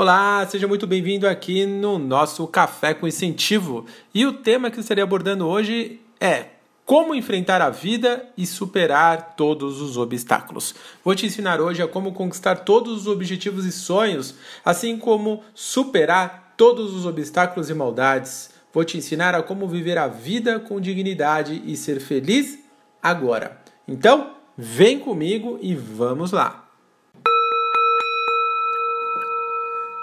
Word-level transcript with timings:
Olá, 0.00 0.46
seja 0.48 0.68
muito 0.68 0.86
bem-vindo 0.86 1.26
aqui 1.26 1.66
no 1.66 1.98
nosso 1.98 2.46
Café 2.46 2.94
com 2.94 3.08
Incentivo. 3.08 3.84
E 4.14 4.24
o 4.24 4.32
tema 4.32 4.70
que 4.70 4.78
estarei 4.78 5.02
abordando 5.02 5.44
hoje 5.44 6.00
é 6.20 6.50
como 6.84 7.16
enfrentar 7.16 7.60
a 7.60 7.68
vida 7.68 8.24
e 8.36 8.46
superar 8.46 9.34
todos 9.34 9.80
os 9.80 9.96
obstáculos. 9.96 10.72
Vou 11.04 11.16
te 11.16 11.26
ensinar 11.26 11.60
hoje 11.60 11.82
a 11.82 11.88
como 11.88 12.12
conquistar 12.12 12.58
todos 12.58 12.92
os 12.92 13.06
objetivos 13.08 13.66
e 13.66 13.72
sonhos, 13.72 14.36
assim 14.64 14.96
como 14.96 15.42
superar 15.52 16.54
todos 16.56 16.94
os 16.94 17.04
obstáculos 17.04 17.68
e 17.68 17.74
maldades. 17.74 18.50
Vou 18.72 18.84
te 18.84 18.96
ensinar 18.96 19.34
a 19.34 19.42
como 19.42 19.66
viver 19.66 19.98
a 19.98 20.06
vida 20.06 20.60
com 20.60 20.80
dignidade 20.80 21.60
e 21.66 21.76
ser 21.76 21.98
feliz 21.98 22.56
agora. 23.02 23.60
Então, 23.88 24.30
vem 24.56 25.00
comigo 25.00 25.58
e 25.60 25.74
vamos 25.74 26.30
lá! 26.30 26.67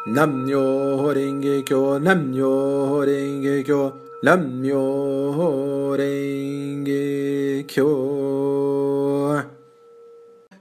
Namyo 0.08 1.12
Renge 1.12 1.64
Kyo, 1.64 2.00
Namyo 2.00 3.04
Renge 3.04 3.64
Kyo, 3.64 4.02
Namyo 4.22 5.96
Renge 5.98 7.66
Kyo. 7.68 9.44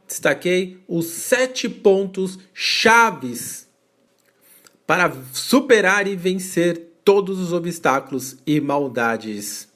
Destaquei 0.09 0.78
os 0.88 1.09
sete 1.09 1.68
pontos 1.68 2.38
chaves 2.54 3.68
para 4.87 5.12
superar 5.34 6.06
e 6.06 6.16
vencer 6.16 6.80
todos 7.04 7.38
os 7.38 7.52
obstáculos 7.52 8.38
e 8.46 8.62
maldades. 8.62 9.68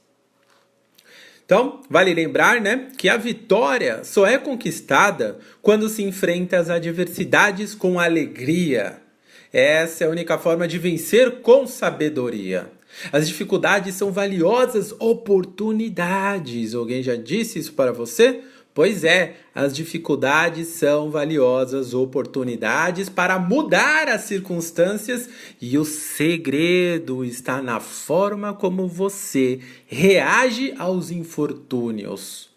Então, 1.45 1.83
vale 1.91 2.15
lembrar, 2.15 2.59
né, 2.59 2.91
que 2.97 3.07
a 3.07 3.19
vitória 3.19 4.03
só 4.03 4.27
é 4.27 4.39
conquistada 4.39 5.39
quando 5.61 5.91
se 5.91 6.03
enfrenta 6.03 6.59
as 6.59 6.71
adversidades 6.71 7.75
com 7.75 8.01
alegria 8.01 9.07
essa 9.53 10.05
é 10.05 10.07
a 10.07 10.11
única 10.11 10.39
forma 10.39 10.69
de 10.69 10.79
vencer 10.79 11.41
com 11.41 11.67
sabedoria. 11.67 12.71
As 13.13 13.29
dificuldades 13.29 13.95
são 13.95 14.11
valiosas 14.11 14.93
oportunidades. 14.99 16.75
Alguém 16.75 17.03
já 17.03 17.15
disse 17.17 17.59
isso 17.59 17.73
para 17.73 17.93
você? 17.93 18.41
Pois 18.75 19.03
é, 19.03 19.35
as 19.53 19.75
dificuldades 19.75 20.69
são 20.69 21.11
valiosas 21.11 21.95
oportunidades 21.95 23.09
para 23.09 23.37
mudar 23.37 24.09
as 24.09 24.21
circunstâncias 24.23 25.29
e 25.61 25.77
o 25.77 25.85
segredo 25.85 27.25
está 27.25 27.61
na 27.61 27.81
forma 27.81 28.55
como 28.55 28.87
você 28.87 29.59
reage 29.87 30.73
aos 30.79 31.11
infortúnios. 31.11 32.51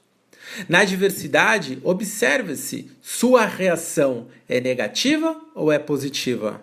Na 0.69 0.81
adversidade, 0.81 1.79
observe-se: 1.83 2.91
sua 3.01 3.45
reação 3.45 4.27
é 4.47 4.61
negativa 4.61 5.39
ou 5.55 5.71
é 5.71 5.79
positiva? 5.79 6.61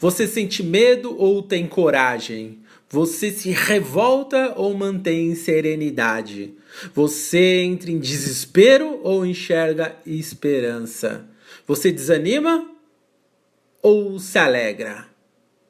Você 0.00 0.26
sente 0.26 0.62
medo 0.62 1.16
ou 1.16 1.42
tem 1.42 1.66
coragem? 1.66 2.60
Você 2.88 3.30
se 3.30 3.50
revolta 3.50 4.54
ou 4.56 4.74
mantém 4.74 5.34
serenidade? 5.34 6.54
Você 6.94 7.62
entra 7.62 7.90
em 7.90 7.98
desespero 7.98 9.00
ou 9.02 9.24
enxerga 9.24 9.96
esperança? 10.04 11.26
Você 11.66 11.90
desanima 11.90 12.70
ou 13.82 14.18
se 14.18 14.38
alegra? 14.38 15.08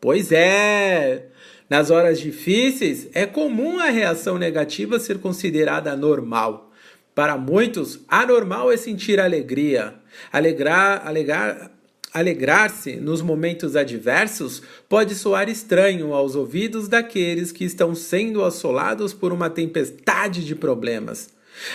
Pois 0.00 0.30
é! 0.30 1.28
Nas 1.68 1.90
horas 1.90 2.20
difíceis, 2.20 3.08
é 3.12 3.26
comum 3.26 3.78
a 3.78 3.86
reação 3.86 4.38
negativa 4.38 5.00
ser 5.00 5.18
considerada 5.18 5.96
normal. 5.96 6.72
Para 7.14 7.36
muitos, 7.36 8.00
anormal 8.06 8.70
é 8.70 8.76
sentir 8.76 9.18
alegria. 9.18 9.94
Alegrar, 10.30 11.06
alegar, 11.06 11.75
Alegrar-se 12.16 12.96
nos 12.96 13.20
momentos 13.20 13.76
adversos 13.76 14.62
pode 14.88 15.14
soar 15.14 15.50
estranho 15.50 16.14
aos 16.14 16.34
ouvidos 16.34 16.88
daqueles 16.88 17.52
que 17.52 17.62
estão 17.62 17.94
sendo 17.94 18.42
assolados 18.42 19.12
por 19.12 19.34
uma 19.34 19.50
tempestade 19.50 20.42
de 20.42 20.54
problemas. 20.54 21.28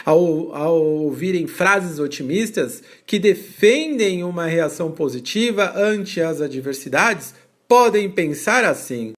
Ao, 0.03 0.55
ao, 0.55 0.81
ouvirem 0.81 1.45
frases 1.45 1.99
otimistas 1.99 2.81
que 3.05 3.19
defendem 3.19 4.23
uma 4.23 4.47
reação 4.47 4.91
positiva 4.91 5.73
ante 5.75 6.19
as 6.19 6.41
adversidades, 6.41 7.35
podem 7.67 8.09
pensar 8.09 8.65
assim: 8.65 9.13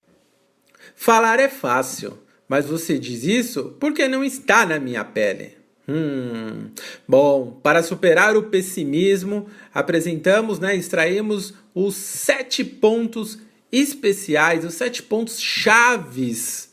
falar 0.93 1.39
é 1.39 1.47
fácil, 1.47 2.19
mas 2.49 2.65
você 2.65 2.99
diz 2.99 3.23
isso 3.23 3.77
porque 3.79 4.09
não 4.09 4.25
está 4.25 4.65
na 4.65 4.77
minha 4.77 5.05
pele. 5.05 5.62
Hum, 5.87 6.69
bom, 7.05 7.59
para 7.61 7.83
superar 7.83 8.37
o 8.37 8.43
pessimismo, 8.43 9.47
apresentamos, 9.73 10.57
né, 10.57 10.75
extraímos 10.75 11.53
os 11.75 11.95
sete 11.95 12.63
pontos 12.63 13.37
especiais, 13.69 14.63
os 14.63 14.75
sete 14.75 15.03
pontos 15.03 15.41
chaves 15.41 16.71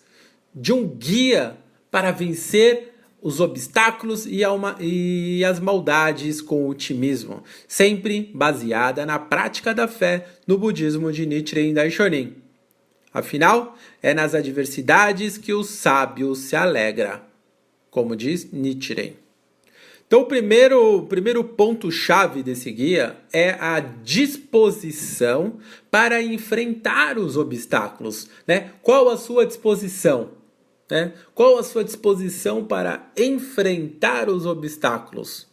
de 0.55 0.73
um 0.73 0.87
guia 0.87 1.57
para 1.91 2.13
vencer 2.13 2.95
os 3.21 3.41
obstáculos 3.41 4.27
e, 4.27 4.45
alma, 4.45 4.77
e 4.81 5.45
as 5.45 5.59
maldades 5.59 6.41
com 6.41 6.69
otimismo, 6.69 7.43
sempre 7.67 8.31
baseada 8.33 9.05
na 9.05 9.19
prática 9.19 9.75
da 9.75 9.89
fé 9.89 10.27
no 10.47 10.57
budismo 10.57 11.13
de 11.13 11.27
Nichiren 11.27 11.75
Daishonin. 11.75 12.37
Afinal, 13.13 13.77
é 14.01 14.15
nas 14.15 14.37
adversidades 14.37 15.37
que 15.37 15.53
o 15.53 15.65
sábio 15.65 16.35
se 16.37 16.55
alegra 16.55 17.30
como 17.91 18.15
diz 18.15 18.51
Nichiren. 18.53 19.15
Então, 20.11 20.23
o 20.23 20.27
primeiro, 20.27 21.05
primeiro 21.05 21.45
ponto-chave 21.45 22.43
desse 22.43 22.73
guia 22.73 23.17
é 23.33 23.51
a 23.51 23.79
disposição 23.79 25.59
para 25.89 26.21
enfrentar 26.21 27.17
os 27.17 27.37
obstáculos. 27.37 28.29
Né? 28.45 28.73
Qual 28.83 29.09
a 29.09 29.17
sua 29.17 29.47
disposição? 29.47 30.31
Né? 30.91 31.13
Qual 31.33 31.57
a 31.59 31.63
sua 31.63 31.85
disposição 31.85 32.65
para 32.65 33.09
enfrentar 33.17 34.29
os 34.29 34.47
obstáculos? 34.47 35.47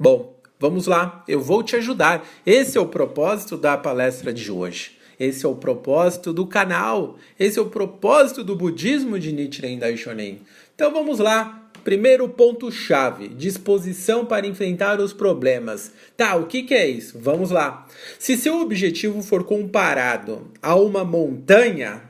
Bom, 0.00 0.34
vamos 0.58 0.86
lá, 0.86 1.22
eu 1.28 1.38
vou 1.38 1.62
te 1.62 1.76
ajudar. 1.76 2.26
Esse 2.46 2.78
é 2.78 2.80
o 2.80 2.86
propósito 2.86 3.58
da 3.58 3.76
palestra 3.76 4.32
de 4.32 4.50
hoje. 4.50 4.96
Esse 5.20 5.44
é 5.44 5.48
o 5.48 5.56
propósito 5.56 6.32
do 6.32 6.46
canal. 6.46 7.18
Esse 7.38 7.58
é 7.58 7.62
o 7.62 7.68
propósito 7.68 8.44
do 8.44 8.54
budismo 8.54 9.18
de 9.18 9.32
Nichiren 9.32 9.78
Daishonin. 9.78 10.40
Então 10.78 10.92
vamos 10.92 11.18
lá. 11.18 11.68
Primeiro 11.82 12.28
ponto-chave: 12.28 13.26
disposição 13.26 14.24
para 14.24 14.46
enfrentar 14.46 15.00
os 15.00 15.12
problemas. 15.12 15.92
Tá, 16.16 16.36
o 16.36 16.46
que, 16.46 16.62
que 16.62 16.72
é 16.72 16.88
isso? 16.88 17.18
Vamos 17.18 17.50
lá. 17.50 17.88
Se 18.16 18.36
seu 18.36 18.60
objetivo 18.60 19.20
for 19.20 19.42
comparado 19.42 20.52
a 20.62 20.76
uma 20.76 21.02
montanha, 21.02 22.02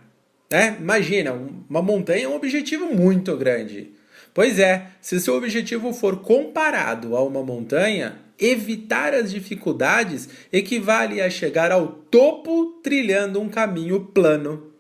né? 0.50 0.76
Imagina, 0.78 1.32
uma 1.66 1.80
montanha 1.80 2.26
é 2.26 2.28
um 2.28 2.36
objetivo 2.36 2.92
muito 2.94 3.34
grande. 3.38 3.90
Pois 4.34 4.58
é, 4.58 4.88
se 5.00 5.18
seu 5.18 5.34
objetivo 5.34 5.94
for 5.94 6.18
comparado 6.18 7.16
a 7.16 7.24
uma 7.24 7.42
montanha, 7.42 8.18
evitar 8.38 9.14
as 9.14 9.30
dificuldades 9.30 10.28
equivale 10.52 11.22
a 11.22 11.30
chegar 11.30 11.72
ao 11.72 11.88
topo 11.88 12.78
trilhando 12.82 13.40
um 13.40 13.48
caminho 13.48 14.00
plano. 14.12 14.70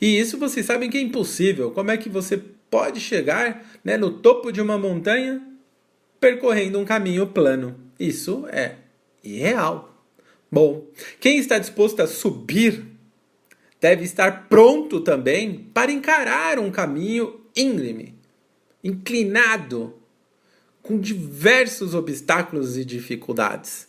E 0.00 0.18
isso 0.18 0.38
vocês 0.38 0.64
sabem 0.64 0.88
que 0.88 0.96
é 0.96 1.02
impossível. 1.02 1.70
Como 1.72 1.90
é 1.90 1.98
que 1.98 2.08
você 2.08 2.40
pode 2.74 2.98
chegar 2.98 3.64
né, 3.84 3.96
no 3.96 4.10
topo 4.10 4.50
de 4.50 4.60
uma 4.60 4.76
montanha 4.76 5.40
percorrendo 6.18 6.76
um 6.76 6.84
caminho 6.84 7.28
plano? 7.28 7.78
Isso 8.00 8.48
é 8.50 8.74
irreal. 9.22 9.96
Bom, 10.50 10.84
quem 11.20 11.38
está 11.38 11.56
disposto 11.56 12.00
a 12.00 12.08
subir 12.08 12.84
deve 13.80 14.02
estar 14.02 14.48
pronto 14.48 15.00
também 15.00 15.70
para 15.72 15.92
encarar 15.92 16.58
um 16.58 16.68
caminho 16.68 17.42
íngreme, 17.54 18.12
inclinado, 18.82 19.94
com 20.82 20.98
diversos 20.98 21.94
obstáculos 21.94 22.76
e 22.76 22.84
dificuldades. 22.84 23.86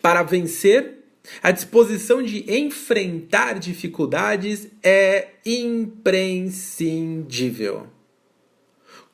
Para 0.00 0.22
vencer, 0.22 1.00
a 1.42 1.50
disposição 1.50 2.22
de 2.22 2.48
enfrentar 2.48 3.58
dificuldades 3.58 4.68
é 4.84 5.30
imprescindível. 5.44 7.92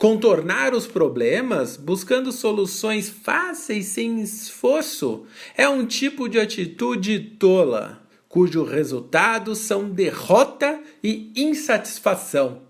Contornar 0.00 0.73
os 0.73 0.87
problemas 0.87 1.76
buscando 1.76 2.32
soluções 2.32 3.11
fáceis 3.11 3.85
sem 3.85 4.23
esforço 4.23 5.26
é 5.55 5.69
um 5.69 5.85
tipo 5.85 6.26
de 6.26 6.41
atitude 6.41 7.20
tola, 7.38 8.02
cujo 8.26 8.64
resultado 8.64 9.55
são 9.55 9.91
derrota 9.91 10.81
e 11.05 11.31
insatisfação. 11.37 12.62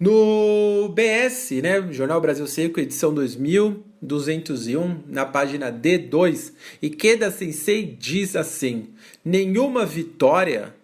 No 0.00 0.88
BS, 0.88 1.62
né, 1.62 1.92
Jornal 1.92 2.20
Brasil 2.20 2.48
Seco, 2.48 2.80
edição 2.80 3.14
2201, 3.14 5.04
na 5.06 5.24
página 5.24 5.70
D2, 5.70 6.54
Ikeda 6.82 7.30
Sensei 7.30 7.86
diz 7.86 8.34
assim: 8.34 8.88
Nenhuma 9.24 9.86
vitória 9.86 10.74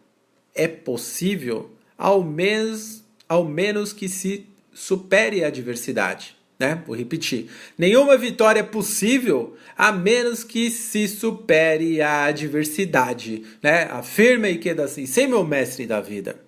é 0.55 0.69
possível 0.69 1.73
ao 1.99 2.23
menos, 2.23 3.00
ao 3.31 3.45
menos 3.45 3.93
que 3.93 4.09
se 4.09 4.45
supere 4.75 5.45
a 5.45 5.47
adversidade. 5.47 6.37
né? 6.59 6.83
Vou 6.85 6.97
repetir. 6.97 7.49
Nenhuma 7.79 8.19
vitória 8.19 8.59
é 8.59 8.65
possível 8.65 9.57
a 9.79 9.93
menos 9.93 10.43
que 10.43 10.69
se 10.69 11.07
supere 11.07 12.03
a 12.03 12.25
adversidade, 12.25 13.45
né? 13.63 13.85
Afirma 13.85 14.49
e 14.49 14.59
queda 14.59 14.83
assim, 14.83 15.07
sem 15.07 15.29
meu 15.29 15.45
mestre 15.45 15.87
da 15.87 16.01
vida. 16.01 16.41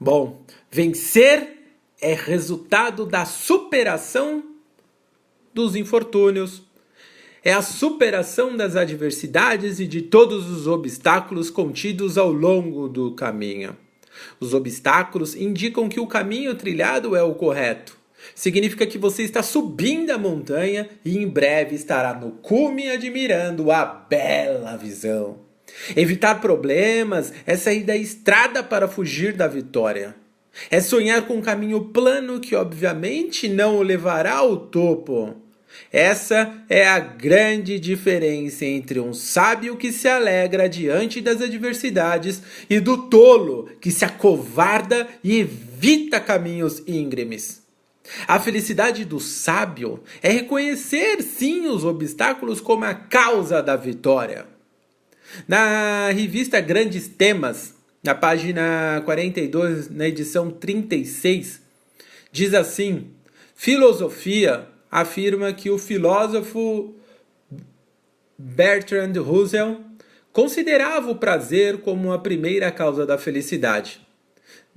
Bom, 0.00 0.42
vencer 0.70 1.48
é 2.00 2.14
resultado 2.14 3.04
da 3.04 3.26
superação 3.26 4.42
dos 5.52 5.76
infortúnios, 5.76 6.62
é 7.44 7.52
a 7.52 7.62
superação 7.62 8.56
das 8.56 8.74
adversidades 8.74 9.78
e 9.80 9.86
de 9.86 10.00
todos 10.00 10.50
os 10.50 10.66
obstáculos 10.66 11.50
contidos 11.50 12.16
ao 12.16 12.32
longo 12.32 12.88
do 12.88 13.12
caminho. 13.12 13.76
Os 14.40 14.54
obstáculos 14.54 15.34
indicam 15.34 15.88
que 15.88 16.00
o 16.00 16.06
caminho 16.06 16.54
trilhado 16.54 17.16
é 17.16 17.22
o 17.22 17.34
correto. 17.34 17.96
Significa 18.34 18.86
que 18.86 18.98
você 18.98 19.22
está 19.22 19.42
subindo 19.42 20.10
a 20.10 20.18
montanha 20.18 20.88
e 21.04 21.16
em 21.16 21.28
breve 21.28 21.74
estará 21.74 22.14
no 22.14 22.32
cume 22.32 22.90
admirando 22.90 23.70
a 23.70 23.84
bela 23.84 24.76
visão. 24.76 25.38
Evitar 25.94 26.40
problemas 26.40 27.32
é 27.46 27.56
sair 27.56 27.84
da 27.84 27.96
estrada 27.96 28.62
para 28.62 28.88
fugir 28.88 29.32
da 29.32 29.46
vitória. 29.46 30.14
É 30.70 30.80
sonhar 30.80 31.26
com 31.26 31.34
um 31.34 31.42
caminho 31.42 31.86
plano 31.86 32.40
que, 32.40 32.54
obviamente, 32.54 33.48
não 33.48 33.76
o 33.76 33.82
levará 33.82 34.36
ao 34.36 34.56
topo. 34.56 35.36
Essa 35.92 36.52
é 36.68 36.86
a 36.86 36.98
grande 36.98 37.78
diferença 37.78 38.64
entre 38.64 39.00
um 39.00 39.14
sábio 39.14 39.76
que 39.76 39.92
se 39.92 40.08
alegra 40.08 40.68
diante 40.68 41.20
das 41.20 41.40
adversidades 41.40 42.42
e 42.68 42.80
do 42.80 43.08
tolo 43.08 43.70
que 43.80 43.90
se 43.90 44.04
acovarda 44.04 45.08
e 45.22 45.38
evita 45.38 46.20
caminhos 46.20 46.82
íngremes. 46.86 47.64
A 48.26 48.38
felicidade 48.38 49.04
do 49.04 49.18
sábio 49.18 50.02
é 50.22 50.30
reconhecer 50.30 51.22
sim 51.22 51.66
os 51.66 51.84
obstáculos 51.84 52.60
como 52.60 52.84
a 52.84 52.94
causa 52.94 53.62
da 53.62 53.76
vitória. 53.76 54.46
Na 55.46 56.10
revista 56.10 56.60
Grandes 56.60 57.08
Temas, 57.08 57.74
na 58.02 58.14
página 58.14 59.02
42, 59.04 59.90
na 59.90 60.06
edição 60.06 60.50
36, 60.50 61.60
diz 62.30 62.54
assim: 62.54 63.10
Filosofia 63.54 64.68
afirma 64.96 65.52
que 65.52 65.68
o 65.68 65.76
filósofo 65.76 66.94
Bertrand 68.38 69.12
Russell 69.20 69.82
considerava 70.32 71.10
o 71.10 71.16
prazer 71.16 71.82
como 71.82 72.14
a 72.14 72.18
primeira 72.18 72.72
causa 72.72 73.04
da 73.04 73.18
felicidade. 73.18 74.00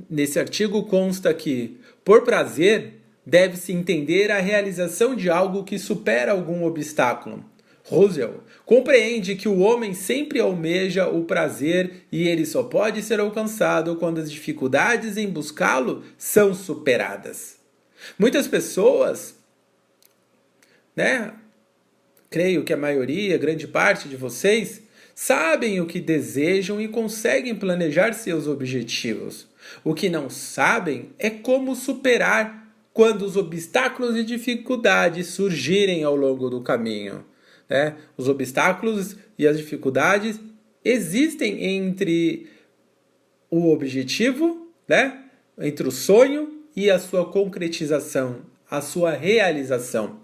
Nesse 0.10 0.38
artigo 0.38 0.84
consta 0.84 1.34
que, 1.34 1.78
por 2.04 2.24
prazer, 2.24 2.96
deve-se 3.26 3.72
entender 3.72 4.30
a 4.30 4.42
realização 4.42 5.16
de 5.16 5.30
algo 5.30 5.64
que 5.64 5.80
supera 5.80 6.34
algum 6.34 6.66
obstáculo. 6.66 7.46
Russell 7.86 8.44
compreende 8.66 9.38
que 9.38 9.48
o 9.48 9.60
homem 9.60 9.94
sempre 9.94 10.42
almeja 10.42 11.08
o 11.08 11.24
prazer 11.24 12.08
e 12.12 12.28
ele 12.28 12.46
só 12.46 12.64
pode 12.64 13.02
ser 13.04 13.22
alcançado 13.22 13.96
quando 13.96 14.20
as 14.20 14.30
dificuldades 14.30 15.16
em 15.16 15.30
buscá-lo 15.30 16.04
são 16.18 16.54
superadas. 16.54 17.58
Muitas 18.18 18.50
pessoas 18.50 19.39
né? 21.00 21.32
Creio 22.30 22.66
que 22.66 22.74
a 22.74 22.78
maioria, 22.78 23.38
grande 23.38 23.66
parte 23.66 24.10
de 24.10 24.18
vocês, 24.18 24.84
sabem 25.16 25.80
o 25.80 25.86
que 25.86 26.02
desejam 26.02 26.82
e 26.82 26.90
conseguem 26.90 27.56
planejar 27.56 28.12
seus 28.12 28.48
objetivos. 28.48 29.48
O 29.82 29.94
que 29.94 30.10
não 30.10 30.30
sabem 30.30 31.12
é 31.18 31.30
como 31.30 31.74
superar 31.74 32.70
quando 32.94 33.22
os 33.22 33.38
obstáculos 33.38 34.18
e 34.18 34.26
dificuldades 34.26 35.28
surgirem 35.28 36.04
ao 36.04 36.18
longo 36.18 36.50
do 36.50 36.60
caminho. 36.60 37.24
Né? 37.70 37.96
Os 38.18 38.28
obstáculos 38.28 39.16
e 39.38 39.48
as 39.48 39.58
dificuldades 39.58 40.38
existem 40.84 41.64
entre 41.64 42.46
o 43.50 43.72
objetivo, 43.72 44.70
né? 44.86 45.18
entre 45.58 45.88
o 45.88 45.92
sonho 45.92 46.62
e 46.76 46.92
a 46.92 47.00
sua 47.00 47.32
concretização, 47.32 48.42
a 48.70 48.82
sua 48.82 49.12
realização. 49.12 50.19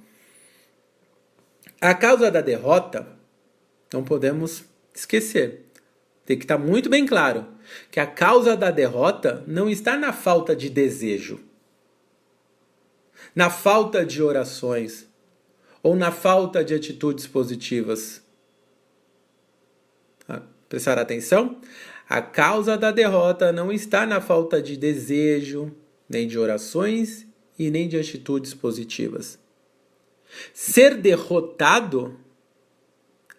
A 1.81 1.94
causa 1.94 2.31
da 2.31 2.42
derrota, 2.42 3.07
não 3.94 4.04
podemos 4.04 4.63
esquecer. 4.94 5.66
Tem 6.25 6.38
que 6.38 6.44
estar 6.44 6.57
muito 6.57 6.89
bem 6.89 7.06
claro 7.06 7.45
que 7.92 8.00
a 8.00 8.07
causa 8.07 8.56
da 8.56 8.72
derrota 8.72 9.44
não 9.45 9.69
está 9.69 9.98
na 9.98 10.12
falta 10.12 10.56
de 10.56 10.69
desejo, 10.69 11.39
na 13.36 13.50
falta 13.50 14.06
de 14.06 14.24
orações 14.24 15.07
ou 15.83 15.95
na 15.95 16.12
falta 16.12 16.63
de 16.63 16.74
atitudes 16.74 17.27
positivas. 17.27 18.24
Ah, 20.28 20.42
prestar 20.68 20.98
atenção? 20.98 21.62
A 22.10 22.21
causa 22.21 22.78
da 22.78 22.92
derrota 22.92 23.51
não 23.51 23.71
está 23.71 24.06
na 24.06 24.19
falta 24.21 24.62
de 24.62 24.78
desejo, 24.78 25.75
nem 26.10 26.28
de 26.28 26.39
orações 26.39 27.28
e 27.57 27.69
nem 27.69 27.88
de 27.88 27.98
atitudes 27.98 28.54
positivas. 28.54 29.39
Ser 30.53 30.95
derrotado 30.95 32.19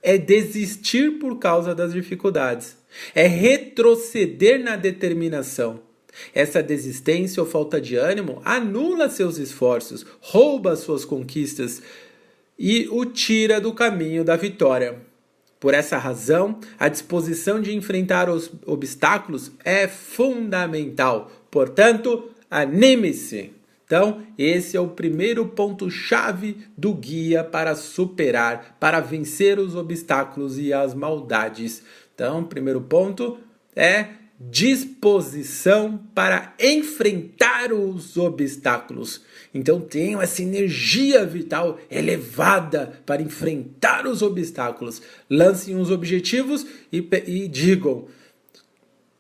é 0.03 0.17
desistir 0.17 1.19
por 1.19 1.39
causa 1.39 1.75
das 1.75 1.93
dificuldades, 1.93 2.77
é 3.15 3.27
retroceder 3.27 4.63
na 4.63 4.77
determinação. 4.77 5.81
Essa 6.33 6.63
desistência 6.63 7.43
ou 7.43 7.49
falta 7.49 7.81
de 7.81 7.97
ânimo 7.97 8.41
anula 8.45 9.09
seus 9.09 9.37
esforços, 9.37 10.07
rouba 10.21 10.77
suas 10.77 11.05
conquistas 11.05 11.83
e 12.59 12.89
o 12.91 13.05
tira 13.05 13.61
do 13.61 13.73
caminho 13.73 14.25
da 14.25 14.37
vitória. 14.37 15.01
Por 15.59 15.75
essa 15.75 15.99
razão, 15.99 16.61
a 16.79 16.89
disposição 16.89 17.61
de 17.61 17.75
enfrentar 17.75 18.31
os 18.31 18.51
obstáculos 18.65 19.53
é 19.65 19.89
fundamental. 19.89 21.31
Portanto, 21.51 22.31
anime-se! 22.51 23.56
Então, 23.87 24.27
esse 24.37 24.77
é 24.77 24.81
o 24.81 24.89
primeiro 24.89 25.47
ponto-chave 25.47 26.67
do 26.77 26.93
guia 26.93 27.45
para 27.45 27.77
superar, 27.77 28.77
para 28.81 28.99
vencer 28.99 29.61
os 29.61 29.77
obstáculos 29.77 30.59
e 30.59 30.73
as 30.73 30.93
maldades. 30.93 31.85
Então, 32.13 32.43
primeiro 32.43 32.81
ponto 32.81 33.39
é 33.77 34.09
disposição 34.41 35.99
para 36.15 36.53
enfrentar 36.61 37.73
os 37.73 38.17
obstáculos. 38.17 39.23
Então, 39.55 39.81
tenham 39.81 40.21
essa 40.21 40.43
energia 40.43 41.25
vital 41.25 41.79
elevada 41.89 43.01
para 43.07 43.23
enfrentar 43.23 44.05
os 44.05 44.21
obstáculos. 44.21 45.01
Lancem 45.31 45.77
os 45.77 45.93
objetivos 45.93 46.67
e, 46.93 47.09
e 47.27 47.47
digam: 47.47 48.09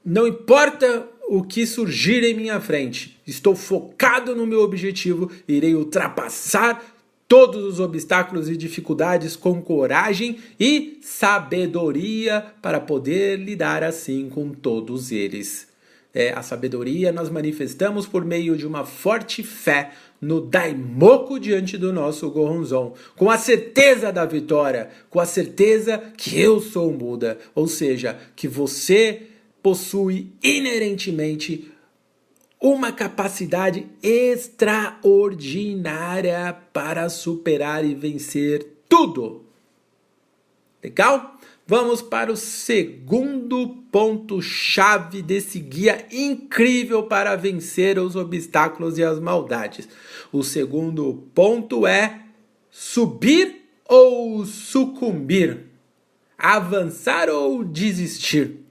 não 0.04 0.26
importa 0.26 1.08
o 1.28 1.42
que 1.42 1.66
surgir 1.66 2.24
em 2.24 2.34
minha 2.34 2.60
frente. 2.60 3.15
Estou 3.26 3.56
focado 3.56 4.36
no 4.36 4.46
meu 4.46 4.60
objetivo, 4.60 5.30
irei 5.48 5.74
ultrapassar 5.74 6.84
todos 7.28 7.64
os 7.64 7.80
obstáculos 7.80 8.48
e 8.48 8.56
dificuldades 8.56 9.34
com 9.34 9.60
coragem 9.60 10.38
e 10.60 10.98
sabedoria 11.02 12.44
para 12.62 12.78
poder 12.78 13.38
lidar 13.38 13.82
assim 13.82 14.28
com 14.28 14.50
todos 14.50 15.10
eles. 15.10 15.66
É, 16.14 16.32
a 16.32 16.42
sabedoria 16.42 17.12
nós 17.12 17.28
manifestamos 17.28 18.06
por 18.06 18.24
meio 18.24 18.56
de 18.56 18.66
uma 18.66 18.86
forte 18.86 19.42
fé 19.42 19.90
no 20.18 20.40
Daimoku 20.40 21.38
diante 21.38 21.76
do 21.76 21.92
nosso 21.92 22.30
Goronzon, 22.30 22.94
com 23.16 23.30
a 23.30 23.36
certeza 23.36 24.10
da 24.10 24.24
vitória, 24.24 24.88
com 25.10 25.20
a 25.20 25.26
certeza 25.26 26.02
que 26.16 26.40
eu 26.40 26.58
sou 26.58 26.90
um 26.90 26.96
Buda, 26.96 27.38
ou 27.54 27.68
seja, 27.68 28.16
que 28.34 28.48
você 28.48 29.24
possui 29.62 30.32
inerentemente 30.42 31.70
uma 32.60 32.92
capacidade 32.92 33.86
extraordinária 34.02 36.56
para 36.72 37.08
superar 37.08 37.84
e 37.84 37.94
vencer 37.94 38.66
tudo. 38.88 39.44
Legal? 40.82 41.36
Vamos 41.68 42.00
para 42.00 42.30
o 42.30 42.36
segundo 42.36 43.82
ponto-chave 43.90 45.20
desse 45.20 45.58
guia 45.58 46.06
incrível 46.12 47.02
para 47.02 47.34
vencer 47.34 47.98
os 47.98 48.14
obstáculos 48.14 48.98
e 48.98 49.02
as 49.02 49.18
maldades. 49.18 49.88
O 50.32 50.44
segundo 50.44 51.24
ponto 51.34 51.84
é 51.84 52.20
subir 52.70 53.64
ou 53.88 54.46
sucumbir, 54.46 55.64
avançar 56.38 57.28
ou 57.28 57.64
desistir. 57.64 58.65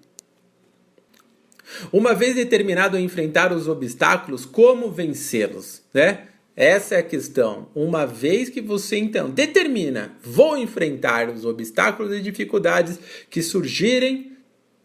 Uma 1.91 2.13
vez 2.13 2.35
determinado 2.35 2.97
a 2.97 3.01
enfrentar 3.01 3.51
os 3.51 3.67
obstáculos, 3.67 4.45
como 4.45 4.91
vencê-los, 4.91 5.81
né? 5.93 6.27
Essa 6.55 6.95
é 6.95 6.99
a 6.99 7.03
questão. 7.03 7.67
Uma 7.75 8.05
vez 8.05 8.49
que 8.49 8.61
você 8.61 8.97
então 8.97 9.29
determina, 9.29 10.15
vou 10.21 10.57
enfrentar 10.57 11.29
os 11.29 11.43
obstáculos 11.43 12.13
e 12.13 12.21
dificuldades 12.21 12.97
que 13.29 13.41
surgirem, 13.41 14.31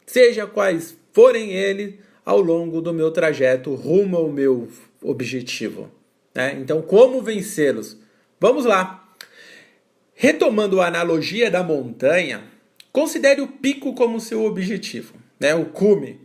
seja 0.04 0.46
quais 0.46 0.96
forem 1.12 1.52
eles, 1.52 1.94
ao 2.24 2.40
longo 2.40 2.80
do 2.80 2.92
meu 2.92 3.10
trajeto 3.10 3.74
rumo 3.74 4.16
ao 4.16 4.30
meu 4.30 4.68
objetivo. 5.02 5.90
Né? 6.34 6.58
Então, 6.60 6.82
como 6.82 7.22
vencê-los? 7.22 7.96
Vamos 8.38 8.64
lá. 8.64 9.08
Retomando 10.14 10.80
a 10.80 10.86
analogia 10.86 11.50
da 11.50 11.62
montanha, 11.62 12.44
considere 12.92 13.40
o 13.40 13.48
pico 13.48 13.94
como 13.94 14.20
seu 14.20 14.44
objetivo, 14.44 15.14
né? 15.38 15.54
o 15.54 15.66
cume. 15.66 16.20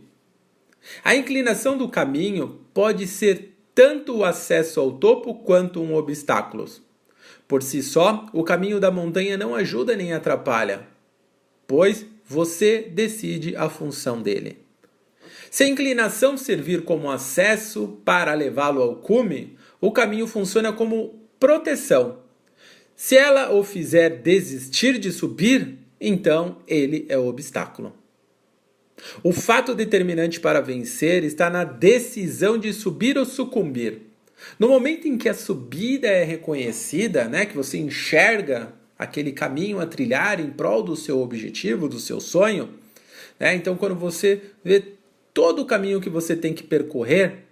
A 1.04 1.14
inclinação 1.14 1.76
do 1.76 1.88
caminho 1.88 2.60
pode 2.72 3.06
ser 3.06 3.56
tanto 3.74 4.16
o 4.16 4.24
acesso 4.24 4.80
ao 4.80 4.92
topo 4.92 5.34
quanto 5.34 5.82
um 5.82 5.94
obstáculo. 5.94 6.66
Por 7.46 7.62
si 7.62 7.82
só, 7.82 8.26
o 8.32 8.42
caminho 8.42 8.80
da 8.80 8.90
montanha 8.90 9.36
não 9.36 9.54
ajuda 9.54 9.94
nem 9.94 10.12
atrapalha, 10.12 10.86
pois 11.66 12.06
você 12.24 12.80
decide 12.80 13.54
a 13.54 13.68
função 13.68 14.20
dele. 14.20 14.58
Se 15.50 15.64
a 15.64 15.68
inclinação 15.68 16.36
servir 16.36 16.82
como 16.82 17.10
acesso 17.10 18.00
para 18.04 18.34
levá-lo 18.34 18.82
ao 18.82 18.96
cume, 18.96 19.56
o 19.80 19.92
caminho 19.92 20.26
funciona 20.26 20.72
como 20.72 21.20
proteção. 21.38 22.18
Se 22.96 23.16
ela 23.16 23.52
o 23.52 23.62
fizer 23.62 24.08
desistir 24.22 24.98
de 24.98 25.12
subir, 25.12 25.78
então 26.00 26.58
ele 26.66 27.06
é 27.08 27.16
o 27.16 27.26
obstáculo. 27.26 27.94
O 29.22 29.32
fato 29.32 29.74
determinante 29.74 30.40
para 30.40 30.60
vencer 30.60 31.22
está 31.24 31.50
na 31.50 31.64
decisão 31.64 32.58
de 32.58 32.72
subir 32.72 33.18
ou 33.18 33.24
sucumbir. 33.24 34.02
No 34.58 34.68
momento 34.68 35.06
em 35.06 35.16
que 35.16 35.28
a 35.28 35.34
subida 35.34 36.08
é 36.08 36.24
reconhecida, 36.24 37.24
né, 37.24 37.46
que 37.46 37.56
você 37.56 37.78
enxerga 37.78 38.72
aquele 38.98 39.32
caminho 39.32 39.80
a 39.80 39.86
trilhar 39.86 40.40
em 40.40 40.50
prol 40.50 40.82
do 40.82 40.96
seu 40.96 41.20
objetivo, 41.20 41.88
do 41.88 41.98
seu 41.98 42.20
sonho, 42.20 42.70
né, 43.38 43.54
então 43.54 43.76
quando 43.76 43.94
você 43.94 44.42
vê 44.64 44.82
todo 45.32 45.62
o 45.62 45.66
caminho 45.66 46.00
que 46.00 46.08
você 46.08 46.34
tem 46.34 46.54
que 46.54 46.62
percorrer, 46.62 47.44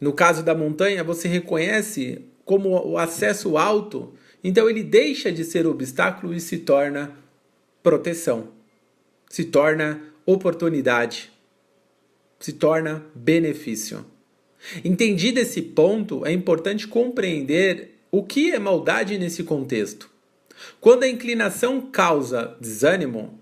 no 0.00 0.12
caso 0.12 0.42
da 0.42 0.54
montanha, 0.54 1.02
você 1.02 1.26
reconhece 1.26 2.22
como 2.44 2.68
o 2.68 2.98
acesso 2.98 3.56
alto, 3.56 4.14
então 4.44 4.68
ele 4.68 4.82
deixa 4.82 5.32
de 5.32 5.42
ser 5.44 5.66
obstáculo 5.66 6.34
e 6.34 6.40
se 6.40 6.58
torna 6.58 7.16
proteção, 7.82 8.48
se 9.28 9.44
torna 9.44 10.02
oportunidade, 10.24 11.30
se 12.38 12.52
torna 12.52 13.04
benefício. 13.14 14.04
Entendido 14.84 15.38
esse 15.38 15.62
ponto, 15.62 16.24
é 16.26 16.32
importante 16.32 16.88
compreender 16.88 17.98
o 18.10 18.22
que 18.22 18.52
é 18.52 18.58
maldade 18.58 19.18
nesse 19.18 19.44
contexto. 19.44 20.10
Quando 20.80 21.04
a 21.04 21.08
inclinação 21.08 21.80
causa 21.90 22.56
desânimo, 22.60 23.38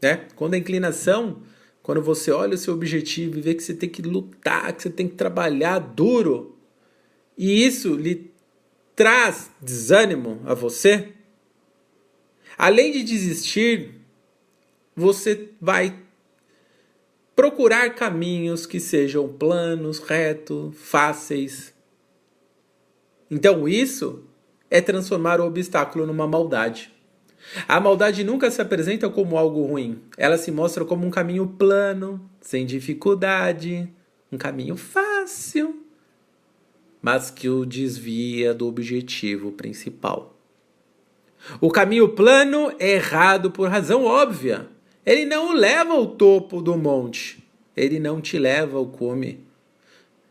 né? 0.00 0.26
Quando 0.34 0.54
a 0.54 0.58
inclinação, 0.58 1.42
quando 1.82 2.02
você 2.02 2.30
olha 2.30 2.54
o 2.54 2.58
seu 2.58 2.74
objetivo 2.74 3.38
e 3.38 3.42
vê 3.42 3.54
que 3.54 3.62
você 3.62 3.74
tem 3.74 3.88
que 3.88 4.02
lutar, 4.02 4.72
que 4.72 4.82
você 4.82 4.90
tem 4.90 5.08
que 5.08 5.14
trabalhar 5.14 5.78
duro, 5.78 6.56
e 7.36 7.64
isso 7.64 7.94
lhe 7.94 8.32
traz 8.94 9.50
desânimo 9.60 10.40
a 10.44 10.54
você, 10.54 11.12
além 12.56 12.90
de 12.90 13.04
desistir, 13.04 13.94
você 14.98 15.50
vai 15.60 15.96
procurar 17.36 17.94
caminhos 17.94 18.66
que 18.66 18.80
sejam 18.80 19.28
planos, 19.28 20.00
retos, 20.00 20.76
fáceis. 20.76 21.72
Então 23.30 23.68
isso 23.68 24.24
é 24.68 24.80
transformar 24.80 25.40
o 25.40 25.46
obstáculo 25.46 26.04
numa 26.04 26.26
maldade. 26.26 26.92
A 27.68 27.78
maldade 27.78 28.24
nunca 28.24 28.50
se 28.50 28.60
apresenta 28.60 29.08
como 29.08 29.38
algo 29.38 29.64
ruim. 29.64 30.02
Ela 30.16 30.36
se 30.36 30.50
mostra 30.50 30.84
como 30.84 31.06
um 31.06 31.10
caminho 31.10 31.46
plano, 31.46 32.28
sem 32.40 32.66
dificuldade, 32.66 33.88
um 34.32 34.36
caminho 34.36 34.76
fácil, 34.76 35.86
mas 37.00 37.30
que 37.30 37.48
o 37.48 37.64
desvia 37.64 38.52
do 38.52 38.66
objetivo 38.66 39.52
principal. 39.52 40.36
O 41.60 41.70
caminho 41.70 42.08
plano 42.08 42.72
é 42.80 42.94
errado 42.94 43.52
por 43.52 43.68
razão 43.68 44.04
óbvia. 44.04 44.68
Ele 45.08 45.24
não 45.24 45.48
o 45.48 45.52
leva 45.54 45.94
ao 45.94 46.06
topo 46.06 46.60
do 46.60 46.76
monte. 46.76 47.42
Ele 47.74 47.98
não 47.98 48.20
te 48.20 48.38
leva 48.38 48.76
ao 48.76 48.84
cume. 48.84 49.40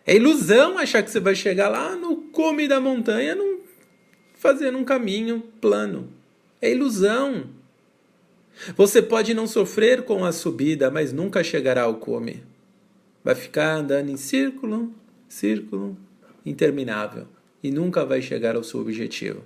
É 0.05 0.15
ilusão 0.15 0.77
achar 0.77 1.01
que 1.01 1.09
você 1.09 1.19
vai 1.19 1.33
chegar 1.33 1.67
lá 1.67 1.95
no 1.95 2.17
cume 2.17 2.67
da 2.67 2.79
montanha 2.79 3.33
num, 3.33 3.61
fazendo 4.35 4.77
um 4.77 4.83
caminho 4.83 5.41
plano. 5.59 6.13
É 6.61 6.69
ilusão. 6.69 7.49
Você 8.75 9.01
pode 9.01 9.33
não 9.33 9.47
sofrer 9.47 10.03
com 10.03 10.23
a 10.23 10.31
subida, 10.31 10.91
mas 10.91 11.11
nunca 11.11 11.43
chegará 11.43 11.81
ao 11.81 11.95
cume. 11.95 12.43
Vai 13.23 13.33
ficar 13.33 13.77
andando 13.77 14.11
em 14.11 14.17
círculo, 14.17 14.93
círculo, 15.27 15.97
interminável 16.45 17.25
e 17.63 17.71
nunca 17.71 18.05
vai 18.05 18.21
chegar 18.21 18.55
ao 18.55 18.63
seu 18.63 18.79
objetivo. 18.79 19.43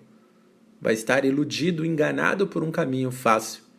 Vai 0.81 0.93
estar 0.93 1.23
iludido, 1.23 1.85
enganado 1.85 2.47
por 2.47 2.65
um 2.65 2.71
caminho 2.71 3.11
fácil, 3.11 3.70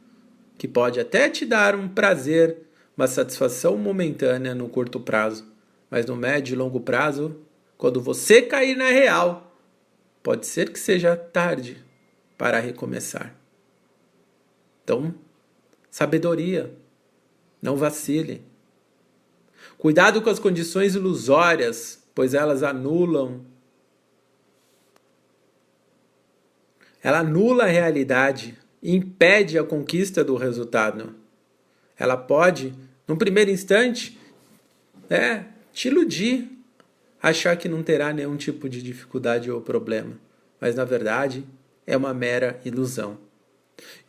que 0.62 0.68
pode 0.68 1.00
até 1.00 1.28
te 1.28 1.44
dar 1.44 1.74
um 1.74 1.88
prazer, 1.88 2.56
uma 2.96 3.08
satisfação 3.08 3.76
momentânea 3.76 4.54
no 4.54 4.68
curto 4.68 5.00
prazo, 5.00 5.44
mas 5.90 6.06
no 6.06 6.14
médio 6.14 6.54
e 6.54 6.56
longo 6.56 6.78
prazo, 6.78 7.36
quando 7.76 8.00
você 8.00 8.40
cair 8.40 8.76
na 8.76 8.88
real, 8.88 9.56
pode 10.22 10.46
ser 10.46 10.70
que 10.70 10.78
seja 10.78 11.16
tarde 11.16 11.84
para 12.38 12.60
recomeçar. 12.60 13.34
Então, 14.84 15.12
sabedoria, 15.90 16.72
não 17.60 17.74
vacile. 17.74 18.40
Cuidado 19.76 20.22
com 20.22 20.30
as 20.30 20.38
condições 20.38 20.94
ilusórias, 20.94 22.06
pois 22.14 22.34
elas 22.34 22.62
anulam. 22.62 23.44
Ela 27.02 27.18
anula 27.18 27.64
a 27.64 27.66
realidade 27.66 28.61
impede 28.82 29.58
a 29.58 29.64
conquista 29.64 30.24
do 30.24 30.36
resultado. 30.36 31.14
Ela 31.98 32.16
pode, 32.16 32.74
num 33.06 33.16
primeiro 33.16 33.50
instante, 33.50 34.18
né, 35.08 35.46
te 35.72 35.88
iludir, 35.88 36.50
achar 37.22 37.56
que 37.56 37.68
não 37.68 37.82
terá 37.82 38.12
nenhum 38.12 38.36
tipo 38.36 38.68
de 38.68 38.82
dificuldade 38.82 39.50
ou 39.50 39.60
problema, 39.60 40.18
mas 40.60 40.74
na 40.74 40.84
verdade 40.84 41.46
é 41.86 41.96
uma 41.96 42.12
mera 42.12 42.60
ilusão. 42.64 43.18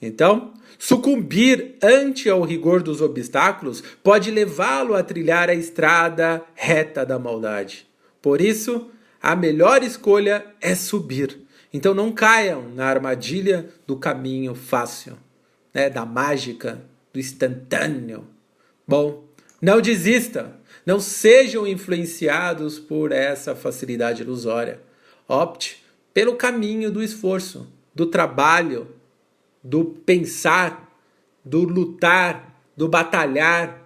Então, 0.02 0.54
sucumbir 0.78 1.76
ante 1.82 2.30
ao 2.30 2.42
rigor 2.42 2.82
dos 2.82 3.02
obstáculos 3.02 3.82
pode 4.04 4.30
levá-lo 4.32 4.96
a 4.96 5.04
trilhar 5.04 5.50
a 5.50 5.54
estrada 5.54 6.44
reta 6.54 7.06
da 7.06 7.18
maldade. 7.18 7.88
Por 8.22 8.42
isso, 8.42 8.90
a 9.22 9.36
melhor 9.36 9.84
escolha 9.84 10.46
é 10.60 10.76
subir. 10.76 11.43
Então 11.74 11.94
não 11.94 12.12
caiam 12.12 12.70
na 12.70 12.86
armadilha 12.86 13.68
do 13.88 13.98
caminho 13.98 14.54
fácil, 14.54 15.18
né, 15.74 15.90
da 15.90 16.06
mágica, 16.06 16.80
do 17.12 17.20
instantâneo. 17.20 18.28
Bom, 18.88 19.24
não 19.60 19.82
desista, 19.82 20.56
não 20.86 21.00
sejam 21.00 21.66
influenciados 21.66 22.78
por 22.78 23.12
essa 23.12 23.56
facilidade 23.56 24.22
ilusória. 24.22 24.80
Opte 25.28 25.84
pelo 26.14 26.36
caminho 26.36 26.92
do 26.92 27.02
esforço, 27.02 27.68
do 27.96 28.06
trabalho, 28.06 28.88
do 29.64 29.84
pensar, 29.84 30.92
do 31.44 31.64
lutar, 31.64 32.62
do 32.78 32.88
batalhar, 32.88 33.82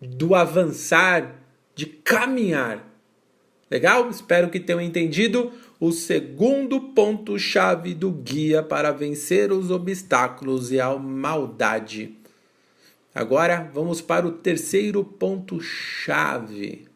do 0.00 0.34
avançar, 0.34 1.36
de 1.74 1.86
caminhar. 1.86 2.86
Legal? 3.70 4.08
Espero 4.08 4.50
que 4.50 4.60
tenham 4.60 4.80
entendido 4.80 5.52
o 5.86 5.92
segundo 5.92 6.80
ponto-chave 6.80 7.94
do 7.94 8.10
guia 8.10 8.62
para 8.62 8.90
vencer 8.90 9.52
os 9.52 9.70
obstáculos 9.70 10.72
e 10.72 10.80
a 10.80 10.96
maldade. 10.96 12.16
Agora 13.14 13.70
vamos 13.72 14.00
para 14.00 14.26
o 14.26 14.32
terceiro 14.32 15.04
ponto-chave. 15.04 16.86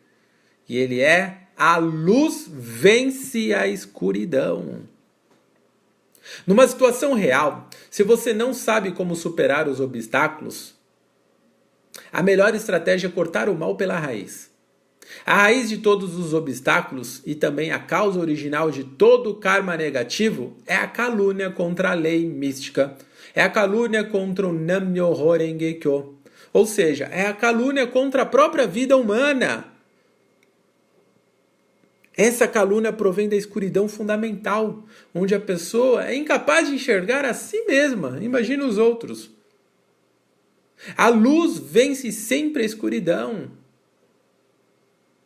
E 0.68 0.76
ele 0.76 1.00
é 1.00 1.42
a 1.56 1.76
luz 1.76 2.46
vence 2.48 3.54
a 3.54 3.66
escuridão. 3.66 4.80
Numa 6.46 6.66
situação 6.66 7.14
real, 7.14 7.68
se 7.90 8.02
você 8.02 8.32
não 8.32 8.52
sabe 8.52 8.92
como 8.92 9.14
superar 9.14 9.68
os 9.68 9.80
obstáculos, 9.80 10.74
a 12.12 12.22
melhor 12.22 12.54
estratégia 12.54 13.08
é 13.08 13.10
cortar 13.10 13.48
o 13.48 13.54
mal 13.54 13.76
pela 13.76 13.98
raiz. 13.98 14.49
A 15.24 15.34
raiz 15.34 15.68
de 15.68 15.78
todos 15.78 16.16
os 16.16 16.34
obstáculos 16.34 17.22
e 17.26 17.34
também 17.34 17.72
a 17.72 17.78
causa 17.78 18.18
original 18.20 18.70
de 18.70 18.84
todo 18.84 19.30
o 19.30 19.34
karma 19.34 19.76
negativo 19.76 20.56
é 20.66 20.76
a 20.76 20.86
calúnia 20.86 21.50
contra 21.50 21.90
a 21.90 21.94
lei 21.94 22.26
mística. 22.26 22.96
É 23.34 23.42
a 23.42 23.50
calúnia 23.50 24.04
contra 24.04 24.48
o 24.48 24.52
Nam-myoho 24.52 25.32
Renge-kyo. 25.32 26.14
Ou 26.52 26.66
seja, 26.66 27.04
é 27.12 27.26
a 27.26 27.32
calúnia 27.32 27.86
contra 27.86 28.22
a 28.22 28.26
própria 28.26 28.66
vida 28.66 28.96
humana. 28.96 29.66
Essa 32.16 32.48
calúnia 32.48 32.92
provém 32.92 33.28
da 33.28 33.36
escuridão 33.36 33.88
fundamental, 33.88 34.84
onde 35.14 35.34
a 35.34 35.40
pessoa 35.40 36.06
é 36.06 36.14
incapaz 36.14 36.68
de 36.68 36.74
enxergar 36.74 37.24
a 37.24 37.32
si 37.32 37.64
mesma. 37.66 38.18
Imagina 38.20 38.64
os 38.66 38.78
outros. 38.78 39.30
A 40.96 41.08
luz 41.08 41.58
vence 41.58 42.10
sempre 42.10 42.62
a 42.62 42.66
escuridão. 42.66 43.50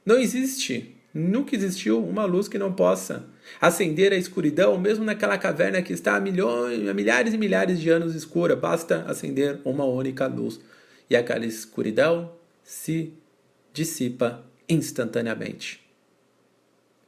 Não 0.05 0.19
existe 0.19 0.95
Nunca 1.15 1.55
existiu 1.55 2.05
uma 2.05 2.25
luz 2.25 2.49
que 2.49 2.59
não 2.59 2.73
possa 2.73 3.25
acender 3.61 4.13
a 4.13 4.17
escuridão, 4.17 4.77
mesmo 4.77 5.05
naquela 5.05 5.39
caverna 5.39 5.81
que 5.81 5.93
está 5.93 6.17
há, 6.17 6.21
milhões, 6.21 6.81
milhares 6.93 7.33
e 7.33 7.39
milhares 7.39 7.81
de 7.81 7.89
anos 7.89 8.17
escura. 8.17 8.57
Basta 8.57 9.05
acender 9.07 9.61
uma 9.65 9.85
única 9.85 10.27
luz 10.27 10.59
e 11.09 11.15
aquela 11.15 11.47
escuridão 11.47 12.33
se 12.65 13.13
dissipa 13.73 14.45
instantaneamente. 14.69 15.81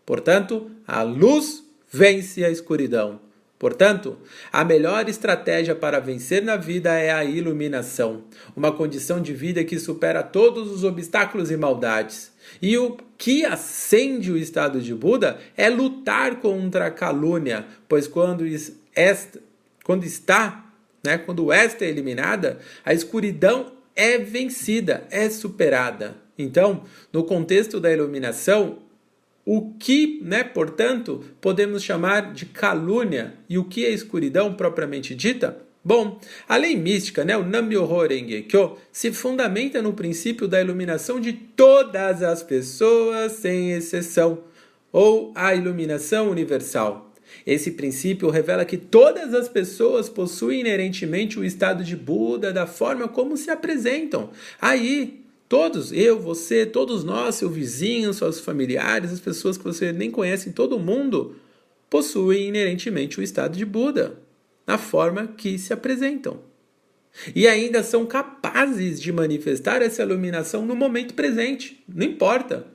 Portanto, 0.04 0.70
a 0.86 1.02
luz 1.02 1.64
vence 1.90 2.44
a 2.44 2.50
escuridão. 2.50 3.20
Portanto, 3.58 4.18
a 4.52 4.62
melhor 4.64 5.08
estratégia 5.08 5.74
para 5.74 5.98
vencer 5.98 6.42
na 6.42 6.56
vida 6.56 6.92
é 6.92 7.10
a 7.10 7.24
iluminação, 7.24 8.24
uma 8.54 8.70
condição 8.70 9.20
de 9.20 9.32
vida 9.32 9.64
que 9.64 9.78
supera 9.78 10.22
todos 10.22 10.70
os 10.70 10.84
obstáculos 10.84 11.50
e 11.50 11.56
maldades. 11.56 12.32
E 12.60 12.76
o 12.76 12.98
que 13.16 13.46
acende 13.46 14.30
o 14.30 14.36
estado 14.36 14.80
de 14.80 14.94
Buda 14.94 15.38
é 15.56 15.70
lutar 15.70 16.36
contra 16.36 16.86
a 16.86 16.90
calúnia, 16.90 17.64
pois 17.88 18.06
quando, 18.06 18.44
esta, 18.94 19.40
quando 19.82 20.04
está, 20.04 20.66
né, 21.02 21.16
quando 21.16 21.50
esta 21.50 21.84
é 21.84 21.88
eliminada, 21.88 22.58
a 22.84 22.92
escuridão 22.92 23.72
é 23.94 24.18
vencida, 24.18 25.06
é 25.10 25.30
superada. 25.30 26.14
Então, 26.38 26.84
no 27.10 27.24
contexto 27.24 27.80
da 27.80 27.90
iluminação, 27.90 28.80
o 29.48 29.70
que, 29.78 30.20
né, 30.24 30.42
portanto, 30.42 31.22
podemos 31.40 31.84
chamar 31.84 32.32
de 32.32 32.44
calúnia 32.46 33.34
e 33.48 33.56
o 33.56 33.64
que 33.64 33.86
é 33.86 33.90
escuridão 33.90 34.52
propriamente 34.52 35.14
dita? 35.14 35.56
Bom, 35.84 36.18
a 36.48 36.56
lei 36.56 36.74
mística, 36.76 37.24
né, 37.24 37.36
o 37.36 37.44
Nam-myoho 37.44 38.08
Renge-kyo, 38.08 38.76
se 38.90 39.12
fundamenta 39.12 39.80
no 39.80 39.92
princípio 39.92 40.48
da 40.48 40.60
iluminação 40.60 41.20
de 41.20 41.32
todas 41.32 42.24
as 42.24 42.42
pessoas, 42.42 43.32
sem 43.34 43.70
exceção, 43.70 44.40
ou 44.90 45.32
a 45.36 45.54
iluminação 45.54 46.28
universal. 46.28 47.12
Esse 47.46 47.70
princípio 47.70 48.30
revela 48.30 48.64
que 48.64 48.76
todas 48.76 49.32
as 49.32 49.48
pessoas 49.48 50.08
possuem 50.08 50.60
inerentemente 50.60 51.38
o 51.38 51.44
estado 51.44 51.84
de 51.84 51.94
Buda 51.94 52.52
da 52.52 52.66
forma 52.66 53.06
como 53.06 53.36
se 53.36 53.48
apresentam. 53.48 54.30
Aí, 54.60 55.24
Todos, 55.48 55.92
eu, 55.92 56.18
você, 56.18 56.66
todos 56.66 57.04
nós, 57.04 57.36
seu 57.36 57.48
vizinho, 57.48 58.12
seus 58.12 58.40
familiares, 58.40 59.12
as 59.12 59.20
pessoas 59.20 59.56
que 59.56 59.64
você 59.64 59.92
nem 59.92 60.10
conhece, 60.10 60.52
todo 60.52 60.78
mundo, 60.78 61.36
possuem 61.88 62.48
inerentemente 62.48 63.20
o 63.20 63.22
estado 63.22 63.56
de 63.56 63.64
Buda, 63.64 64.18
na 64.66 64.76
forma 64.76 65.28
que 65.28 65.56
se 65.58 65.72
apresentam. 65.72 66.40
E 67.34 67.46
ainda 67.46 67.82
são 67.82 68.04
capazes 68.04 69.00
de 69.00 69.12
manifestar 69.12 69.80
essa 69.82 70.02
iluminação 70.02 70.66
no 70.66 70.74
momento 70.74 71.14
presente. 71.14 71.82
Não 71.88 72.04
importa. 72.04 72.66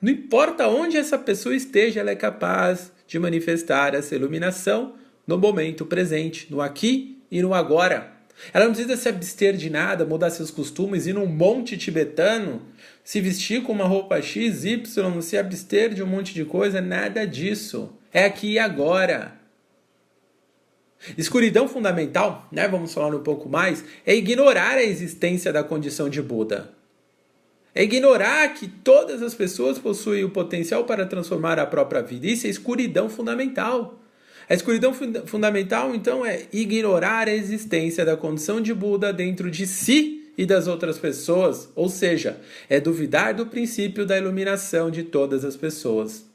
Não 0.00 0.10
importa 0.10 0.68
onde 0.68 0.96
essa 0.96 1.18
pessoa 1.18 1.54
esteja, 1.54 2.00
ela 2.00 2.10
é 2.10 2.16
capaz 2.16 2.92
de 3.06 3.18
manifestar 3.18 3.94
essa 3.94 4.14
iluminação 4.14 4.94
no 5.26 5.36
momento 5.36 5.84
presente, 5.84 6.46
no 6.50 6.60
aqui 6.60 7.18
e 7.30 7.42
no 7.42 7.52
agora. 7.52 8.11
Ela 8.52 8.66
não 8.66 8.72
precisa 8.72 8.96
se 8.96 9.08
abster 9.08 9.56
de 9.56 9.70
nada, 9.70 10.04
mudar 10.04 10.30
seus 10.30 10.50
costumes, 10.50 11.06
ir 11.06 11.12
num 11.12 11.26
monte 11.26 11.76
tibetano, 11.76 12.62
se 13.04 13.20
vestir 13.20 13.62
com 13.62 13.72
uma 13.72 13.84
roupa 13.84 14.20
X, 14.20 14.64
Y, 14.64 15.20
se 15.22 15.36
abster 15.36 15.94
de 15.94 16.02
um 16.02 16.06
monte 16.06 16.34
de 16.34 16.44
coisa, 16.44 16.80
nada 16.80 17.26
disso. 17.26 17.92
É 18.12 18.24
aqui 18.24 18.52
e 18.52 18.58
agora. 18.58 19.40
Escuridão 21.16 21.66
fundamental, 21.66 22.46
né, 22.52 22.68
vamos 22.68 22.94
falar 22.94 23.14
um 23.14 23.22
pouco 23.22 23.48
mais, 23.48 23.84
é 24.06 24.14
ignorar 24.14 24.76
a 24.76 24.84
existência 24.84 25.52
da 25.52 25.64
condição 25.64 26.08
de 26.08 26.22
Buda. 26.22 26.70
É 27.74 27.82
ignorar 27.82 28.52
que 28.54 28.68
todas 28.68 29.22
as 29.22 29.34
pessoas 29.34 29.78
possuem 29.78 30.24
o 30.24 30.30
potencial 30.30 30.84
para 30.84 31.06
transformar 31.06 31.58
a 31.58 31.66
própria 31.66 32.02
vida. 32.02 32.26
Isso 32.26 32.46
é 32.46 32.50
escuridão 32.50 33.08
fundamental. 33.08 34.01
A 34.52 34.54
escuridão 34.54 34.92
funda 34.92 35.26
fundamental, 35.26 35.94
então, 35.94 36.26
é 36.26 36.42
ignorar 36.52 37.26
a 37.26 37.32
existência 37.32 38.04
da 38.04 38.18
condição 38.18 38.60
de 38.60 38.74
Buda 38.74 39.10
dentro 39.10 39.50
de 39.50 39.66
si 39.66 40.30
e 40.36 40.44
das 40.44 40.66
outras 40.66 40.98
pessoas, 40.98 41.70
ou 41.74 41.88
seja, 41.88 42.38
é 42.68 42.78
duvidar 42.78 43.34
do 43.34 43.46
princípio 43.46 44.04
da 44.04 44.18
iluminação 44.18 44.90
de 44.90 45.04
todas 45.04 45.42
as 45.42 45.56
pessoas. 45.56 46.26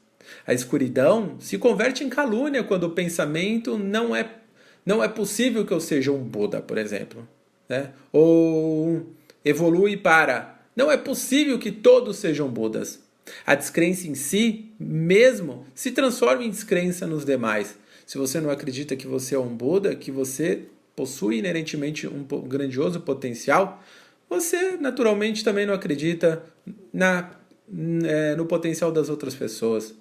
A 0.44 0.52
escuridão 0.52 1.36
se 1.38 1.58
converte 1.58 2.02
em 2.02 2.08
calúnia 2.08 2.64
quando 2.64 2.88
o 2.88 2.90
pensamento 2.90 3.78
não 3.78 4.16
é, 4.16 4.28
não 4.84 5.00
é 5.00 5.06
possível 5.06 5.64
que 5.64 5.72
eu 5.72 5.78
seja 5.78 6.10
um 6.10 6.24
Buda, 6.24 6.60
por 6.60 6.76
exemplo. 6.76 7.24
Né? 7.68 7.90
Ou 8.12 9.06
evolui 9.44 9.96
para 9.96 10.60
não 10.74 10.90
é 10.90 10.96
possível 10.96 11.56
que 11.56 11.70
todos 11.70 12.16
sejam 12.16 12.48
Budas. 12.48 12.98
A 13.46 13.54
descrença 13.54 14.08
em 14.08 14.16
si 14.16 14.72
mesmo 14.76 15.64
se 15.72 15.92
transforma 15.92 16.42
em 16.42 16.50
descrença 16.50 17.06
nos 17.06 17.24
demais 17.24 17.76
se 18.08 18.16
você 18.16 18.40
não 18.40 18.48
acredita 18.48 18.96
que 18.96 19.06
você 19.06 19.34
é 19.34 19.38
um 19.38 19.54
Buda, 19.54 19.94
que 19.94 20.10
você 20.10 20.62
possui 20.96 21.40
inerentemente 21.40 22.06
um 22.06 22.24
grandioso 22.24 23.00
potencial, 23.00 23.84
você 24.30 24.78
naturalmente 24.78 25.44
também 25.44 25.66
não 25.66 25.74
acredita 25.74 26.42
na, 26.90 27.30
é, 28.06 28.34
no 28.34 28.46
potencial 28.46 28.90
das 28.90 29.10
outras 29.10 29.34
pessoas. 29.34 29.94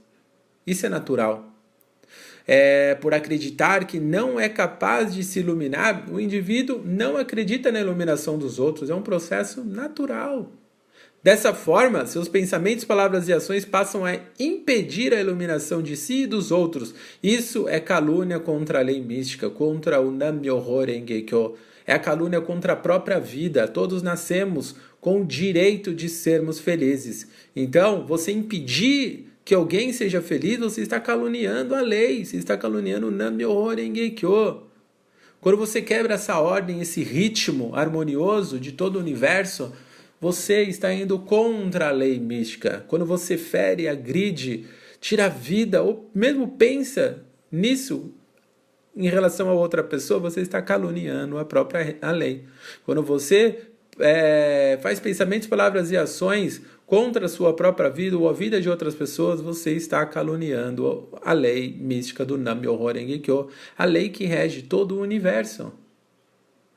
Isso 0.65 0.85
é 0.85 0.89
natural. 0.89 1.51
É, 2.47 2.95
por 2.95 3.13
acreditar 3.13 3.85
que 3.85 3.99
não 3.99 4.39
é 4.39 4.47
capaz 4.47 5.13
de 5.13 5.21
se 5.21 5.39
iluminar, 5.41 6.09
o 6.09 6.17
indivíduo 6.17 6.81
não 6.85 7.17
acredita 7.17 7.73
na 7.73 7.81
iluminação 7.81 8.37
dos 8.37 8.57
outros. 8.57 8.89
É 8.89 8.95
um 8.95 9.01
processo 9.01 9.65
natural. 9.65 10.49
Dessa 11.23 11.53
forma, 11.53 12.05
seus 12.05 12.27
pensamentos, 12.27 12.85
palavras 12.85 13.27
e 13.27 13.33
ações 13.33 13.65
passam 13.65 14.05
a 14.05 14.17
impedir 14.39 15.13
a 15.13 15.19
iluminação 15.19 15.81
de 15.81 15.97
si 15.97 16.23
e 16.23 16.27
dos 16.27 16.51
outros. 16.51 16.93
Isso 17.21 17.67
é 17.67 17.79
calúnia 17.79 18.39
contra 18.39 18.79
a 18.79 18.83
lei 18.83 19.01
mística, 19.01 19.49
contra 19.49 19.99
o 19.99 20.11
Nam-myoho 20.11 20.85
Renge-kyo. 20.85 21.55
É 21.85 21.93
a 21.93 21.99
calúnia 21.99 22.39
contra 22.39 22.73
a 22.73 22.75
própria 22.75 23.19
vida. 23.19 23.67
Todos 23.67 24.01
nascemos 24.01 24.75
com 25.01 25.21
o 25.21 25.25
direito 25.25 25.93
de 25.93 26.07
sermos 26.07 26.59
felizes. 26.59 27.27
Então, 27.55 28.05
você 28.05 28.31
impedir 28.31 29.27
que 29.43 29.55
alguém 29.55 29.91
seja 29.93 30.21
feliz, 30.21 30.59
você 30.59 30.81
está 30.81 30.99
caluniando 30.99 31.73
a 31.73 31.81
lei, 31.81 32.23
você 32.25 32.37
está 32.37 32.55
caluniando 32.55 33.07
o 33.07 33.11
Nam-myoho 33.11 33.73
Renge-kyo. 33.73 34.63
Quando 35.41 35.57
você 35.57 35.81
quebra 35.81 36.15
essa 36.15 36.39
ordem, 36.39 36.81
esse 36.81 37.03
ritmo 37.03 37.75
harmonioso 37.75 38.59
de 38.59 38.71
todo 38.71 38.97
o 38.97 38.99
universo, 38.99 39.73
você 40.19 40.63
está 40.63 40.93
indo 40.93 41.19
contra 41.19 41.89
a 41.89 41.91
lei 41.91 42.19
mística. 42.19 42.83
Quando 42.87 43.05
você 43.05 43.37
fere, 43.37 43.87
agride, 43.87 44.65
tira 44.99 45.25
a 45.25 45.29
vida, 45.29 45.81
ou 45.83 46.09
mesmo 46.13 46.47
pensa 46.47 47.23
nisso 47.51 48.13
em 48.95 49.07
relação 49.07 49.47
a 49.49 49.53
outra 49.53 49.83
pessoa, 49.83 50.19
você 50.19 50.41
está 50.41 50.61
caluniando 50.61 51.37
a 51.37 51.45
própria 51.45 51.97
a 52.01 52.11
lei. 52.11 52.45
Quando 52.83 53.03
você 53.03 53.67
é, 53.99 54.79
faz 54.81 54.99
pensamentos, 54.99 55.47
palavras 55.47 55.91
e 55.91 55.97
ações 55.97 56.61
contra 56.87 57.25
a 57.25 57.29
sua 57.29 57.53
própria 57.55 57.89
vida 57.89 58.17
ou 58.17 58.27
a 58.27 58.33
vida 58.33 58.59
de 58.59 58.69
outras 58.69 58.95
pessoas, 58.95 59.39
você 59.39 59.73
está 59.73 60.03
caluniando 60.05 61.09
a 61.21 61.33
lei 61.33 61.75
mística 61.79 62.25
do 62.25 62.37
Nam-myoho 62.37 62.91
Renge-kyo, 62.91 63.49
a 63.77 63.85
lei 63.85 64.09
que 64.09 64.25
rege 64.25 64.63
todo 64.63 64.95
o 64.95 65.01
universo. 65.01 65.71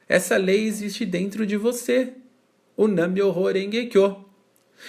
Essa 0.07 0.37
lei 0.37 0.67
existe 0.67 1.07
dentro 1.07 1.47
de 1.47 1.57
você 1.57 2.13
o 2.81 2.89
Nam-myoho 2.89 3.53
Renge-kyo. 3.53 4.25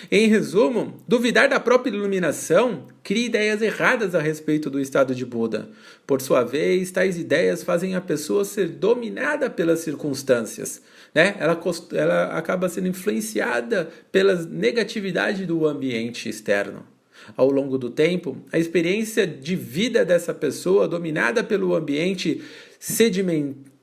Em 0.10 0.30
resumo, 0.30 0.96
duvidar 1.06 1.50
da 1.50 1.60
própria 1.60 1.92
iluminação 1.92 2.88
cria 3.04 3.26
ideias 3.26 3.62
erradas 3.62 4.16
a 4.16 4.22
respeito 4.22 4.70
do 4.70 4.80
estado 4.80 5.14
de 5.14 5.26
Buda. 5.26 5.70
Por 6.08 6.22
sua 6.22 6.42
vez, 6.42 6.90
tais 6.90 7.18
ideias 7.18 7.64
fazem 7.64 7.94
a 7.94 8.00
pessoa 8.00 8.46
ser 8.46 8.70
dominada 8.70 9.50
pelas 9.50 9.82
circunstâncias. 9.82 10.82
Né? 11.14 11.36
Ela, 11.38 11.62
ela 11.92 12.38
acaba 12.38 12.70
sendo 12.70 12.88
influenciada 12.88 13.90
pela 14.10 14.36
negatividade 14.36 15.46
do 15.46 15.68
ambiente 15.68 16.30
externo. 16.30 16.86
Ao 17.36 17.52
longo 17.52 17.78
do 17.78 17.90
tempo, 17.90 18.38
a 18.54 18.58
experiência 18.58 19.28
de 19.28 19.58
vida 19.58 20.06
dessa 20.06 20.34
pessoa, 20.34 20.88
dominada 20.88 21.44
pelo 21.44 21.76
ambiente, 21.76 22.42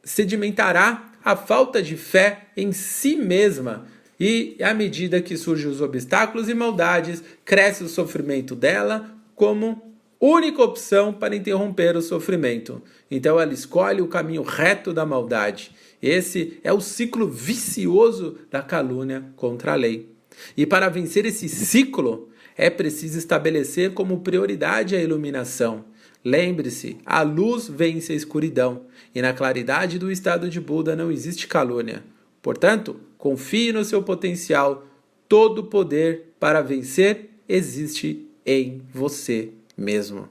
sedimentará 0.02 1.12
a 1.22 1.36
falta 1.36 1.82
de 1.82 1.94
fé 1.94 2.46
em 2.56 2.72
si 2.72 3.14
mesma 3.14 3.97
e 4.18 4.56
à 4.60 4.74
medida 4.74 5.20
que 5.20 5.36
surgem 5.36 5.70
os 5.70 5.80
obstáculos 5.80 6.48
e 6.48 6.54
maldades, 6.54 7.22
cresce 7.44 7.84
o 7.84 7.88
sofrimento 7.88 8.54
dela 8.54 9.10
como 9.34 9.94
única 10.20 10.62
opção 10.62 11.12
para 11.12 11.36
interromper 11.36 11.96
o 11.96 12.02
sofrimento. 12.02 12.82
Então 13.10 13.38
ela 13.38 13.54
escolhe 13.54 14.02
o 14.02 14.08
caminho 14.08 14.42
reto 14.42 14.92
da 14.92 15.06
maldade. 15.06 15.70
Esse 16.02 16.58
é 16.64 16.72
o 16.72 16.80
ciclo 16.80 17.28
vicioso 17.28 18.38
da 18.50 18.62
calúnia 18.62 19.24
contra 19.36 19.72
a 19.72 19.76
lei. 19.76 20.10
E 20.56 20.66
para 20.66 20.88
vencer 20.88 21.24
esse 21.24 21.48
ciclo, 21.48 22.28
é 22.56 22.68
preciso 22.68 23.18
estabelecer 23.18 23.92
como 23.92 24.20
prioridade 24.20 24.96
a 24.96 25.00
iluminação. 25.00 25.84
Lembre-se, 26.24 26.98
a 27.06 27.22
luz 27.22 27.68
vence 27.68 28.12
a 28.12 28.16
escuridão, 28.16 28.86
e 29.14 29.22
na 29.22 29.32
claridade 29.32 29.98
do 29.98 30.10
estado 30.10 30.50
de 30.50 30.60
Buda 30.60 30.96
não 30.96 31.12
existe 31.12 31.46
calúnia. 31.46 32.02
Portanto, 32.42 33.00
confie 33.18 33.72
no 33.72 33.84
seu 33.84 34.02
potencial. 34.02 34.86
Todo 35.28 35.64
poder 35.64 36.32
para 36.40 36.62
vencer 36.62 37.30
existe 37.46 38.26
em 38.46 38.80
você 38.94 39.50
mesmo. 39.76 40.28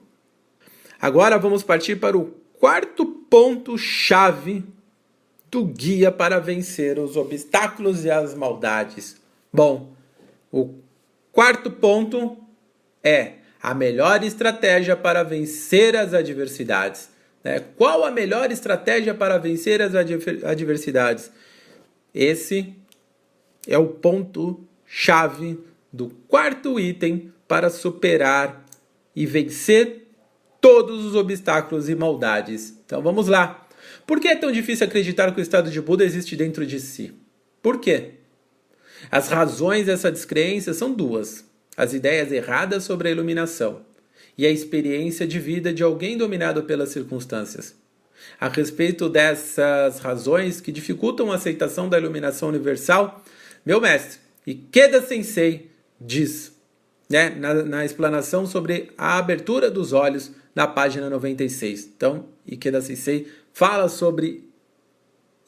Agora 1.00 1.38
vamos 1.38 1.62
partir 1.62 1.98
para 1.98 2.18
o 2.18 2.34
quarto 2.60 3.06
ponto-chave 3.06 4.64
do 5.52 5.64
guia 5.64 6.12
para 6.12 6.40
vencer 6.40 6.98
os 6.98 7.16
obstáculos 7.16 8.04
e 8.04 8.10
as 8.10 8.34
maldades. 8.34 9.18
Bom, 9.54 9.92
o 10.52 10.74
quarto 11.32 11.70
ponto 11.70 12.38
é 13.04 13.34
a 13.62 13.74
melhor 13.74 14.24
estratégia 14.24 14.96
para 14.96 15.24
vencer 15.24 15.96
as 15.96 16.14
adversidades. 16.14 17.10
Né? 17.44 17.60
Qual 17.78 18.04
a 18.04 18.12
melhor 18.12 18.52
estratégia 18.52 19.14
para 19.14 19.38
vencer 19.38 19.82
as 19.82 19.94
adversidades? 19.96 21.32
Esse 22.20 22.74
é 23.68 23.78
o 23.78 23.90
ponto-chave 23.90 25.60
do 25.94 26.10
quarto 26.28 26.80
item 26.80 27.32
para 27.48 27.70
superar 27.70 28.66
e 29.16 29.24
vencer 29.28 30.08
todos 30.60 31.06
os 31.06 31.14
obstáculos 31.14 31.88
e 31.88 31.94
maldades. 31.94 32.76
Então 32.84 33.04
vamos 33.04 33.28
lá. 33.28 33.68
Por 34.08 34.20
que 34.20 34.30
é 34.30 34.36
tão 34.36 34.52
difícil 34.52 34.88
acreditar 34.88 35.32
que 35.32 35.40
o 35.40 35.44
estado 35.44 35.70
de 35.70 35.80
Buda 35.80 36.04
existe 36.04 36.36
dentro 36.36 36.66
de 36.66 36.80
si? 36.80 37.14
Por 37.62 37.80
quê? 37.80 38.14
As 39.12 39.28
razões 39.28 39.86
dessa 39.86 40.12
descrença 40.12 40.74
são 40.74 40.92
duas: 40.92 41.46
as 41.78 41.94
ideias 41.94 42.32
erradas 42.32 42.84
sobre 42.84 43.10
a 43.10 43.12
iluminação 43.12 43.86
e 44.36 44.44
a 44.44 44.50
experiência 44.50 45.28
de 45.28 45.38
vida 45.38 45.72
de 45.72 45.84
alguém 45.84 46.18
dominado 46.18 46.64
pelas 46.64 46.90
circunstâncias. 46.90 47.76
A 48.40 48.48
respeito 48.48 49.10
dessas 49.10 50.00
razões 50.00 50.62
que 50.62 50.72
dificultam 50.72 51.32
a 51.32 51.36
aceitação 51.36 51.90
da 51.90 51.98
iluminação 51.98 52.50
universal, 52.50 53.24
meu 53.66 53.82
mestre, 53.82 54.20
Ikeda 54.46 55.02
Sensei, 55.02 55.72
diz, 56.00 56.54
né, 57.10 57.30
na, 57.30 57.54
na 57.54 57.86
explanação 57.86 58.46
sobre 58.46 58.92
a 58.98 59.18
abertura 59.18 59.70
dos 59.70 59.94
olhos, 59.94 60.32
na 60.56 60.66
página 60.66 61.10
96. 61.10 61.92
Então, 61.96 62.30
Ikeda 62.48 62.82
Sensei 62.82 63.28
fala 63.54 63.90
sobre 63.90 64.48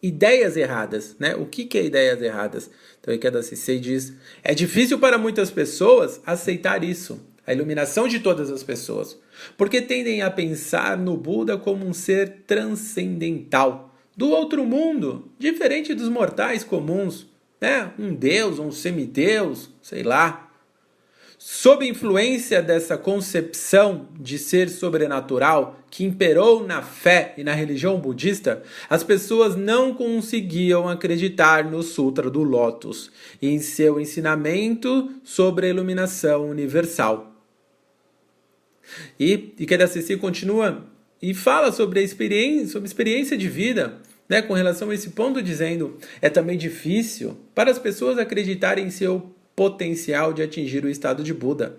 ideias 0.01 0.55
erradas, 0.55 1.15
né? 1.19 1.35
O 1.35 1.45
que, 1.45 1.65
que 1.65 1.77
é 1.77 1.83
ideias 1.83 2.21
erradas? 2.21 2.69
Então, 2.99 3.13
Ikeda 3.13 3.41
Sensei 3.41 3.79
diz: 3.79 4.13
é 4.43 4.53
difícil 4.53 4.99
para 4.99 5.17
muitas 5.17 5.49
pessoas 5.51 6.21
aceitar 6.25 6.83
isso, 6.83 7.19
a 7.49 7.53
iluminação 7.53 8.07
de 8.07 8.19
todas 8.19 8.51
as 8.51 8.61
pessoas, 8.61 9.17
porque 9.57 9.81
tendem 9.81 10.21
a 10.21 10.29
pensar 10.29 10.95
no 10.95 11.17
Buda 11.17 11.57
como 11.57 11.83
um 11.83 11.93
ser 11.93 12.43
transcendental, 12.45 13.91
do 14.15 14.29
outro 14.29 14.63
mundo, 14.63 15.31
diferente 15.39 15.95
dos 15.95 16.09
mortais 16.09 16.63
comuns, 16.63 17.25
né? 17.59 17.91
Um 17.97 18.13
deus, 18.13 18.59
um 18.59 18.71
semideus, 18.71 19.71
sei 19.81 20.03
lá. 20.03 20.51
Sob 21.39 21.87
influência 21.87 22.61
dessa 22.61 22.95
concepção 22.99 24.09
de 24.19 24.37
ser 24.37 24.69
sobrenatural 24.69 25.79
que 25.89 26.03
imperou 26.03 26.67
na 26.67 26.83
fé 26.83 27.33
e 27.35 27.43
na 27.43 27.53
religião 27.53 27.99
budista, 27.99 28.61
as 28.87 29.03
pessoas 29.03 29.55
não 29.55 29.91
conseguiam 29.95 30.87
acreditar 30.87 31.63
no 31.63 31.81
Sutra 31.81 32.29
do 32.29 32.43
Lótus 32.43 33.11
e 33.41 33.49
em 33.49 33.57
seu 33.57 33.99
ensinamento 33.99 35.09
sobre 35.23 35.65
a 35.65 35.69
iluminação 35.69 36.47
universal. 36.47 37.38
E 39.19 39.53
Ikeda 39.59 39.87
Sensei 39.87 40.17
continua 40.17 40.85
e 41.21 41.33
fala 41.33 41.71
sobre 41.71 41.99
a 41.99 42.03
experiência, 42.03 42.67
sobre 42.67 42.87
experiência 42.87 43.37
de 43.37 43.47
vida 43.47 43.99
né, 44.29 44.41
com 44.41 44.53
relação 44.53 44.91
a 44.91 44.95
esse 44.95 45.09
ponto, 45.09 45.41
dizendo 45.41 45.97
é 46.21 46.29
também 46.29 46.57
difícil 46.57 47.35
para 47.55 47.71
as 47.71 47.79
pessoas 47.79 48.17
acreditarem 48.17 48.85
em 48.85 48.91
seu 48.91 49.31
potencial 49.55 50.31
de 50.31 50.43
atingir 50.43 50.85
o 50.85 50.89
estado 50.89 51.23
de 51.23 51.33
Buda, 51.33 51.75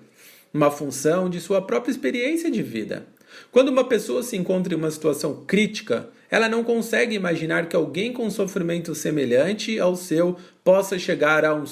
uma 0.53 0.71
função 0.71 1.31
de 1.31 1.41
sua 1.41 1.63
própria 1.63 1.93
experiência 1.93 2.51
de 2.51 2.63
vida. 2.63 3.07
Quando 3.53 3.69
uma 3.69 3.85
pessoa 3.85 4.23
se 4.23 4.37
encontra 4.37 4.75
em 4.75 4.77
uma 4.77 4.91
situação 4.91 5.45
crítica, 5.47 6.09
ela 6.29 6.49
não 6.49 6.65
consegue 6.65 7.15
imaginar 7.15 7.69
que 7.69 7.77
alguém 7.77 8.13
com 8.13 8.29
sofrimento 8.29 8.95
semelhante 8.95 9.79
ao 9.79 9.97
seu 9.97 10.37
possa 10.65 10.99
chegar 10.99 11.45
a, 11.45 11.55
um, 11.55 11.65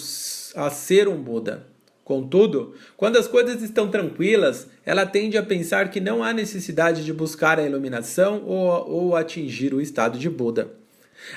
a 0.54 0.70
ser 0.70 1.08
um 1.08 1.16
Buda. 1.20 1.66
Contudo, 2.08 2.72
quando 2.96 3.18
as 3.18 3.28
coisas 3.28 3.60
estão 3.60 3.90
tranquilas, 3.90 4.66
ela 4.86 5.04
tende 5.04 5.36
a 5.36 5.42
pensar 5.42 5.90
que 5.90 6.00
não 6.00 6.24
há 6.24 6.32
necessidade 6.32 7.04
de 7.04 7.12
buscar 7.12 7.58
a 7.58 7.62
iluminação 7.62 8.44
ou, 8.46 8.90
ou 8.90 9.14
atingir 9.14 9.74
o 9.74 9.80
estado 9.80 10.18
de 10.18 10.30
Buda. 10.30 10.72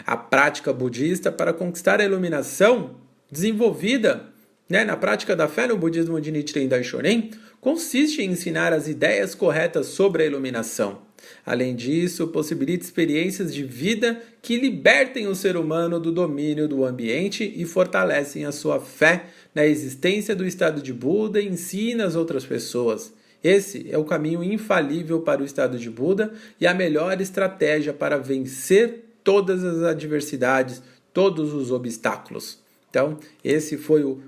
A 0.07 0.15
prática 0.15 0.71
budista 0.71 1.29
para 1.29 1.51
conquistar 1.51 1.99
a 1.99 2.05
iluminação, 2.05 2.91
desenvolvida 3.29 4.27
né, 4.69 4.85
na 4.85 4.95
prática 4.95 5.35
da 5.35 5.49
fé 5.49 5.67
no 5.67 5.77
budismo 5.77 6.21
de 6.21 6.31
Nichiren 6.31 6.69
Daishonin, 6.69 7.31
consiste 7.59 8.21
em 8.21 8.31
ensinar 8.31 8.71
as 8.71 8.87
ideias 8.87 9.35
corretas 9.35 9.87
sobre 9.87 10.23
a 10.23 10.25
iluminação. 10.25 11.01
Além 11.45 11.75
disso, 11.75 12.27
possibilita 12.27 12.83
experiências 12.83 13.53
de 13.53 13.63
vida 13.63 14.21
que 14.41 14.57
libertem 14.57 15.27
o 15.27 15.35
ser 15.35 15.57
humano 15.57 15.99
do 15.99 16.11
domínio 16.11 16.67
do 16.67 16.85
ambiente 16.85 17.51
e 17.55 17.65
fortalecem 17.65 18.45
a 18.45 18.51
sua 18.51 18.79
fé 18.79 19.25
na 19.53 19.65
existência 19.65 20.35
do 20.35 20.45
estado 20.45 20.81
de 20.81 20.93
Buda 20.93 21.41
e 21.41 21.95
nas 21.95 22.15
outras 22.15 22.45
pessoas. 22.45 23.13
Esse 23.43 23.91
é 23.91 23.97
o 23.97 24.05
caminho 24.05 24.43
infalível 24.43 25.21
para 25.21 25.41
o 25.41 25.45
estado 25.45 25.77
de 25.77 25.89
Buda 25.89 26.33
e 26.59 26.67
a 26.67 26.73
melhor 26.73 27.19
estratégia 27.19 27.91
para 27.91 28.17
vencer 28.17 29.05
todas 29.23 29.63
as 29.63 29.83
adversidades, 29.83 30.81
todos 31.13 31.53
os 31.53 31.71
obstáculos. 31.71 32.59
Então, 32.89 33.17
esse 33.43 33.77
foi 33.77 34.03
o 34.03 34.21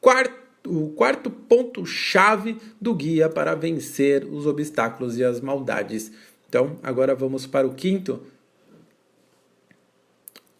quarto, 0.00 0.34
o 0.66 0.90
quarto 0.90 1.30
ponto-chave 1.30 2.56
do 2.80 2.94
guia 2.94 3.28
para 3.28 3.54
vencer 3.54 4.24
os 4.24 4.46
obstáculos 4.46 5.16
e 5.18 5.24
as 5.24 5.40
maldades. 5.40 6.10
Então, 6.48 6.78
agora 6.82 7.14
vamos 7.14 7.46
para 7.46 7.66
o 7.66 7.74
quinto. 7.74 8.22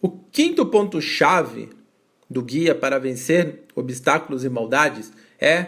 O 0.01 0.09
quinto 0.09 0.65
ponto-chave 0.65 1.69
do 2.29 2.41
guia 2.41 2.75
para 2.75 2.99
vencer 2.99 3.63
obstáculos 3.75 4.45
e 4.45 4.49
maldades 4.49 5.11
é 5.39 5.65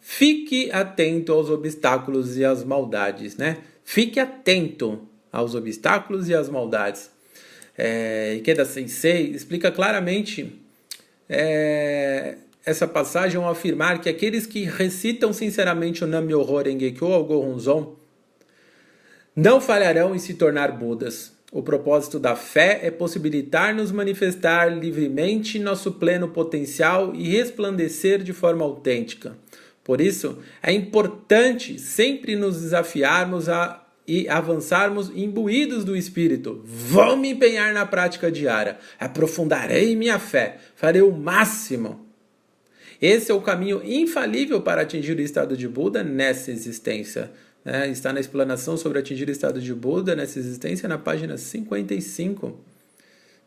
fique 0.00 0.70
atento 0.70 1.32
aos 1.32 1.50
obstáculos 1.50 2.36
e 2.36 2.44
às 2.44 2.62
maldades, 2.64 3.36
né? 3.36 3.58
Fique 3.84 4.20
atento 4.20 5.08
aos 5.32 5.54
obstáculos 5.54 6.28
e 6.28 6.34
às 6.34 6.48
maldades. 6.48 7.10
É, 7.76 8.34
Ikeda 8.34 8.64
Sensei 8.64 9.30
explica 9.30 9.72
claramente 9.72 10.60
é, 11.28 12.36
essa 12.64 12.86
passagem 12.86 13.40
ao 13.42 13.48
afirmar 13.48 14.00
que 14.00 14.08
aqueles 14.08 14.46
que 14.46 14.64
recitam 14.64 15.32
sinceramente 15.32 16.04
o 16.04 16.06
Nam-myoho 16.06 16.62
Renge-kyo 16.62 17.12
ao 17.12 17.24
Gohonzon 17.24 17.96
não 19.34 19.60
falharão 19.60 20.14
em 20.14 20.18
se 20.18 20.34
tornar 20.34 20.72
Budas. 20.72 21.32
O 21.54 21.62
propósito 21.62 22.18
da 22.18 22.34
fé 22.34 22.80
é 22.82 22.90
possibilitar-nos 22.90 23.92
manifestar 23.92 24.74
livremente 24.74 25.58
nosso 25.58 25.92
pleno 25.92 26.28
potencial 26.28 27.14
e 27.14 27.28
resplandecer 27.28 28.22
de 28.22 28.32
forma 28.32 28.64
autêntica. 28.64 29.36
Por 29.84 30.00
isso, 30.00 30.38
é 30.62 30.72
importante 30.72 31.78
sempre 31.78 32.36
nos 32.36 32.62
desafiarmos 32.62 33.50
a 33.50 33.80
e 34.08 34.28
avançarmos 34.28 35.12
imbuídos 35.14 35.84
do 35.84 35.94
Espírito. 35.94 36.62
Vou 36.64 37.16
me 37.16 37.30
empenhar 37.30 37.72
na 37.72 37.86
prática 37.86 38.32
diária, 38.32 38.78
aprofundarei 38.98 39.94
minha 39.94 40.18
fé, 40.18 40.56
farei 40.74 41.02
o 41.02 41.12
máximo. 41.12 42.04
Esse 43.00 43.30
é 43.30 43.34
o 43.34 43.40
caminho 43.40 43.80
infalível 43.84 44.60
para 44.60 44.82
atingir 44.82 45.16
o 45.16 45.20
estado 45.20 45.56
de 45.56 45.68
Buda 45.68 46.02
nessa 46.02 46.50
existência. 46.50 47.30
Né? 47.64 47.88
Está 47.88 48.12
na 48.12 48.20
explanação 48.20 48.76
sobre 48.76 48.98
atingir 48.98 49.28
o 49.28 49.32
estado 49.32 49.60
de 49.60 49.74
Buda 49.74 50.14
nessa 50.14 50.38
existência 50.38 50.88
na 50.88 50.98
página 50.98 51.36
55. 51.36 52.58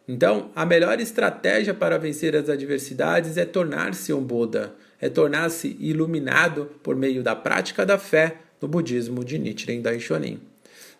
Então, 0.08 0.51
a 0.56 0.65
melhor 0.65 0.99
estratégia 0.99 1.73
para 1.73 1.97
vencer 1.97 2.36
as 2.36 2.49
adversidades 2.49 3.38
é 3.38 3.45
tornar-se 3.45 4.13
um 4.13 4.21
Buda, 4.21 4.75
é 5.01 5.10
tornar-se 5.10 5.75
iluminado 5.80 6.71
por 6.84 6.95
meio 6.95 7.23
da 7.23 7.36
prática 7.36 7.86
da 7.86 7.97
fé 7.97 8.38
no 8.62 8.67
budismo 8.67 9.23
de 9.23 9.39
Nichiren 9.39 9.82
Daishonin. 9.82 10.39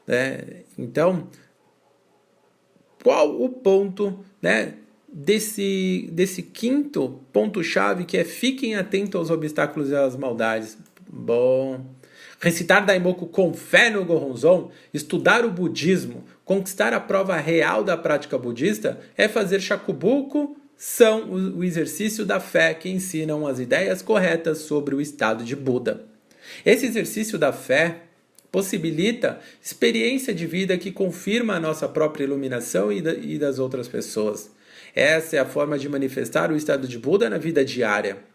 Né? 0.08 0.40
Então, 0.78 1.28
qual 3.04 3.40
o 3.40 3.50
ponto 3.50 4.26
né, 4.42 4.74
desse, 5.08 6.10
desse 6.12 6.42
quinto 6.42 7.22
ponto-chave 7.32 8.06
que 8.06 8.18
é 8.18 8.24
fiquem 8.24 8.76
atentos 8.76 9.16
aos 9.16 9.30
obstáculos 9.30 9.90
e 9.90 9.96
às 9.96 10.16
maldades? 10.16 10.78
Bom, 11.08 11.86
Recitar 12.46 12.86
Daimoku 12.86 13.26
com 13.26 13.56
fé 13.56 13.90
no 13.90 14.06
Gohonzon, 14.06 14.70
estudar 14.94 15.44
o 15.44 15.50
budismo, 15.50 16.24
conquistar 16.44 16.94
a 16.94 17.00
prova 17.00 17.36
real 17.38 17.84
da 17.84 17.98
prática 17.98 18.38
budista 18.38 19.00
é 19.18 19.28
fazer 19.28 19.60
shakubuku, 19.60 20.56
são 20.78 21.32
o 21.32 21.64
exercício 21.64 22.24
da 22.24 22.40
fé 22.40 22.76
que 22.76 22.88
ensinam 22.88 23.48
as 23.48 23.60
ideias 23.60 24.04
corretas 24.04 24.60
sobre 24.60 24.94
o 24.94 25.02
estado 25.02 25.44
de 25.44 25.56
Buda. 25.56 26.06
Esse 26.64 26.86
exercício 26.86 27.40
da 27.40 27.52
fé 27.52 28.04
possibilita 28.52 29.40
experiência 29.60 30.32
de 30.32 30.46
vida 30.46 30.78
que 30.78 30.92
confirma 30.92 31.56
a 31.56 31.60
nossa 31.60 31.90
própria 31.90 32.26
iluminação 32.26 32.92
e 32.92 33.40
das 33.40 33.58
outras 33.58 33.88
pessoas. 33.88 34.52
Essa 34.94 35.38
é 35.38 35.40
a 35.40 35.46
forma 35.46 35.80
de 35.80 35.90
manifestar 35.90 36.52
o 36.52 36.56
estado 36.56 36.88
de 36.88 37.00
Buda 37.00 37.28
na 37.28 37.40
vida 37.40 37.66
diária. 37.66 38.35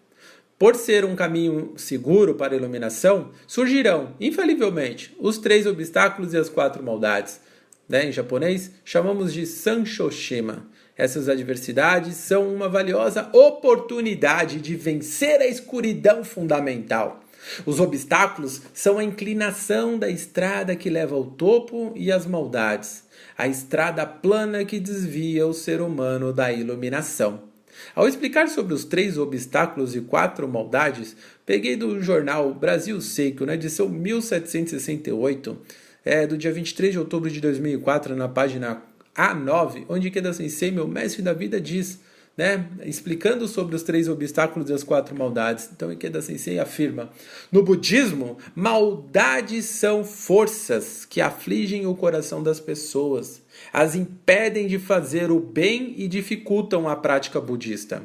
Por 0.61 0.77
ser 0.77 1.07
um 1.07 1.17
caminho 1.17 1.73
seguro 1.79 2.35
para 2.35 2.53
a 2.53 2.57
iluminação, 2.59 3.31
surgirão, 3.47 4.15
infalivelmente, 4.21 5.17
os 5.19 5.39
três 5.39 5.65
obstáculos 5.65 6.35
e 6.35 6.37
as 6.37 6.51
quatro 6.51 6.83
maldades. 6.83 7.41
Né? 7.89 8.09
Em 8.11 8.13
japonês, 8.13 8.71
chamamos 8.85 9.33
de 9.33 9.47
Sanchoshima. 9.47 10.69
Essas 10.99 11.31
adversidades 11.31 12.17
são 12.17 12.55
uma 12.55 12.69
valiosa 12.69 13.31
oportunidade 13.33 14.61
de 14.61 14.77
vencer 14.77 15.41
a 15.41 15.47
escuridão 15.47 16.23
fundamental. 16.23 17.21
Os 17.65 17.81
obstáculos 17.81 18.61
são 18.75 18.99
a 18.99 19.03
inclinação 19.03 19.99
da 19.99 20.11
estrada 20.11 20.77
que 20.77 20.91
leva 20.91 21.15
ao 21.15 21.25
topo 21.25 21.95
e 21.97 22.13
as 22.13 22.27
maldades, 22.27 23.05
a 23.39 23.49
estrada 23.49 24.05
plana 24.05 24.63
que 24.63 24.79
desvia 24.79 25.47
o 25.47 25.55
ser 25.55 25.81
humano 25.81 26.35
da 26.35 26.53
iluminação. 26.53 27.50
Ao 27.95 28.07
explicar 28.07 28.49
sobre 28.49 28.75
os 28.75 28.85
três 28.85 29.19
obstáculos 29.19 29.95
e 29.95 30.01
quatro 30.01 30.47
maldades, 30.49 31.17
peguei 31.45 31.77
do 31.77 32.01
jornal 32.01 32.53
Brasil 32.55 33.01
Seiko, 33.01 33.47
na 33.47 33.55
edição 33.55 33.89
1768, 33.89 35.59
é, 36.05 36.27
do 36.27 36.39
dia 36.39 36.53
23 36.53 36.93
de 36.93 36.99
outubro 36.99 37.31
de 37.31 37.41
2004, 37.41 38.17
na 38.17 38.29
página 38.29 38.83
A9, 39.17 39.85
onde 39.89 40.11
Keda 40.11 40.33
Sensei, 40.33 40.71
meu 40.71 40.87
mestre 40.87 41.23
da 41.23 41.33
vida, 41.33 41.61
diz, 41.61 42.01
né, 42.37 42.67
explicando 42.85 43.47
sobre 43.47 43.77
os 43.77 43.83
três 43.83 44.09
obstáculos 44.09 44.71
e 44.71 44.73
as 44.73 44.83
quatro 44.83 45.15
maldades. 45.15 45.69
Então, 45.75 45.93
Ikeda 45.93 46.23
Sensei 46.23 46.59
afirma: 46.59 47.11
No 47.53 47.63
budismo, 47.63 48.39
maldades 48.55 49.67
são 49.67 50.05
forças 50.05 51.05
que 51.05 51.21
afligem 51.21 51.87
o 51.87 51.95
coração 51.95 52.43
das 52.43 52.59
pessoas 52.59 53.43
as 53.73 53.95
impedem 53.95 54.67
de 54.67 54.79
fazer 54.79 55.31
o 55.31 55.39
bem 55.39 55.95
e 55.97 56.09
dificultam 56.09 56.89
a 56.89 56.97
prática 56.97 57.41
budista. 57.41 58.03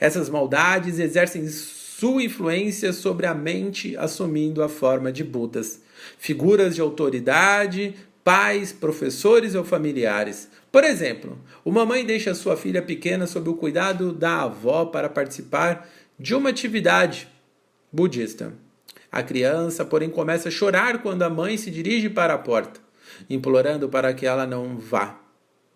Essas 0.00 0.28
maldades 0.28 0.98
exercem 0.98 1.46
sua 1.48 2.22
influência 2.22 2.92
sobre 2.92 3.26
a 3.26 3.34
mente, 3.34 3.96
assumindo 3.96 4.62
a 4.62 4.68
forma 4.68 5.12
de 5.12 5.22
Budas, 5.22 5.80
figuras 6.18 6.74
de 6.74 6.80
autoridade, 6.80 7.94
pais, 8.22 8.72
professores 8.72 9.54
ou 9.54 9.64
familiares. 9.64 10.48
Por 10.72 10.82
exemplo, 10.82 11.38
uma 11.64 11.86
mãe 11.86 12.04
deixa 12.04 12.34
sua 12.34 12.56
filha 12.56 12.82
pequena 12.82 13.26
sob 13.26 13.48
o 13.48 13.54
cuidado 13.54 14.12
da 14.12 14.42
avó 14.42 14.86
para 14.86 15.08
participar 15.08 15.88
de 16.18 16.34
uma 16.34 16.50
atividade 16.50 17.28
budista. 17.92 18.52
A 19.12 19.22
criança, 19.22 19.84
porém, 19.84 20.10
começa 20.10 20.48
a 20.48 20.52
chorar 20.52 21.00
quando 21.00 21.22
a 21.22 21.30
mãe 21.30 21.56
se 21.56 21.70
dirige 21.70 22.08
para 22.08 22.34
a 22.34 22.38
porta 22.38 22.83
implorando 23.28 23.88
para 23.88 24.12
que 24.12 24.26
ela 24.26 24.46
não 24.46 24.78
vá. 24.78 25.20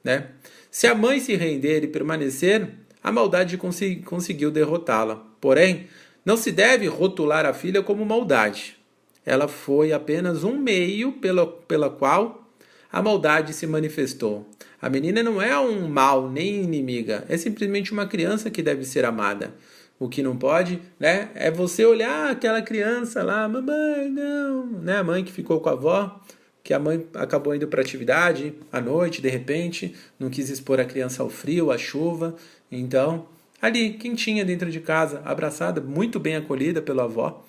Né? 0.03 0.29
Se 0.71 0.87
a 0.87 0.95
mãe 0.95 1.21
se 1.21 1.35
render 1.35 1.85
e 1.85 1.89
permanecer, 1.89 2.69
a 3.03 3.11
maldade 3.11 3.57
consegui 3.57 4.03
conseguiu 4.03 4.51
derrotá-la. 4.51 5.17
Porém, 5.41 5.87
não 6.25 6.37
se 6.37 6.53
deve 6.53 6.87
rotular 6.87 7.47
a 7.47 7.55
filha 7.55 7.83
como 7.83 8.05
maldade. 8.05 8.77
Ela 9.25 9.49
foi 9.49 9.93
apenas 9.93 10.45
um 10.45 10.57
meio 10.59 11.13
pela, 11.13 11.47
pela 11.47 11.91
qual 11.91 12.49
a 12.91 13.03
maldade 13.03 13.53
se 13.53 13.67
manifestou. 13.67 14.49
A 14.81 14.89
menina 14.89 15.23
não 15.23 15.43
é 15.43 15.59
um 15.59 15.89
mal 15.89 16.31
nem 16.31 16.63
inimiga, 16.63 17.25
é 17.29 17.37
simplesmente 17.37 17.93
uma 17.93 18.07
criança 18.07 18.51
que 18.51 18.63
deve 18.63 18.85
ser 18.85 19.05
amada. 19.05 19.55
O 19.99 20.09
que 20.09 20.23
não 20.23 20.37
pode, 20.37 20.81
né, 20.99 21.31
é 21.35 21.51
você 21.51 21.85
olhar 21.85 22.31
aquela 22.31 22.63
criança 22.63 23.23
lá, 23.23 23.49
mamãe, 23.49 24.09
não, 24.09 24.67
né, 24.67 24.99
a 24.99 25.05
mãe 25.05 25.25
que 25.25 25.33
ficou 25.33 25.61
com 25.61 25.69
a 25.69 25.73
avó, 25.73 26.21
que 26.69 26.75
a 26.75 26.79
mãe 26.79 27.07
acabou 27.15 27.55
indo 27.55 27.67
para 27.67 27.81
atividade 27.81 28.53
à 28.71 28.79
noite, 28.79 29.23
de 29.23 29.29
repente, 29.31 29.95
não 30.21 30.29
quis 30.29 30.51
expor 30.51 30.79
a 30.79 30.85
criança 30.85 31.23
ao 31.23 31.31
frio, 31.31 31.71
à 31.71 31.79
chuva. 31.79 32.37
Então, 32.71 33.27
ali, 33.59 33.95
quentinha 33.95 34.45
dentro 34.45 34.71
de 34.71 34.79
casa, 34.79 35.23
abraçada, 35.25 35.81
muito 35.81 36.21
bem 36.21 36.37
acolhida 36.37 36.83
pela 36.83 37.05
avó. 37.05 37.43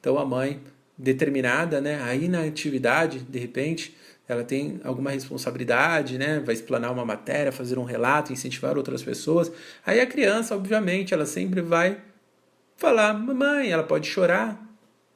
Então, 0.00 0.18
a 0.18 0.24
mãe, 0.24 0.58
determinada, 0.96 1.82
né, 1.82 2.00
aí 2.02 2.28
na 2.28 2.44
atividade, 2.44 3.18
de 3.18 3.38
repente, 3.38 3.94
ela 4.26 4.42
tem 4.42 4.80
alguma 4.84 5.10
responsabilidade, 5.10 6.16
né? 6.16 6.40
Vai 6.40 6.54
explanar 6.54 6.92
uma 6.92 7.04
matéria, 7.04 7.52
fazer 7.52 7.78
um 7.78 7.84
relato, 7.84 8.32
incentivar 8.32 8.78
outras 8.78 9.02
pessoas. 9.02 9.52
Aí 9.84 10.00
a 10.00 10.06
criança, 10.06 10.54
obviamente, 10.54 11.12
ela 11.12 11.26
sempre 11.26 11.60
vai 11.60 11.98
falar, 12.78 13.12
mamãe, 13.12 13.70
ela 13.70 13.82
pode 13.82 14.08
chorar, 14.08 14.66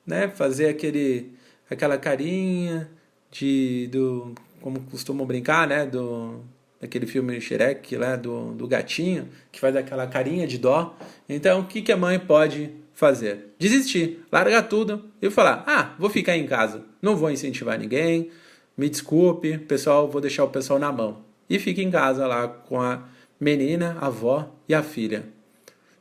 né? 0.06 0.28
Fazer 0.28 0.68
aquele, 0.68 1.32
aquela 1.70 1.96
carinha, 1.96 2.90
de 3.38 3.88
do 3.88 4.34
como 4.60 4.80
costumam 4.80 5.26
brincar, 5.26 5.66
né, 5.66 5.86
do 5.86 6.40
daquele 6.80 7.06
filme 7.06 7.40
Shrek 7.40 7.96
lá 7.96 8.16
do, 8.16 8.52
do 8.52 8.66
gatinho 8.66 9.28
que 9.50 9.58
faz 9.58 9.74
aquela 9.74 10.06
carinha 10.06 10.46
de 10.46 10.58
dó. 10.58 10.96
Então, 11.28 11.60
o 11.60 11.66
que 11.66 11.80
que 11.80 11.92
a 11.92 11.96
mãe 11.96 12.18
pode 12.18 12.70
fazer? 12.92 13.54
Desistir, 13.58 14.24
largar 14.30 14.62
tudo 14.62 15.04
e 15.20 15.30
falar: 15.30 15.64
"Ah, 15.66 15.94
vou 15.98 16.10
ficar 16.10 16.36
em 16.36 16.46
casa, 16.46 16.84
não 17.00 17.16
vou 17.16 17.30
incentivar 17.30 17.78
ninguém. 17.78 18.30
Me 18.76 18.90
desculpe, 18.90 19.56
pessoal, 19.58 20.08
vou 20.08 20.20
deixar 20.20 20.44
o 20.44 20.48
pessoal 20.48 20.78
na 20.78 20.92
mão." 20.92 21.24
E 21.48 21.58
fica 21.58 21.80
em 21.80 21.90
casa 21.90 22.26
lá 22.26 22.48
com 22.48 22.80
a 22.80 23.04
menina, 23.40 23.96
a 24.00 24.06
avó 24.06 24.52
e 24.68 24.74
a 24.74 24.82
filha. 24.82 25.24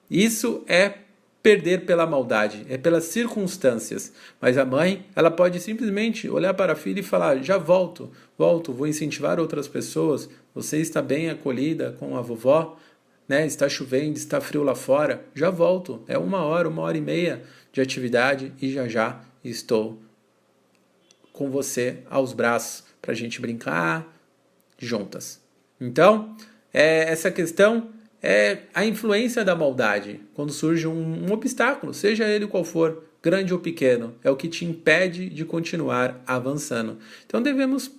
Isso 0.10 0.64
é 0.68 1.05
perder 1.46 1.86
pela 1.86 2.08
maldade, 2.08 2.66
é 2.68 2.76
pelas 2.76 3.04
circunstâncias. 3.04 4.12
Mas 4.42 4.58
a 4.58 4.66
mãe, 4.66 5.06
ela 5.16 5.30
pode 5.30 5.60
simplesmente 5.60 6.28
olhar 6.28 6.56
para 6.56 6.74
a 6.74 6.76
filha 6.76 7.02
e 7.02 7.04
falar: 7.04 7.38
já 7.44 7.56
volto, 7.56 8.12
volto, 8.36 8.74
vou 8.74 8.88
incentivar 8.88 9.40
outras 9.40 9.68
pessoas. 9.68 10.28
Você 10.56 10.80
está 10.80 11.04
bem 11.04 11.30
acolhida 11.30 11.96
com 12.00 12.18
a 12.18 12.22
vovó, 12.22 12.80
né? 13.28 13.46
Está 13.46 13.70
chovendo, 13.70 14.18
está 14.18 14.42
frio 14.42 14.64
lá 14.64 14.74
fora, 14.74 15.24
já 15.36 15.52
volto. 15.52 16.04
É 16.08 16.18
uma 16.18 16.44
hora, 16.44 16.68
uma 16.68 16.82
hora 16.82 16.98
e 16.98 17.02
meia 17.02 17.44
de 17.72 17.80
atividade 17.80 18.52
e 18.60 18.72
já 18.74 18.88
já 18.88 19.22
estou 19.44 20.02
com 21.32 21.52
você 21.52 22.00
aos 22.10 22.34
braços 22.34 22.86
para 23.00 23.12
a 23.12 23.16
gente 23.16 23.40
brincar 23.40 24.12
juntas. 24.80 25.40
Então, 25.80 26.36
é, 26.74 27.12
essa 27.12 27.30
questão 27.30 27.92
é 28.26 28.64
a 28.74 28.84
influência 28.84 29.46
da 29.46 29.56
maldade. 29.56 30.20
Quando 30.34 30.52
surge 30.52 30.88
um, 30.88 31.28
um 31.28 31.32
obstáculo, 31.32 31.94
seja 31.94 32.28
ele 32.28 32.48
qual 32.48 32.64
for, 32.64 33.04
grande 33.22 33.54
ou 33.54 33.60
pequeno, 33.60 34.16
é 34.24 34.32
o 34.32 34.36
que 34.36 34.48
te 34.48 34.66
impede 34.66 35.30
de 35.30 35.46
continuar 35.46 36.24
avançando. 36.26 36.98
Então 37.26 37.40
devemos 37.40 37.92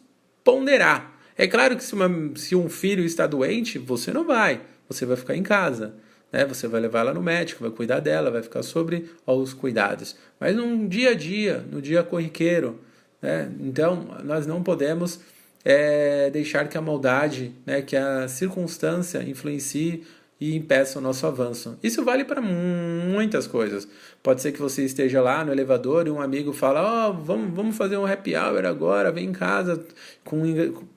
ponderar. 0.43 1.17
É 1.39 1.47
claro 1.47 1.77
que 1.77 1.85
se, 1.85 1.95
uma, 1.95 2.09
se 2.35 2.57
um 2.57 2.69
filho 2.69 3.05
está 3.05 3.25
doente, 3.27 3.79
você 3.79 4.12
não 4.12 4.25
vai, 4.25 4.62
você 4.89 5.07
vai 5.07 5.17
ficar 5.17 5.37
em 5.37 5.45
casa. 5.45 5.95
Né? 6.33 6.45
Você 6.45 6.67
vai 6.67 6.81
levar 6.81 7.01
ela 7.01 7.15
no 7.15 7.23
médico, 7.23 7.62
vai 7.62 7.71
cuidar 7.71 8.01
dela, 8.01 8.29
vai 8.29 8.43
ficar 8.43 8.65
sobre 8.65 9.09
os 9.25 9.55
cuidados. 9.55 10.17
Mas 10.41 10.57
num 10.57 10.89
dia 10.89 11.11
a 11.11 11.15
dia, 11.15 11.65
no 11.71 11.81
dia 11.81 12.03
corriqueiro, 12.03 12.81
né? 13.23 13.49
então 13.61 14.09
nós 14.25 14.45
não 14.45 14.61
podemos 14.61 15.21
é, 15.69 16.31
deixar 16.31 16.69
que 16.69 16.79
a 16.79 16.81
maldade, 16.81 17.53
né, 17.67 17.83
que 17.83 17.97
a 17.97 18.29
circunstância 18.29 19.21
influencie 19.25 20.05
e 20.38 20.55
impeça 20.55 20.99
o 20.99 21.03
nosso 21.03 21.27
avanço. 21.27 21.79
Isso 21.83 22.05
vale 22.05 22.25
para 22.25 22.42
muitas 22.42 23.46
coisas. 23.46 23.88
Pode 24.22 24.42
ser 24.42 24.53
que 24.53 24.61
você 24.61 24.85
esteja 24.85 25.20
lá 25.22 25.44
no 25.44 25.53
elevador 25.53 26.07
e 26.07 26.11
um 26.11 26.20
amigo 26.20 26.53
fala: 26.53 26.83
Ó, 26.83 27.11
oh, 27.11 27.12
vamos, 27.14 27.55
vamos 27.55 27.77
fazer 27.77 27.96
um 27.96 28.07
happy 28.07 28.37
hour 28.37 28.64
agora, 28.66 29.11
vem 29.11 29.31
em 29.31 29.33
casa 29.33 29.83
com, 30.25 30.42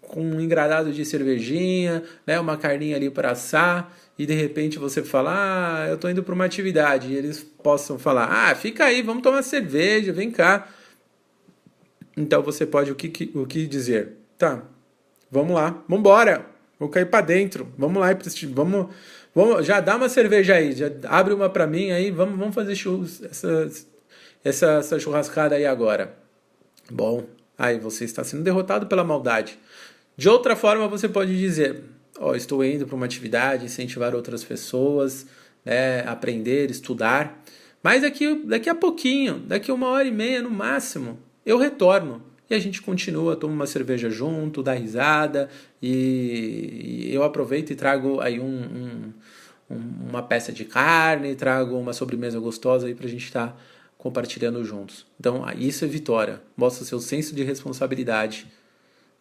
com 0.01 0.21
um 0.21 0.41
engradado 0.41 0.91
de 0.91 1.05
cervejinha, 1.05 2.03
né, 2.27 2.39
uma 2.39 2.57
carninha 2.57 2.97
ali 2.97 3.09
para 3.09 3.31
assar. 3.31 3.93
E 4.17 4.25
de 4.25 4.33
repente 4.33 4.77
você 4.77 5.01
fala: 5.03 5.31
Ah, 5.33 5.87
eu 5.87 5.95
estou 5.95 6.09
indo 6.09 6.21
para 6.21 6.35
uma 6.35 6.45
atividade. 6.45 7.07
E 7.07 7.15
eles 7.15 7.41
possam 7.41 7.97
falar: 7.97 8.25
Ah, 8.29 8.53
fica 8.55 8.85
aí, 8.85 9.01
vamos 9.01 9.23
tomar 9.23 9.41
cerveja, 9.41 10.11
vem 10.11 10.29
cá. 10.29 10.67
Então 12.17 12.41
você 12.41 12.65
pode 12.65 12.91
o 12.91 12.95
que, 12.95 13.31
o 13.33 13.45
que 13.45 13.65
dizer? 13.65 14.17
Tá, 14.37 14.63
vamos 15.31 15.55
lá, 15.55 15.69
vamos 15.87 15.99
embora, 15.99 16.45
vou 16.77 16.89
cair 16.89 17.05
para 17.05 17.25
dentro, 17.25 17.71
vamos 17.77 18.01
lá, 18.01 18.07
vamos, 18.53 18.87
vamos, 19.33 19.65
já 19.65 19.79
dá 19.79 19.95
uma 19.95 20.09
cerveja 20.09 20.55
aí, 20.55 20.73
já 20.73 20.91
abre 21.07 21.33
uma 21.33 21.49
para 21.49 21.67
mim 21.67 21.91
aí, 21.91 22.11
vamos, 22.11 22.37
vamos 22.37 22.55
fazer 22.55 22.73
essa, 22.73 23.69
essa, 24.43 24.67
essa 24.67 24.99
churrascada 24.99 25.55
aí 25.55 25.65
agora. 25.65 26.13
Bom, 26.89 27.25
aí 27.57 27.79
você 27.79 28.05
está 28.05 28.23
sendo 28.23 28.43
derrotado 28.43 28.87
pela 28.87 29.03
maldade. 29.03 29.57
De 30.17 30.27
outra 30.27 30.55
forma, 30.55 30.87
você 30.87 31.07
pode 31.07 31.37
dizer: 31.37 31.83
oh, 32.19 32.35
estou 32.35 32.63
indo 32.63 32.85
para 32.85 32.95
uma 32.95 33.05
atividade, 33.05 33.65
incentivar 33.65 34.15
outras 34.15 34.43
pessoas, 34.43 35.25
né, 35.63 36.01
aprender, 36.07 36.69
estudar. 36.69 37.41
Mas 37.81 38.01
daqui, 38.01 38.43
daqui 38.45 38.69
a 38.69 38.75
pouquinho, 38.75 39.39
daqui 39.39 39.71
a 39.71 39.73
uma 39.73 39.87
hora 39.87 40.07
e 40.07 40.11
meia 40.11 40.41
no 40.41 40.49
máximo, 40.49 41.19
eu 41.45 41.57
retorno 41.57 42.28
e 42.49 42.55
a 42.55 42.59
gente 42.59 42.81
continua, 42.81 43.35
toma 43.35 43.53
uma 43.53 43.67
cerveja 43.67 44.09
junto, 44.09 44.63
dá 44.63 44.73
risada 44.73 45.49
e 45.81 47.09
eu 47.11 47.23
aproveito 47.23 47.71
e 47.71 47.75
trago 47.75 48.19
aí 48.19 48.39
um, 48.39 49.13
um, 49.69 49.81
uma 50.09 50.23
peça 50.23 50.51
de 50.51 50.65
carne, 50.65 51.35
trago 51.35 51.77
uma 51.77 51.93
sobremesa 51.93 52.39
gostosa 52.39 52.87
aí 52.87 52.95
para 52.95 53.05
a 53.05 53.09
gente 53.09 53.25
estar 53.25 53.49
tá 53.49 53.57
compartilhando 53.97 54.63
juntos. 54.63 55.05
Então 55.19 55.43
isso 55.57 55.85
é 55.85 55.87
vitória, 55.87 56.41
mostra 56.57 56.83
seu 56.85 56.99
senso 56.99 57.35
de 57.35 57.43
responsabilidade 57.43 58.47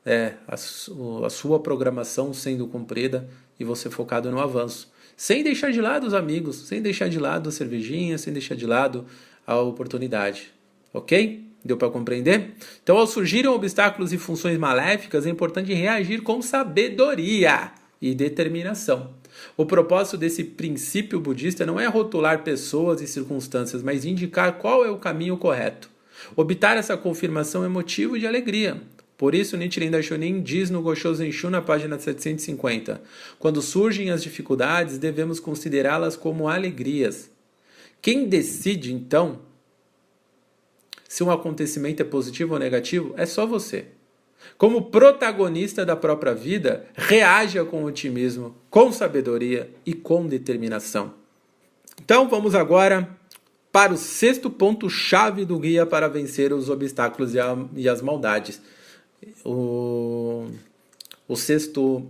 é, 0.06 0.34
a, 0.46 0.54
a 0.54 1.30
sua 1.30 1.60
programação 1.60 2.32
sendo 2.32 2.66
cumprida 2.66 3.28
e 3.60 3.64
você 3.64 3.90
focado 3.90 4.30
no 4.30 4.40
avanço. 4.40 4.90
Sem 5.16 5.42
deixar 5.42 5.72
de 5.72 5.80
lado 5.80 6.06
os 6.06 6.14
amigos, 6.14 6.56
sem 6.68 6.80
deixar 6.80 7.08
de 7.08 7.18
lado 7.18 7.48
a 7.48 7.52
cervejinha, 7.52 8.16
sem 8.16 8.32
deixar 8.32 8.54
de 8.54 8.64
lado 8.64 9.04
a 9.46 9.58
oportunidade. 9.58 10.52
Ok? 10.94 11.47
Deu 11.68 11.76
para 11.76 11.90
compreender? 11.90 12.52
Então, 12.82 12.96
ao 12.96 13.06
surgirem 13.06 13.50
obstáculos 13.50 14.10
e 14.10 14.16
funções 14.16 14.56
maléficas, 14.56 15.26
é 15.26 15.30
importante 15.30 15.74
reagir 15.74 16.22
com 16.22 16.40
sabedoria 16.40 17.72
e 18.00 18.14
determinação. 18.14 19.10
O 19.54 19.66
propósito 19.66 20.16
desse 20.16 20.42
princípio 20.42 21.20
budista 21.20 21.66
não 21.66 21.78
é 21.78 21.86
rotular 21.86 22.42
pessoas 22.42 23.02
e 23.02 23.06
circunstâncias, 23.06 23.82
mas 23.82 24.06
indicar 24.06 24.54
qual 24.54 24.82
é 24.82 24.90
o 24.90 24.96
caminho 24.96 25.36
correto. 25.36 25.90
Obter 26.34 26.78
essa 26.78 26.96
confirmação 26.96 27.62
é 27.62 27.68
motivo 27.68 28.18
de 28.18 28.26
alegria. 28.26 28.80
Por 29.18 29.34
isso, 29.34 29.54
Nichiren 29.54 29.90
Daishonin 29.90 30.40
diz 30.40 30.70
no 30.70 30.80
Gosho 30.80 31.14
Zenshu 31.14 31.50
na 31.50 31.60
página 31.60 31.98
750: 31.98 33.02
Quando 33.38 33.60
surgem 33.60 34.10
as 34.10 34.22
dificuldades, 34.22 34.96
devemos 34.96 35.38
considerá-las 35.38 36.16
como 36.16 36.48
alegrias. 36.48 37.30
Quem 38.00 38.26
decide, 38.26 38.94
então, 38.94 39.40
se 41.08 41.24
um 41.24 41.30
acontecimento 41.30 42.00
é 42.00 42.04
positivo 42.04 42.54
ou 42.54 42.60
negativo, 42.60 43.12
é 43.16 43.26
só 43.26 43.44
você. 43.44 43.86
Como 44.56 44.90
protagonista 44.90 45.84
da 45.84 45.96
própria 45.96 46.32
vida, 46.32 46.86
reaja 46.94 47.64
com 47.64 47.82
otimismo, 47.82 48.54
com 48.70 48.92
sabedoria 48.92 49.68
e 49.84 49.92
com 49.92 50.26
determinação. 50.26 51.14
Então, 52.00 52.28
vamos 52.28 52.54
agora 52.54 53.08
para 53.72 53.92
o 53.92 53.96
sexto 53.96 54.48
ponto-chave 54.48 55.44
do 55.44 55.58
guia 55.58 55.84
para 55.84 56.06
vencer 56.06 56.52
os 56.52 56.68
obstáculos 56.68 57.34
e, 57.34 57.40
a, 57.40 57.56
e 57.74 57.88
as 57.88 58.00
maldades 58.00 58.60
o, 59.44 60.46
o 61.26 61.36
sexto 61.36 62.06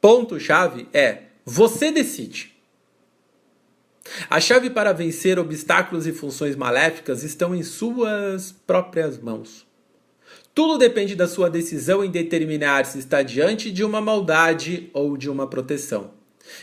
ponto-chave 0.00 0.88
é 0.92 1.24
você 1.44 1.90
decide. 1.90 2.49
A 4.28 4.40
chave 4.40 4.70
para 4.70 4.92
vencer 4.92 5.38
obstáculos 5.38 6.06
e 6.06 6.12
funções 6.12 6.56
maléficas 6.56 7.22
estão 7.22 7.54
em 7.54 7.62
suas 7.62 8.52
próprias 8.66 9.18
mãos. 9.18 9.66
Tudo 10.54 10.78
depende 10.78 11.14
da 11.14 11.28
sua 11.28 11.48
decisão 11.48 12.04
em 12.04 12.10
determinar 12.10 12.84
se 12.84 12.98
está 12.98 13.22
diante 13.22 13.70
de 13.70 13.84
uma 13.84 14.00
maldade 14.00 14.90
ou 14.92 15.16
de 15.16 15.30
uma 15.30 15.46
proteção. 15.46 16.10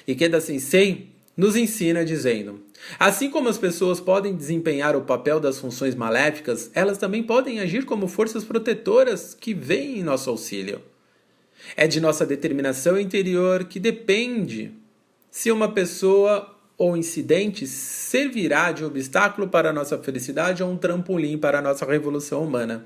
Ikeda 0.08 0.42
Sensei 0.42 1.10
nos 1.36 1.56
ensina 1.56 2.04
dizendo: 2.04 2.62
Assim 3.00 3.30
como 3.30 3.48
as 3.48 3.58
pessoas 3.58 4.00
podem 4.00 4.36
desempenhar 4.36 4.96
o 4.96 5.02
papel 5.02 5.40
das 5.40 5.60
funções 5.60 5.96
maléficas, 5.96 6.70
elas 6.74 6.98
também 6.98 7.24
podem 7.24 7.60
agir 7.60 7.86
como 7.86 8.08
forças 8.08 8.44
protetoras 8.44 9.34
que 9.34 9.54
vêm 9.54 10.00
em 10.00 10.04
nosso 10.04 10.30
auxílio. 10.30 10.82
É 11.76 11.88
de 11.88 12.00
nossa 12.00 12.26
determinação 12.26 13.00
interior 13.00 13.66
que 13.66 13.80
depende 13.80 14.72
se 15.32 15.52
uma 15.52 15.72
pessoa 15.72 16.57
ou 16.78 16.96
incidente 16.96 17.66
servirá 17.66 18.72
de 18.72 18.86
obstáculo 18.86 19.48
para 19.48 19.72
a 19.72 19.74
nossa 19.74 19.98
felicidade 19.98 20.62
ou 20.62 20.70
um 20.70 20.78
trampolim 20.78 21.38
para 21.38 21.60
a 21.60 21.62
nossa 21.62 21.86
revolução 21.86 22.44
humana. 22.44 22.86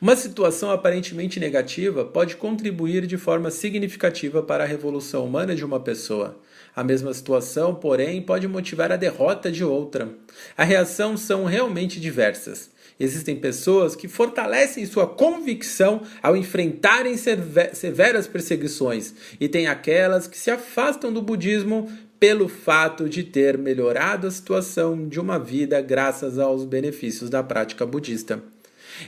Uma 0.00 0.16
situação 0.16 0.70
aparentemente 0.70 1.38
negativa 1.38 2.04
pode 2.04 2.36
contribuir 2.36 3.06
de 3.06 3.16
forma 3.16 3.50
significativa 3.50 4.42
para 4.42 4.64
a 4.64 4.66
revolução 4.66 5.24
humana 5.24 5.54
de 5.54 5.64
uma 5.64 5.80
pessoa. 5.80 6.38
A 6.74 6.82
mesma 6.82 7.12
situação, 7.12 7.74
porém, 7.74 8.22
pode 8.22 8.48
motivar 8.48 8.90
a 8.90 8.96
derrota 8.96 9.50
de 9.50 9.64
outra. 9.64 10.08
A 10.56 10.64
reação 10.64 11.16
são 11.16 11.44
realmente 11.44 12.00
diversas. 12.00 12.70
Existem 12.98 13.36
pessoas 13.36 13.96
que 13.96 14.08
fortalecem 14.08 14.86
sua 14.86 15.06
convicção 15.06 16.02
ao 16.22 16.36
enfrentarem 16.36 17.16
severas 17.16 18.26
perseguições, 18.26 19.14
e 19.40 19.48
tem 19.48 19.66
aquelas 19.66 20.26
que 20.26 20.38
se 20.38 20.50
afastam 20.50 21.12
do 21.12 21.20
budismo 21.20 21.90
pelo 22.22 22.46
fato 22.46 23.08
de 23.08 23.24
ter 23.24 23.58
melhorado 23.58 24.28
a 24.28 24.30
situação 24.30 25.08
de 25.08 25.18
uma 25.18 25.40
vida 25.40 25.80
graças 25.80 26.38
aos 26.38 26.64
benefícios 26.64 27.28
da 27.28 27.42
prática 27.42 27.84
budista. 27.84 28.40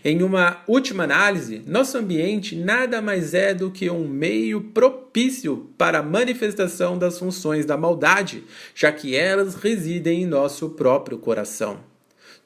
Em 0.04 0.20
uma 0.20 0.64
última 0.66 1.04
análise, 1.04 1.62
nosso 1.64 1.96
ambiente 1.96 2.56
nada 2.56 3.00
mais 3.00 3.32
é 3.32 3.54
do 3.54 3.70
que 3.70 3.88
um 3.88 4.08
meio 4.08 4.60
propício 4.60 5.70
para 5.78 6.00
a 6.00 6.02
manifestação 6.02 6.98
das 6.98 7.16
funções 7.16 7.64
da 7.64 7.76
maldade, 7.76 8.42
já 8.74 8.90
que 8.90 9.14
elas 9.14 9.54
residem 9.54 10.22
em 10.22 10.26
nosso 10.26 10.70
próprio 10.70 11.16
coração. 11.16 11.78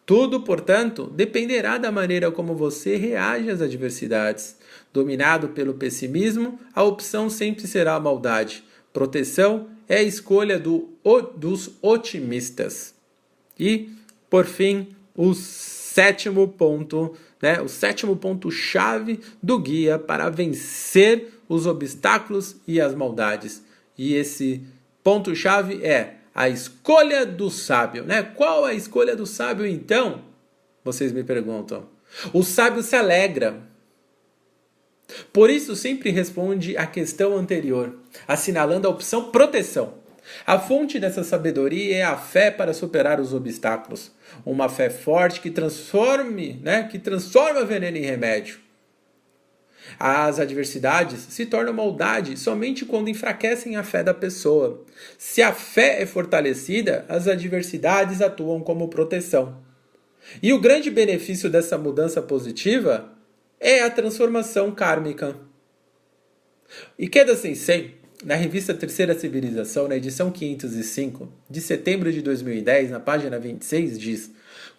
Tudo, 0.04 0.42
portanto, 0.42 1.06
dependerá 1.06 1.78
da 1.78 1.90
maneira 1.90 2.30
como 2.30 2.54
você 2.54 2.94
reage 2.94 3.48
às 3.48 3.62
adversidades. 3.62 4.58
Dominado 4.92 5.48
pelo 5.48 5.72
pessimismo, 5.72 6.60
a 6.74 6.82
opção 6.82 7.30
sempre 7.30 7.66
será 7.66 7.94
a 7.94 8.00
maldade. 8.00 8.62
Proteção 8.92 9.77
é 9.88 9.96
a 9.96 10.02
escolha 10.02 10.58
do, 10.58 10.88
dos 11.36 11.70
otimistas. 11.80 12.94
E, 13.58 13.90
por 14.28 14.44
fim, 14.44 14.88
o 15.16 15.34
sétimo 15.34 16.46
ponto 16.48 17.16
né, 17.40 17.60
o 17.60 17.68
sétimo 17.68 18.16
ponto-chave 18.16 19.20
do 19.42 19.58
guia 19.58 19.98
para 19.98 20.28
vencer 20.28 21.40
os 21.48 21.66
obstáculos 21.66 22.56
e 22.66 22.80
as 22.80 22.94
maldades. 22.94 23.62
E 23.96 24.14
esse 24.14 24.62
ponto-chave 25.02 25.84
é 25.84 26.16
a 26.34 26.48
escolha 26.48 27.24
do 27.24 27.50
sábio. 27.50 28.04
Né? 28.04 28.22
Qual 28.22 28.64
a 28.64 28.74
escolha 28.74 29.16
do 29.16 29.26
sábio, 29.26 29.66
então? 29.66 30.22
Vocês 30.84 31.12
me 31.12 31.22
perguntam. 31.22 31.86
O 32.32 32.42
sábio 32.42 32.82
se 32.82 32.96
alegra. 32.96 33.62
Por 35.32 35.48
isso, 35.48 35.74
sempre 35.74 36.10
responde 36.10 36.76
à 36.76 36.86
questão 36.86 37.36
anterior, 37.36 37.94
assinalando 38.26 38.86
a 38.86 38.90
opção 38.90 39.30
proteção. 39.30 39.94
A 40.46 40.58
fonte 40.58 40.98
dessa 40.98 41.24
sabedoria 41.24 41.96
é 41.96 42.02
a 42.02 42.16
fé 42.16 42.50
para 42.50 42.74
superar 42.74 43.20
os 43.20 43.32
obstáculos. 43.32 44.12
Uma 44.44 44.68
fé 44.68 44.90
forte 44.90 45.40
que 45.40 45.50
transforme, 45.50 46.60
né, 46.62 46.84
que 46.84 46.98
transforma 46.98 47.64
veneno 47.64 47.96
em 47.96 48.02
remédio. 48.02 48.58
As 49.98 50.38
adversidades 50.38 51.20
se 51.30 51.46
tornam 51.46 51.72
maldade 51.72 52.36
somente 52.36 52.84
quando 52.84 53.08
enfraquecem 53.08 53.76
a 53.76 53.82
fé 53.82 54.02
da 54.02 54.12
pessoa. 54.12 54.84
Se 55.16 55.40
a 55.40 55.52
fé 55.52 56.02
é 56.02 56.06
fortalecida, 56.06 57.06
as 57.08 57.26
adversidades 57.26 58.20
atuam 58.20 58.60
como 58.60 58.88
proteção. 58.88 59.62
E 60.42 60.52
o 60.52 60.60
grande 60.60 60.90
benefício 60.90 61.48
dessa 61.48 61.78
mudança 61.78 62.20
positiva 62.20 63.10
é 63.58 63.82
a 63.82 63.90
transformação 63.90 64.70
kármica. 64.72 65.36
Ikeda 66.98 67.34
Sensei 67.34 67.97
na 68.24 68.34
revista 68.34 68.74
Terceira 68.74 69.16
Civilização, 69.16 69.86
na 69.86 69.96
edição 69.96 70.30
505, 70.30 71.28
de 71.48 71.60
setembro 71.60 72.12
de 72.12 72.20
2010, 72.20 72.90
na 72.90 72.98
página 72.98 73.38
26, 73.38 73.98
diz: 73.98 74.30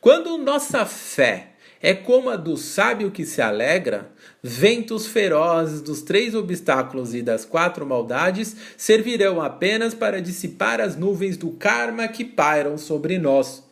Quando 0.01 0.37
nossa 0.37 0.85
fé 0.85 1.51
é 1.81 1.93
como 1.93 2.29
a 2.29 2.35
do 2.35 2.57
sábio 2.57 3.09
que 3.09 3.25
se 3.25 3.41
alegra, 3.41 4.11
ventos 4.43 5.07
ferozes 5.07 5.81
dos 5.81 6.01
três 6.01 6.35
obstáculos 6.35 7.15
e 7.15 7.21
das 7.21 7.45
quatro 7.45 7.85
maldades 7.85 8.55
servirão 8.75 9.41
apenas 9.41 9.93
para 9.93 10.21
dissipar 10.21 10.81
as 10.81 10.97
nuvens 10.97 11.37
do 11.37 11.51
karma 11.51 12.07
que 12.09 12.25
pairam 12.25 12.77
sobre 12.77 13.17
nós. 13.17 13.63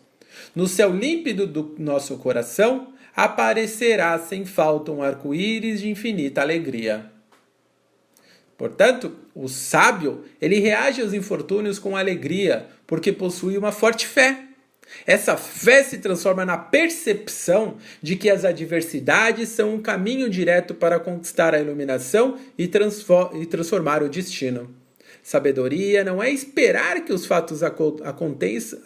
No 0.56 0.68
céu 0.68 0.96
límpido 0.96 1.46
do 1.46 1.76
nosso 1.78 2.18
coração 2.18 2.94
aparecerá 3.14 4.18
sem 4.18 4.46
falta 4.46 4.92
um 4.92 5.04
arco-íris 5.04 5.82
de 5.82 5.90
infinita 5.90 6.40
alegria. 6.42 7.17
Portanto, 8.58 9.14
o 9.36 9.48
sábio, 9.48 10.24
ele 10.42 10.60
reage 10.60 11.02
aos 11.02 11.14
infortúnios 11.14 11.78
com 11.78 11.96
alegria, 11.96 12.66
porque 12.88 13.12
possui 13.12 13.58
uma 13.58 13.72
forte 13.72 14.08
fé. 14.08 14.46
Essa 15.06 15.38
fé 15.38 15.84
se 15.84 16.00
transforma 16.00 16.46
na 16.46 16.58
percepção 16.58 17.78
de 18.02 18.16
que 18.16 18.30
as 18.30 18.44
adversidades 18.44 19.50
são 19.50 19.76
um 19.76 19.82
caminho 19.82 20.30
direto 20.30 20.74
para 20.74 21.00
conquistar 21.00 21.54
a 21.54 21.60
iluminação 21.60 22.38
e, 22.58 22.68
transformar 22.68 24.02
o 24.02 24.10
destino. 24.10 24.74
Sabedoria 25.22 26.04
não 26.06 26.24
é 26.24 26.32
esperar 26.32 27.04
que 27.04 27.12
os 27.12 27.26
fatos 27.26 27.62
aconteçam, 27.62 28.80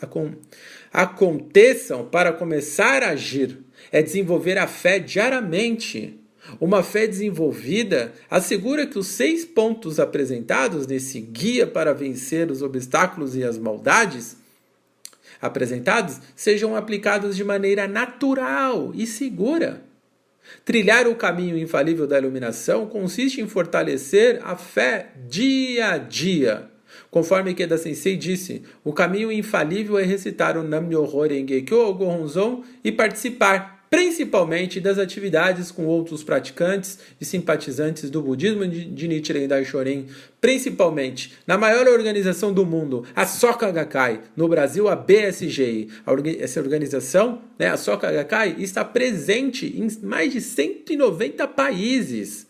aconteçam 0.92 2.06
para 2.06 2.34
começar 2.34 3.04
a 3.04 3.10
agir, 3.10 3.60
é 3.92 4.02
desenvolver 4.02 4.58
a 4.58 4.66
fé 4.66 4.98
diariamente 4.98 6.21
uma 6.60 6.84
fé 6.84 7.08
desenvolvida 7.08 8.14
assegura 8.30 8.86
que 8.86 9.00
os 9.00 9.08
seis 9.08 9.46
pontos 9.46 10.00
apresentados 10.00 10.86
nesse 10.88 11.20
guia 11.20 11.66
para 11.66 11.94
vencer 11.94 12.52
os 12.52 12.62
obstáculos 12.62 13.36
e 13.36 13.44
as 13.44 13.58
maldades 13.58 14.38
apresentados 15.42 16.20
sejam 16.36 16.76
aplicados 16.76 17.36
de 17.36 17.44
maneira 17.44 17.88
natural 17.88 18.92
e 18.94 19.08
segura. 19.08 19.84
Trilhar 20.66 21.08
o 21.08 21.16
caminho 21.16 21.58
infalível 21.58 22.06
da 22.06 22.18
iluminação 22.18 22.86
consiste 22.86 23.42
em 23.42 23.48
fortalecer 23.48 24.40
a 24.44 24.56
fé 24.56 25.12
dia 25.28 25.94
a 25.94 25.98
dia. 25.98 26.70
Conforme 27.10 27.54
Keda 27.54 27.78
Sensei 27.78 28.16
disse, 28.16 28.64
o 28.84 28.94
caminho 28.94 29.32
infalível 29.32 29.98
é 29.98 30.04
recitar 30.04 30.58
o 30.58 30.64
Nam-myoho 30.64 31.28
Renge 31.28 31.62
Kyo 31.62 31.94
Gohonzon 31.94 32.64
e 32.84 32.92
participar 32.92 33.81
principalmente 33.92 34.80
das 34.80 34.98
atividades 34.98 35.70
com 35.70 35.86
outros 35.86 36.24
praticantes 36.24 36.98
e 37.20 37.26
simpatizantes 37.26 38.10
do 38.10 38.22
budismo 38.22 38.66
de 38.66 39.06
Nichiren 39.06 39.50
Daishonin, 39.50 40.08
principalmente 40.40 41.34
na 41.46 41.58
maior 41.58 41.86
organização 41.90 42.54
do 42.54 42.66
mundo, 42.66 43.06
a 43.14 43.26
Soka 43.26 43.70
Gakkai, 43.70 44.22
no 44.34 44.48
Brasil 44.48 44.88
a 44.88 44.96
BSGI. 44.96 45.90
Essa 46.40 46.62
organização, 46.62 47.42
né, 47.60 47.68
a 47.68 47.76
Soka 47.76 48.10
Gakkai, 48.10 48.56
está 48.60 48.86
presente 48.86 49.66
em 49.66 49.90
mais 50.06 50.32
de 50.32 50.40
190 50.40 51.46
países. 51.50 52.48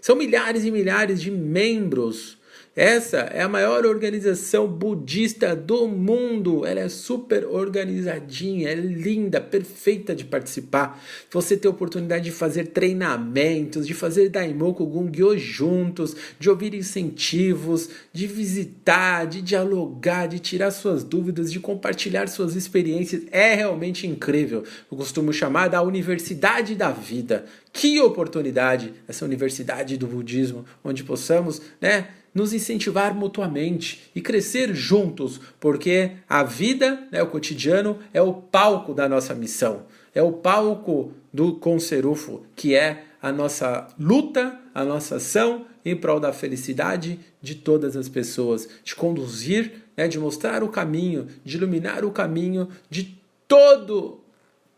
São 0.00 0.14
milhares 0.14 0.64
e 0.64 0.70
milhares 0.70 1.20
de 1.20 1.28
membros 1.28 2.38
essa 2.76 3.18
é 3.18 3.40
a 3.40 3.48
maior 3.48 3.86
organização 3.86 4.66
budista 4.66 5.54
do 5.54 5.86
mundo. 5.86 6.66
Ela 6.66 6.80
é 6.80 6.88
super 6.88 7.44
organizadinha, 7.44 8.68
é 8.68 8.74
linda, 8.74 9.40
perfeita 9.40 10.12
de 10.12 10.24
participar. 10.24 11.00
Você 11.30 11.56
tem 11.56 11.68
a 11.68 11.72
oportunidade 11.72 12.24
de 12.24 12.32
fazer 12.32 12.66
treinamentos, 12.68 13.86
de 13.86 13.94
fazer 13.94 14.28
Daimoku 14.28 14.84
Gungyo 14.86 15.38
juntos, 15.38 16.16
de 16.36 16.50
ouvir 16.50 16.74
incentivos, 16.74 17.88
de 18.12 18.26
visitar, 18.26 19.26
de 19.26 19.40
dialogar, 19.40 20.26
de 20.26 20.40
tirar 20.40 20.72
suas 20.72 21.04
dúvidas, 21.04 21.52
de 21.52 21.60
compartilhar 21.60 22.26
suas 22.26 22.56
experiências. 22.56 23.22
É 23.30 23.54
realmente 23.54 24.04
incrível. 24.04 24.64
Eu 24.90 24.96
costumo 24.96 25.32
chamar 25.32 25.68
da 25.68 25.80
Universidade 25.80 26.74
da 26.74 26.90
Vida. 26.90 27.44
Que 27.72 28.00
oportunidade 28.00 28.92
essa 29.06 29.24
Universidade 29.24 29.96
do 29.96 30.08
Budismo, 30.08 30.64
onde 30.82 31.04
possamos, 31.04 31.62
né? 31.80 32.08
Nos 32.34 32.52
incentivar 32.52 33.14
mutuamente 33.14 34.10
e 34.14 34.20
crescer 34.20 34.74
juntos, 34.74 35.40
porque 35.60 36.12
a 36.28 36.42
vida, 36.42 37.06
né, 37.12 37.22
o 37.22 37.28
cotidiano, 37.28 37.98
é 38.12 38.20
o 38.20 38.32
palco 38.32 38.92
da 38.92 39.08
nossa 39.08 39.34
missão, 39.34 39.82
é 40.14 40.22
o 40.22 40.32
palco 40.32 41.12
do 41.32 41.54
Conserufo, 41.54 42.42
que 42.56 42.74
é 42.74 43.04
a 43.22 43.30
nossa 43.30 43.88
luta, 43.98 44.58
a 44.74 44.84
nossa 44.84 45.16
ação 45.16 45.66
em 45.84 45.94
prol 45.94 46.18
da 46.18 46.32
felicidade 46.32 47.20
de 47.40 47.54
todas 47.54 47.96
as 47.96 48.08
pessoas, 48.08 48.68
de 48.82 48.94
conduzir, 48.94 49.84
né, 49.96 50.08
de 50.08 50.18
mostrar 50.18 50.62
o 50.62 50.68
caminho, 50.68 51.28
de 51.44 51.56
iluminar 51.56 52.04
o 52.04 52.10
caminho 52.10 52.68
de 52.90 53.16
todo 53.46 54.20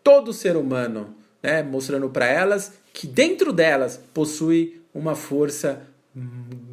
todo 0.02 0.32
ser 0.32 0.57
humano, 0.57 1.16
né, 1.42 1.64
mostrando 1.64 2.09
para 2.09 2.26
elas 2.26 2.74
que 2.92 3.09
dentro 3.09 3.52
delas 3.52 4.00
possui 4.14 4.80
uma 4.94 5.16
força 5.16 5.82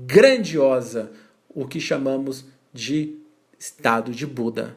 grandiosa, 0.06 1.12
o 1.50 1.68
que 1.68 1.80
chamamos 1.80 2.46
de 2.74 3.16
estado 3.60 4.12
de 4.12 4.26
Buda. 4.26 4.76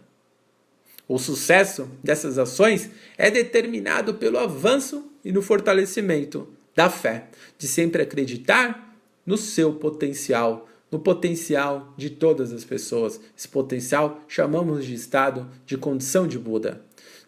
O 1.08 1.18
sucesso 1.18 1.88
dessas 2.02 2.38
ações 2.38 2.90
é 3.16 3.30
determinado 3.30 4.14
pelo 4.14 4.38
avanço 4.38 5.10
e 5.24 5.32
no 5.32 5.40
fortalecimento 5.40 6.48
da 6.74 6.90
fé, 6.90 7.28
de 7.56 7.66
sempre 7.66 8.02
acreditar 8.02 8.96
no 9.24 9.36
seu 9.36 9.72
potencial, 9.74 10.68
no 10.90 10.98
potencial 10.98 11.94
de 11.96 12.10
todas 12.10 12.52
as 12.52 12.64
pessoas. 12.64 13.20
Esse 13.36 13.48
potencial 13.48 14.20
chamamos 14.28 14.84
de 14.84 14.94
estado 14.94 15.48
de 15.64 15.76
condição 15.76 16.26
de 16.26 16.38
Buda, 16.38 16.82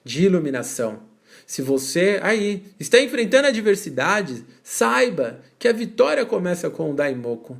de 0.04 0.24
iluminação. 0.24 1.00
Se 1.46 1.62
você 1.62 2.20
aí 2.22 2.64
está 2.78 3.00
enfrentando 3.00 3.48
adversidades, 3.48 4.44
saiba 4.62 5.40
que 5.58 5.66
a 5.66 5.72
vitória 5.72 6.26
começa 6.26 6.68
com 6.68 6.90
o 6.90 6.94
Daimoku. 6.94 7.56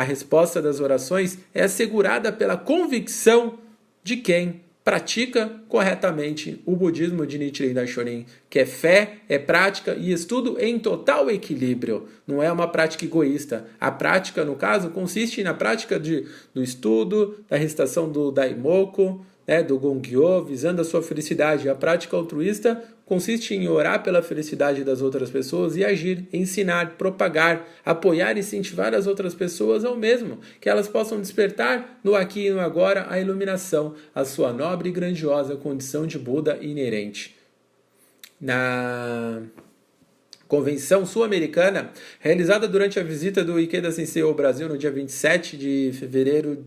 A 0.00 0.02
resposta 0.02 0.62
das 0.62 0.80
orações 0.80 1.36
é 1.52 1.62
assegurada 1.62 2.32
pela 2.32 2.56
convicção 2.56 3.58
de 4.02 4.16
quem 4.16 4.62
pratica 4.82 5.60
corretamente 5.68 6.58
o 6.64 6.74
budismo 6.74 7.26
de 7.26 7.36
Nichiren 7.36 7.74
Daishonin, 7.74 8.24
que 8.48 8.60
é 8.60 8.64
fé, 8.64 9.18
é 9.28 9.38
prática 9.38 9.94
e 9.94 10.10
estudo 10.10 10.58
em 10.58 10.78
total 10.78 11.30
equilíbrio. 11.30 12.08
Não 12.26 12.42
é 12.42 12.50
uma 12.50 12.66
prática 12.66 13.04
egoísta. 13.04 13.66
A 13.78 13.90
prática, 13.90 14.42
no 14.42 14.56
caso, 14.56 14.88
consiste 14.88 15.42
na 15.42 15.52
prática 15.52 16.00
de, 16.00 16.26
do 16.54 16.62
estudo, 16.62 17.44
da 17.46 17.58
recitação 17.58 18.10
do 18.10 18.30
Daimoku, 18.32 19.22
né, 19.46 19.62
do 19.62 19.78
Gongyo, 19.78 20.44
visando 20.44 20.80
a 20.80 20.84
sua 20.84 21.02
felicidade. 21.02 21.68
A 21.68 21.74
prática 21.74 22.16
altruísta 22.16 22.82
consiste 23.04 23.54
em 23.54 23.66
orar 23.68 24.04
pela 24.04 24.22
felicidade 24.22 24.84
das 24.84 25.02
outras 25.02 25.30
pessoas 25.30 25.76
e 25.76 25.84
agir, 25.84 26.28
ensinar, 26.32 26.96
propagar, 26.96 27.66
apoiar 27.84 28.36
e 28.36 28.40
incentivar 28.40 28.94
as 28.94 29.08
outras 29.08 29.34
pessoas 29.34 29.84
ao 29.84 29.96
mesmo, 29.96 30.38
que 30.60 30.68
elas 30.68 30.86
possam 30.86 31.20
despertar 31.20 31.98
no 32.04 32.14
aqui 32.14 32.46
e 32.46 32.50
no 32.50 32.60
agora 32.60 33.06
a 33.10 33.18
iluminação, 33.18 33.94
a 34.14 34.24
sua 34.24 34.52
nobre 34.52 34.90
e 34.90 34.92
grandiosa 34.92 35.56
condição 35.56 36.06
de 36.06 36.18
Buda 36.18 36.58
inerente. 36.62 37.36
Na 38.40 39.42
Convenção 40.50 41.04
Sul-Americana, 41.04 41.92
realizada 42.18 42.66
durante 42.66 42.98
a 42.98 43.02
visita 43.02 43.44
do 43.44 43.58
Ikeda 43.58 43.92
Sensei 43.92 44.22
ao 44.22 44.34
Brasil 44.34 44.68
no 44.68 44.78
dia 44.78 44.90
27 44.90 45.56
de 45.56 45.92
fevereiro 45.94 46.64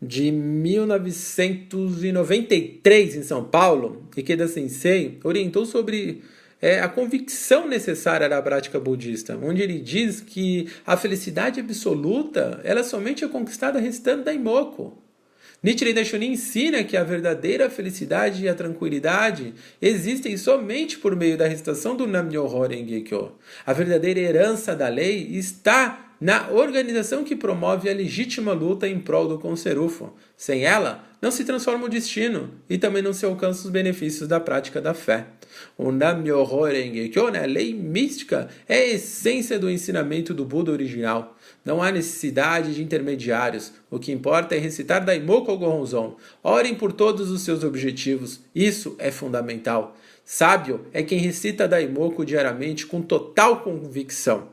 de 0.00 0.30
1993 0.30 3.16
em 3.16 3.22
São 3.22 3.44
Paulo, 3.44 4.08
Ikeda 4.16 4.48
Sensei 4.48 5.18
orientou 5.22 5.66
sobre 5.66 6.22
é, 6.60 6.80
a 6.80 6.88
convicção 6.88 7.68
necessária 7.68 8.28
da 8.28 8.42
prática 8.42 8.80
budista, 8.80 9.38
onde 9.42 9.62
ele 9.62 9.78
diz 9.78 10.20
que 10.20 10.68
a 10.86 10.96
felicidade 10.96 11.60
absoluta 11.60 12.60
ela 12.64 12.82
somente 12.82 13.24
é 13.24 13.28
conquistada 13.28 13.78
recitando 13.78 14.24
Daimoku. 14.24 14.98
Nichiren 15.62 15.92
Daishonin 15.92 16.32
ensina 16.32 16.82
que 16.82 16.96
a 16.96 17.04
verdadeira 17.04 17.68
felicidade 17.68 18.42
e 18.42 18.48
a 18.48 18.54
tranquilidade 18.54 19.52
existem 19.80 20.34
somente 20.38 20.96
por 20.96 21.14
meio 21.14 21.36
da 21.36 21.46
recitação 21.46 21.94
do 21.94 22.06
Nam-myoho 22.06 22.66
Renge-kyo. 22.66 23.32
A 23.66 23.74
verdadeira 23.74 24.20
herança 24.20 24.74
da 24.74 24.88
lei 24.88 25.28
está 25.32 26.09
na 26.20 26.50
organização 26.50 27.24
que 27.24 27.34
promove 27.34 27.88
a 27.88 27.94
legítima 27.94 28.52
luta 28.52 28.86
em 28.86 29.00
prol 29.00 29.26
do 29.26 29.38
conserufo. 29.38 30.12
Sem 30.36 30.64
ela, 30.64 31.04
não 31.20 31.30
se 31.30 31.44
transforma 31.44 31.86
o 31.86 31.88
destino 31.88 32.50
e 32.68 32.76
também 32.76 33.02
não 33.02 33.12
se 33.12 33.24
alcança 33.24 33.64
os 33.64 33.70
benefícios 33.70 34.28
da 34.28 34.38
prática 34.38 34.80
da 34.80 34.92
fé. 34.92 35.26
O 35.76 35.90
Nam-myoho 35.90 36.64
Renge-kyo, 36.64 37.30
né, 37.30 37.46
lei 37.46 37.74
mística, 37.74 38.48
é 38.68 38.76
a 38.76 38.88
essência 38.88 39.58
do 39.58 39.70
ensinamento 39.70 40.34
do 40.34 40.44
Buda 40.44 40.70
original. 40.70 41.36
Não 41.64 41.82
há 41.82 41.90
necessidade 41.90 42.74
de 42.74 42.82
intermediários. 42.82 43.72
O 43.90 43.98
que 43.98 44.12
importa 44.12 44.54
é 44.54 44.58
recitar 44.58 45.04
Daimoku 45.04 45.56
Gohonzon. 45.56 46.16
Orem 46.42 46.74
por 46.74 46.92
todos 46.92 47.30
os 47.30 47.42
seus 47.42 47.64
objetivos. 47.64 48.40
Isso 48.54 48.94
é 48.98 49.10
fundamental. 49.10 49.96
Sábio 50.24 50.86
é 50.92 51.02
quem 51.02 51.18
recita 51.18 51.66
Daimoku 51.66 52.24
diariamente 52.24 52.86
com 52.86 53.02
total 53.02 53.60
convicção. 53.62 54.48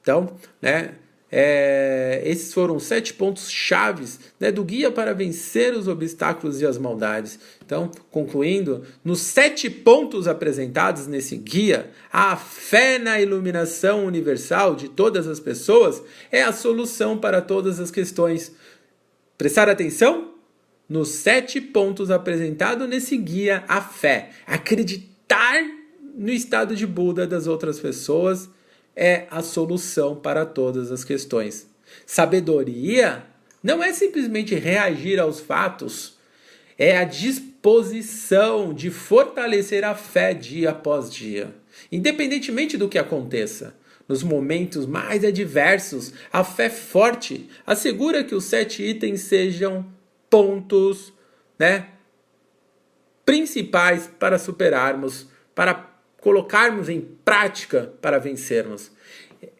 Então, 0.00 0.36
né, 0.62 0.94
é, 1.30 2.22
esses 2.24 2.54
foram 2.54 2.78
sete 2.78 3.12
pontos 3.12 3.50
chaves 3.50 4.20
né, 4.38 4.52
do 4.52 4.62
guia 4.62 4.92
para 4.92 5.12
vencer 5.12 5.74
os 5.74 5.88
obstáculos 5.88 6.60
e 6.60 6.66
as 6.66 6.78
maldades. 6.78 7.38
Então, 7.64 7.90
concluindo, 8.10 8.84
nos 9.04 9.20
sete 9.20 9.68
pontos 9.68 10.28
apresentados 10.28 11.06
nesse 11.06 11.36
guia, 11.36 11.90
a 12.12 12.36
fé 12.36 12.98
na 12.98 13.20
iluminação 13.20 14.06
universal 14.06 14.76
de 14.76 14.88
todas 14.88 15.26
as 15.26 15.40
pessoas 15.40 16.00
é 16.30 16.42
a 16.42 16.52
solução 16.52 17.18
para 17.18 17.42
todas 17.42 17.80
as 17.80 17.90
questões. 17.90 18.52
Prestar 19.36 19.68
atenção? 19.68 20.32
Nos 20.88 21.08
sete 21.08 21.60
pontos 21.60 22.12
apresentados 22.12 22.88
nesse 22.88 23.16
guia, 23.16 23.64
a 23.66 23.80
fé, 23.80 24.30
acreditar 24.46 25.60
no 26.14 26.30
estado 26.30 26.76
de 26.76 26.86
Buda 26.86 27.26
das 27.26 27.48
outras 27.48 27.80
pessoas 27.80 28.48
é 28.96 29.26
a 29.30 29.42
solução 29.42 30.16
para 30.16 30.46
todas 30.46 30.90
as 30.90 31.04
questões. 31.04 31.68
Sabedoria 32.06 33.24
não 33.62 33.82
é 33.82 33.92
simplesmente 33.92 34.54
reagir 34.54 35.20
aos 35.20 35.40
fatos, 35.40 36.16
é 36.78 36.96
a 36.96 37.04
disposição 37.04 38.72
de 38.72 38.90
fortalecer 38.90 39.84
a 39.84 39.94
fé 39.94 40.32
dia 40.32 40.70
após 40.70 41.10
dia, 41.10 41.54
independentemente 41.92 42.76
do 42.76 42.88
que 42.88 42.98
aconteça. 42.98 43.74
Nos 44.08 44.22
momentos 44.22 44.86
mais 44.86 45.24
adversos, 45.24 46.12
a 46.32 46.44
fé 46.44 46.70
forte 46.70 47.50
assegura 47.66 48.22
que 48.22 48.36
os 48.36 48.44
sete 48.44 48.82
itens 48.82 49.22
sejam 49.22 49.84
pontos 50.30 51.12
né, 51.58 51.88
principais 53.24 54.08
para 54.18 54.38
superarmos, 54.38 55.26
para 55.56 55.95
colocarmos 56.26 56.88
em 56.88 57.00
prática 57.24 57.92
para 58.02 58.18
vencermos. 58.18 58.90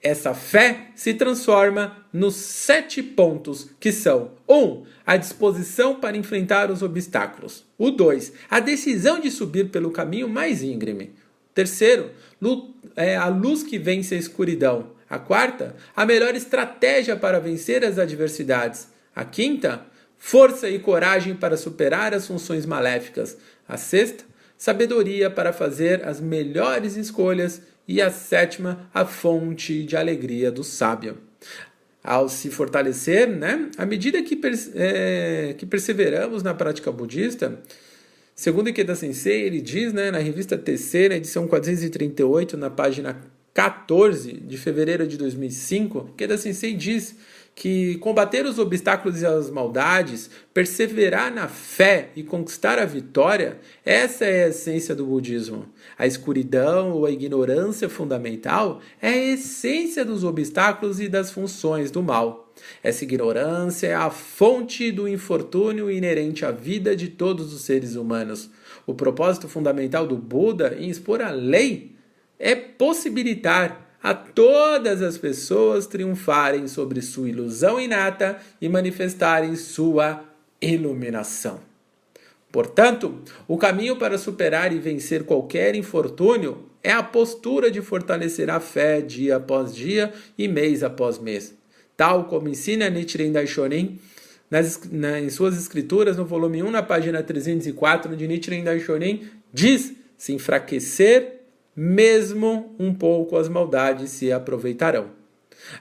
Essa 0.03 0.35
fé 0.35 0.89
se 0.97 1.15
transforma 1.15 2.05
nos 2.13 2.35
sete 2.35 3.05
pontos 3.05 3.71
que 3.79 3.93
são: 3.93 4.33
1. 4.49 4.57
Um, 4.57 4.85
a 5.07 5.17
disposição 5.17 6.01
para 6.01 6.17
enfrentar 6.17 6.69
os 6.69 6.83
obstáculos. 6.83 7.65
O 7.79 7.93
2. 7.93 8.33
A 8.51 8.59
decisão 8.59 9.21
de 9.21 9.31
subir 9.31 9.71
pelo 9.71 9.93
caminho 9.93 10.29
mais 10.29 10.61
íngreme. 10.61 11.15
Terceiro, 11.55 12.11
é 12.97 13.15
a 13.15 13.29
luz 13.29 13.63
que 13.63 13.79
vence 13.79 14.17
a 14.17 14.19
escuridão. 14.19 14.91
A 15.09 15.21
quarta, 15.21 15.77
a 15.95 16.05
melhor 16.05 16.35
estratégia 16.35 17.17
para 17.17 17.39
vencer 17.39 17.85
as 17.85 17.97
adversidades. 17.97 18.89
A 19.15 19.25
quinta, 19.25 19.87
força 20.19 20.69
e 20.69 20.81
coragem 20.81 21.37
para 21.37 21.57
superar 21.57 22.13
as 22.13 22.27
funções 22.27 22.67
maléficas. 22.67 23.39
A 23.69 23.77
sexta, 23.77 24.25
sabedoria 24.57 25.31
para 25.31 25.53
fazer 25.53 26.07
as 26.07 26.21
melhores 26.21 26.97
escolhas 26.97 27.63
e 27.87 28.01
a 28.01 28.11
sétima, 28.11 28.89
a 28.93 29.05
fonte 29.05 29.85
de 29.85 29.97
alegria 29.97 30.51
do 30.51 30.65
sábio. 30.65 31.19
Ao 32.03 32.29
se 32.29 32.51
fortalecer, 32.51 33.29
né, 33.29 33.71
à 33.77 33.85
medida 33.85 34.23
que, 34.23 34.41
é, 34.75 35.55
que 35.59 35.67
perseveramos 35.67 36.43
na 36.43 36.55
prática 36.55 36.91
budista, 36.91 37.61
segundo 38.35 38.69
Ikeda 38.69 38.95
Sensei, 38.95 39.43
ele 39.43 39.61
diz 39.61 39.93
né, 39.93 40.11
na 40.11 40.19
revista 40.19 40.57
Terceira, 40.57 41.17
edição 41.17 41.49
438, 41.49 42.57
na 42.57 42.71
página 42.71 43.21
14 43.53 44.33
de 44.35 44.57
fevereiro 44.57 45.07
de 45.07 45.17
2005, 45.17 46.11
Ikeda 46.15 46.39
Sensei 46.39 46.75
diz 46.75 47.17
que 47.57 47.97
combater 47.97 48.45
os 48.45 48.59
obstáculos 48.59 49.23
e 49.23 49.27
as 49.27 49.51
maldades, 49.51 50.29
perseverar 50.53 51.33
na 51.35 51.49
fé 51.49 52.11
e 52.15 52.23
conquistar 52.23 52.79
a 52.79 52.85
vitória, 52.85 53.59
essa 53.83 54.27
é 54.27 54.45
a 54.45 54.49
essência 54.49 54.95
do 54.95 55.07
budismo. 55.07 55.65
A 55.99 56.07
escuridão 56.07 56.93
ou 56.93 57.07
a 57.07 57.11
ignorância 57.11 57.89
fundamental 57.89 58.83
é 59.01 59.09
a 59.09 59.33
essência 59.33 60.05
dos 60.05 60.23
obstáculos 60.23 61.01
e 61.01 61.09
das 61.09 61.31
funções 61.31 61.91
do 61.91 62.03
mal. 62.03 62.53
Essa 62.83 63.05
ignorância 63.05 63.87
é 63.87 63.95
a 63.95 64.11
fonte 64.11 64.93
do 64.93 65.09
infortúnio 65.09 65.91
inerente 65.91 66.45
à 66.45 66.51
vida 66.51 66.95
de 66.95 67.09
todos 67.09 67.55
os 67.55 67.63
seres 67.63 67.97
humanos. 67.97 68.51
O 68.87 68.93
propósito 68.93 69.49
fundamental 69.49 70.07
do 70.07 70.19
Buda 70.19 70.77
em 70.79 70.91
expor 70.91 71.23
a 71.23 71.31
lei 71.31 71.97
é 72.39 72.55
possibilitar 72.55 73.86
a 74.07 74.15
todas 74.15 75.03
as 75.03 75.19
pessoas 75.19 75.85
triunfarem 75.85 76.69
sobre 76.69 77.03
sua 77.03 77.29
ilusão 77.29 77.81
inata 77.81 78.39
e 78.61 78.69
manifestarem 78.69 79.57
sua 79.57 80.23
iluminação. 80.63 81.59
Portanto, 82.53 83.21
o 83.49 83.59
caminho 83.59 83.97
para 83.97 84.17
superar 84.17 84.73
e 84.73 84.79
vencer 84.79 85.25
qualquer 85.25 85.75
infortúnio 85.75 86.67
é 86.85 86.93
a 86.93 87.03
postura 87.03 87.69
de 87.69 87.83
fortalecer 87.83 88.49
a 88.49 88.61
fé 88.61 89.01
dia 89.01 89.39
após 89.39 89.75
dia 89.75 90.13
e 90.39 90.47
mês 90.47 90.85
após 90.85 91.19
mês. 91.19 91.53
Tal 91.97 92.27
como 92.27 92.49
ensina 92.49 92.89
Nichiren 92.89 93.33
Daishonin 93.33 93.99
nas, 94.49 94.83
na, 94.89 95.19
em 95.19 95.31
suas 95.31 95.59
escrituras, 95.59 96.17
no 96.17 96.25
volume 96.25 96.63
1, 96.63 96.71
na 96.71 96.83
página 96.85 97.25
304, 97.25 98.13
onde 98.13 98.29
Nichiren 98.29 98.63
Daishonin 98.63 99.25
diz 99.53 99.95
se 100.17 100.33
enfraquecer 100.33 101.36
mesmo 101.77 102.75
um 102.79 102.95
pouco 102.95 103.37
as 103.37 103.49
maldades 103.49 104.11
se 104.11 104.33
aproveitarão. 104.33 105.11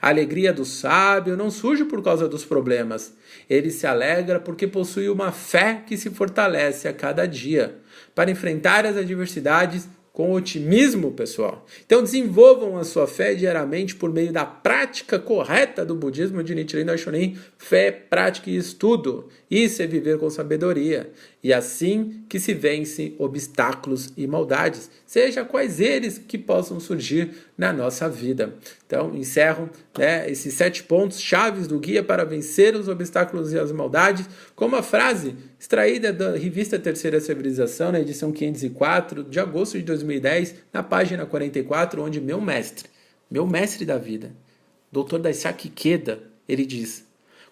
A 0.01 0.09
alegria 0.09 0.51
do 0.51 0.65
sábio 0.65 1.37
não 1.37 1.49
surge 1.51 1.85
por 1.85 2.03
causa 2.03 2.27
dos 2.27 2.43
problemas. 2.43 3.13
Ele 3.49 3.69
se 3.69 3.85
alegra 3.85 4.39
porque 4.39 4.67
possui 4.67 5.09
uma 5.09 5.31
fé 5.31 5.83
que 5.85 5.95
se 5.95 6.09
fortalece 6.09 6.87
a 6.87 6.93
cada 6.93 7.25
dia. 7.25 7.75
Para 8.13 8.31
enfrentar 8.31 8.85
as 8.85 8.97
adversidades, 8.97 9.87
com 10.15 10.31
otimismo, 10.31 11.11
pessoal. 11.11 11.65
Então 11.85 12.01
desenvolvam 12.01 12.77
a 12.77 12.85
sua 12.85 13.05
fé 13.05 13.35
diariamente 13.35 13.93
por 13.93 14.13
meio 14.13 14.31
da 14.31 14.45
prática 14.45 15.19
correta 15.19 15.85
do 15.85 15.93
budismo 15.93 16.41
de 16.41 16.55
Nichiren 16.55 16.85
Daishonin, 16.85 17.37
fé, 17.57 17.91
prática 17.91 18.49
e 18.49 18.55
estudo. 18.55 19.27
Isso 19.51 19.81
é 19.81 19.87
viver 19.87 20.17
com 20.17 20.29
sabedoria. 20.29 21.11
E 21.43 21.53
assim 21.53 22.23
que 22.27 22.39
se 22.39 22.53
vence 22.53 23.13
obstáculos 23.19 24.11
e 24.17 24.25
maldades, 24.25 24.89
seja 25.05 25.45
quais 25.45 25.79
eles 25.79 26.17
que 26.17 26.37
possam 26.37 26.79
surgir 26.79 27.29
na 27.55 27.71
nossa 27.71 28.09
vida. 28.09 28.55
Então, 28.87 29.15
encerro 29.15 29.69
né, 29.97 30.29
esses 30.29 30.53
sete 30.55 30.81
pontos 30.83 31.19
chaves 31.19 31.67
do 31.67 31.79
guia 31.79 32.01
para 32.01 32.23
vencer 32.23 32.75
os 32.75 32.87
obstáculos 32.87 33.53
e 33.53 33.59
as 33.59 33.71
maldades 33.71 34.27
com 34.55 34.65
uma 34.65 34.81
frase 34.81 35.35
extraída 35.59 36.11
da 36.11 36.35
revista 36.35 36.79
Terceira 36.79 37.19
Civilização, 37.19 37.91
na 37.91 37.99
edição 37.99 38.31
504 38.31 39.23
de 39.23 39.39
agosto 39.39 39.77
de 39.77 39.83
2010, 40.05 40.55
na 40.71 40.83
página 40.83 41.25
44, 41.25 42.01
onde 42.01 42.21
meu 42.21 42.39
mestre, 42.39 42.89
meu 43.29 43.45
mestre 43.45 43.85
da 43.85 43.97
vida, 43.97 44.31
Dr. 44.91 45.19
Daisaki 45.19 45.69
Keda, 45.69 46.23
ele 46.47 46.65
diz: 46.65 47.04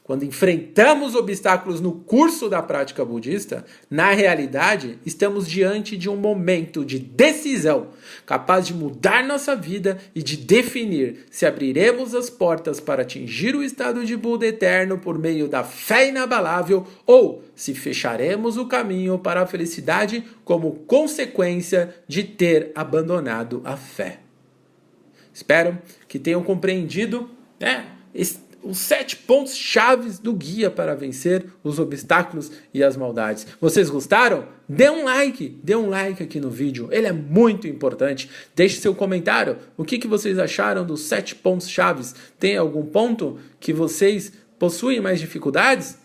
quando 0.04 0.26
enfrentamos 0.26 1.16
obstáculos 1.16 1.80
no 1.80 1.94
curso 1.94 2.50
da 2.50 2.62
prática 2.62 3.06
budista, 3.06 3.66
na 3.90 4.12
realidade, 4.12 5.00
estamos 5.06 5.48
diante 5.48 5.96
de 5.96 6.10
um 6.10 6.18
momento 6.18 6.84
de 6.84 7.00
decisão 7.00 7.88
capaz 8.26 8.68
de 8.68 8.74
mudar 8.74 9.24
nossa 9.24 9.56
vida 9.56 9.98
e 10.14 10.22
de 10.22 10.36
definir 10.36 11.26
se 11.32 11.46
abriremos 11.46 12.14
as 12.14 12.30
portas 12.30 12.82
para 12.82 13.04
atingir 13.04 13.56
o 13.56 13.64
estado 13.64 14.06
de 14.06 14.18
Buda 14.18 14.46
eterno 14.46 14.98
por 14.98 15.18
meio 15.18 15.48
da 15.48 15.64
fé 15.64 16.10
inabalável 16.10 16.86
ou 17.06 17.42
se 17.56 17.74
fecharemos 17.74 18.58
o 18.58 18.68
caminho 18.68 19.18
para 19.18 19.44
a 19.44 19.48
felicidade 19.48 20.22
como 20.44 20.80
consequência 20.86 21.96
de 22.10 22.26
ter 22.26 22.74
abandonado 22.76 23.62
a 23.64 23.78
fé. 23.78 24.20
Espero 25.34 25.78
que 26.10 26.20
tenham 26.20 26.44
compreendido 26.44 27.30
né, 27.58 27.86
os 28.64 28.78
sete 28.78 29.16
pontos 29.16 29.56
chaves 29.56 30.20
do 30.20 30.34
guia 30.34 30.72
para 30.72 30.96
vencer 30.96 31.46
os 31.64 31.80
obstáculos 31.80 32.52
e 32.74 32.84
as 32.84 32.96
maldades. 32.96 33.46
Vocês 33.60 33.90
gostaram? 33.90 34.48
Dê 34.68 34.90
um 34.90 35.04
like, 35.04 35.60
dê 35.62 35.76
um 35.76 35.90
like 35.90 36.24
aqui 36.24 36.40
no 36.40 36.50
vídeo, 36.50 36.88
ele 36.92 37.08
é 37.08 37.12
muito 37.12 37.68
importante. 37.68 38.30
Deixe 38.56 38.80
seu 38.80 38.96
comentário, 38.96 39.58
o 39.76 39.84
que, 39.84 40.00
que 40.00 40.08
vocês 40.08 40.40
acharam 40.40 40.86
dos 40.86 41.02
sete 41.02 41.36
pontos 41.36 41.70
chaves? 41.70 42.16
Tem 42.40 42.58
algum 42.58 42.86
ponto 42.86 43.38
que 43.60 43.74
vocês 43.74 44.32
possuem 44.58 45.02
mais 45.02 45.20
dificuldades? 45.20 45.98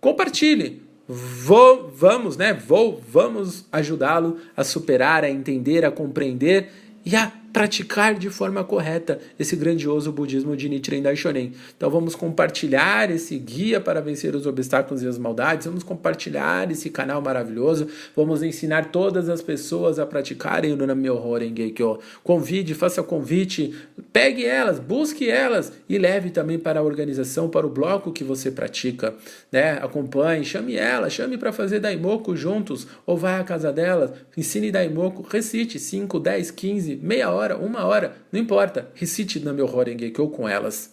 Compartilhe. 0.00 0.82
Vou, 1.06 1.90
vamos, 1.94 2.36
né? 2.36 2.54
Vou, 2.54 3.02
vamos 3.06 3.66
ajudá-lo 3.72 4.38
a 4.56 4.62
superar, 4.62 5.24
a 5.24 5.30
entender, 5.30 5.84
a 5.84 5.90
compreender 5.90 6.70
e 7.04 7.16
a 7.16 7.32
praticar 7.52 8.14
de 8.14 8.30
forma 8.30 8.62
correta 8.62 9.18
esse 9.38 9.56
grandioso 9.56 10.12
budismo 10.12 10.56
de 10.56 10.68
Nichiren 10.68 11.02
Daishonin. 11.02 11.52
Então 11.76 11.90
vamos 11.90 12.14
compartilhar 12.14 13.10
esse 13.10 13.36
guia 13.38 13.80
para 13.80 14.00
vencer 14.00 14.34
os 14.34 14.46
obstáculos 14.46 15.02
e 15.02 15.06
as 15.06 15.18
maldades, 15.18 15.66
vamos 15.66 15.82
compartilhar 15.82 16.70
esse 16.70 16.90
canal 16.90 17.20
maravilhoso, 17.20 17.88
vamos 18.14 18.42
ensinar 18.42 18.86
todas 18.86 19.28
as 19.28 19.42
pessoas 19.42 19.98
a 19.98 20.06
praticarem 20.06 20.72
o 20.72 20.76
Namyoho 20.76 21.36
Renge 21.36 21.70
Kyo. 21.70 21.98
Convide, 22.22 22.74
faça 22.74 23.02
convite, 23.02 23.74
pegue 24.12 24.44
elas, 24.44 24.78
busque 24.78 25.28
elas 25.28 25.72
e 25.88 25.98
leve 25.98 26.30
também 26.30 26.58
para 26.58 26.80
a 26.80 26.82
organização, 26.82 27.48
para 27.48 27.66
o 27.66 27.70
bloco 27.70 28.12
que 28.12 28.22
você 28.22 28.50
pratica, 28.50 29.14
né? 29.50 29.72
Acompanhe, 29.82 30.44
chame 30.44 30.76
ela, 30.76 31.10
chame 31.10 31.36
para 31.36 31.52
fazer 31.52 31.80
Daimoku 31.80 32.36
juntos 32.36 32.86
ou 33.04 33.16
vai 33.16 33.40
à 33.40 33.44
casa 33.44 33.72
delas, 33.72 34.12
ensine 34.36 34.70
Daimoku, 34.70 35.26
recite 35.28 35.78
5, 35.78 36.20
10, 36.20 36.50
15, 36.50 36.96
meia 37.02 37.30
hora 37.30 37.39
hora, 37.40 37.56
uma 37.56 37.84
hora, 37.84 38.16
não 38.30 38.38
importa, 38.38 38.88
recite 38.94 39.40
no 39.40 39.54
meu 39.54 39.66
Horengekyo 39.66 40.28
com 40.28 40.48
elas. 40.48 40.92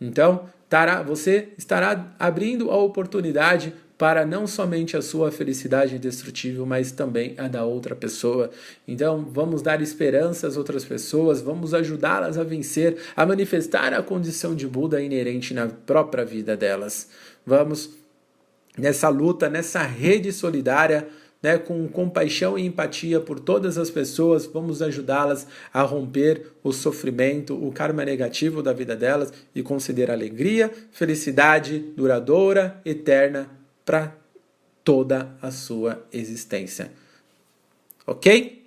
Então, 0.00 0.48
tará, 0.68 1.02
você 1.02 1.48
estará 1.58 2.14
abrindo 2.18 2.70
a 2.70 2.76
oportunidade 2.76 3.74
para 3.98 4.24
não 4.24 4.46
somente 4.46 4.96
a 4.96 5.02
sua 5.02 5.32
felicidade 5.32 5.96
indestrutível, 5.96 6.64
mas 6.64 6.92
também 6.92 7.34
a 7.36 7.48
da 7.48 7.64
outra 7.64 7.96
pessoa. 7.96 8.48
Então, 8.86 9.26
vamos 9.28 9.60
dar 9.60 9.82
esperança 9.82 10.46
às 10.46 10.56
outras 10.56 10.84
pessoas, 10.84 11.42
vamos 11.42 11.74
ajudá-las 11.74 12.38
a 12.38 12.44
vencer, 12.44 12.96
a 13.16 13.26
manifestar 13.26 13.92
a 13.92 14.00
condição 14.00 14.54
de 14.54 14.68
Buda 14.68 15.02
inerente 15.02 15.52
na 15.52 15.66
própria 15.66 16.24
vida 16.24 16.56
delas. 16.56 17.08
Vamos 17.44 17.90
nessa 18.76 19.08
luta, 19.08 19.50
nessa 19.50 19.82
rede 19.82 20.32
solidária 20.32 21.08
né, 21.42 21.56
com 21.56 21.86
compaixão 21.88 22.58
e 22.58 22.66
empatia 22.66 23.20
por 23.20 23.38
todas 23.38 23.78
as 23.78 23.90
pessoas, 23.90 24.46
vamos 24.46 24.82
ajudá-las 24.82 25.46
a 25.72 25.82
romper 25.82 26.52
o 26.62 26.72
sofrimento, 26.72 27.54
o 27.54 27.70
karma 27.72 28.04
negativo 28.04 28.62
da 28.62 28.72
vida 28.72 28.96
delas 28.96 29.32
e 29.54 29.62
conceder 29.62 30.10
alegria, 30.10 30.72
felicidade 30.90 31.78
duradoura, 31.96 32.80
eterna 32.84 33.48
para 33.84 34.16
toda 34.82 35.36
a 35.40 35.50
sua 35.50 36.04
existência. 36.12 36.90
Ok? 38.06 38.64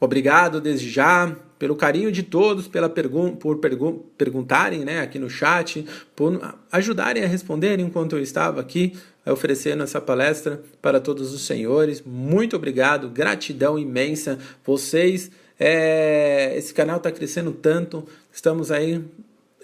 Obrigado 0.00 0.60
desde 0.60 0.88
já 0.88 1.34
pelo 1.58 1.74
carinho 1.74 2.12
de 2.12 2.22
todos, 2.22 2.68
pela 2.68 2.88
pergun 2.88 3.34
por 3.34 3.58
pergun 3.58 3.98
perguntarem 4.16 4.84
né, 4.84 5.00
aqui 5.00 5.18
no 5.18 5.28
chat, 5.28 5.84
por 6.14 6.56
ajudarem 6.70 7.24
a 7.24 7.26
responder 7.26 7.80
enquanto 7.80 8.14
eu 8.14 8.22
estava 8.22 8.60
aqui 8.60 8.96
oferecendo 9.30 9.82
essa 9.82 10.00
palestra 10.00 10.62
para 10.80 11.00
todos 11.00 11.32
os 11.32 11.46
senhores. 11.46 12.02
Muito 12.04 12.56
obrigado, 12.56 13.08
gratidão 13.08 13.78
imensa. 13.78 14.38
Vocês, 14.64 15.30
é, 15.58 16.54
esse 16.56 16.72
canal 16.72 16.98
está 16.98 17.10
crescendo 17.10 17.52
tanto, 17.52 18.06
estamos 18.32 18.70
aí, 18.70 19.04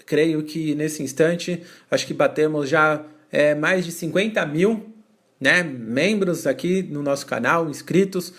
creio 0.05 0.43
que 0.43 0.75
nesse 0.75 1.01
instante, 1.01 1.63
acho 1.89 2.05
que 2.05 2.13
batemos 2.13 2.69
já 2.69 3.03
é, 3.31 3.55
mais 3.55 3.85
de 3.85 3.91
50 3.91 4.45
mil 4.45 4.93
né, 5.39 5.63
membros 5.63 6.47
aqui 6.47 6.83
no 6.83 7.01
nosso 7.01 7.25
canal, 7.25 7.69
inscritos. 7.69 8.33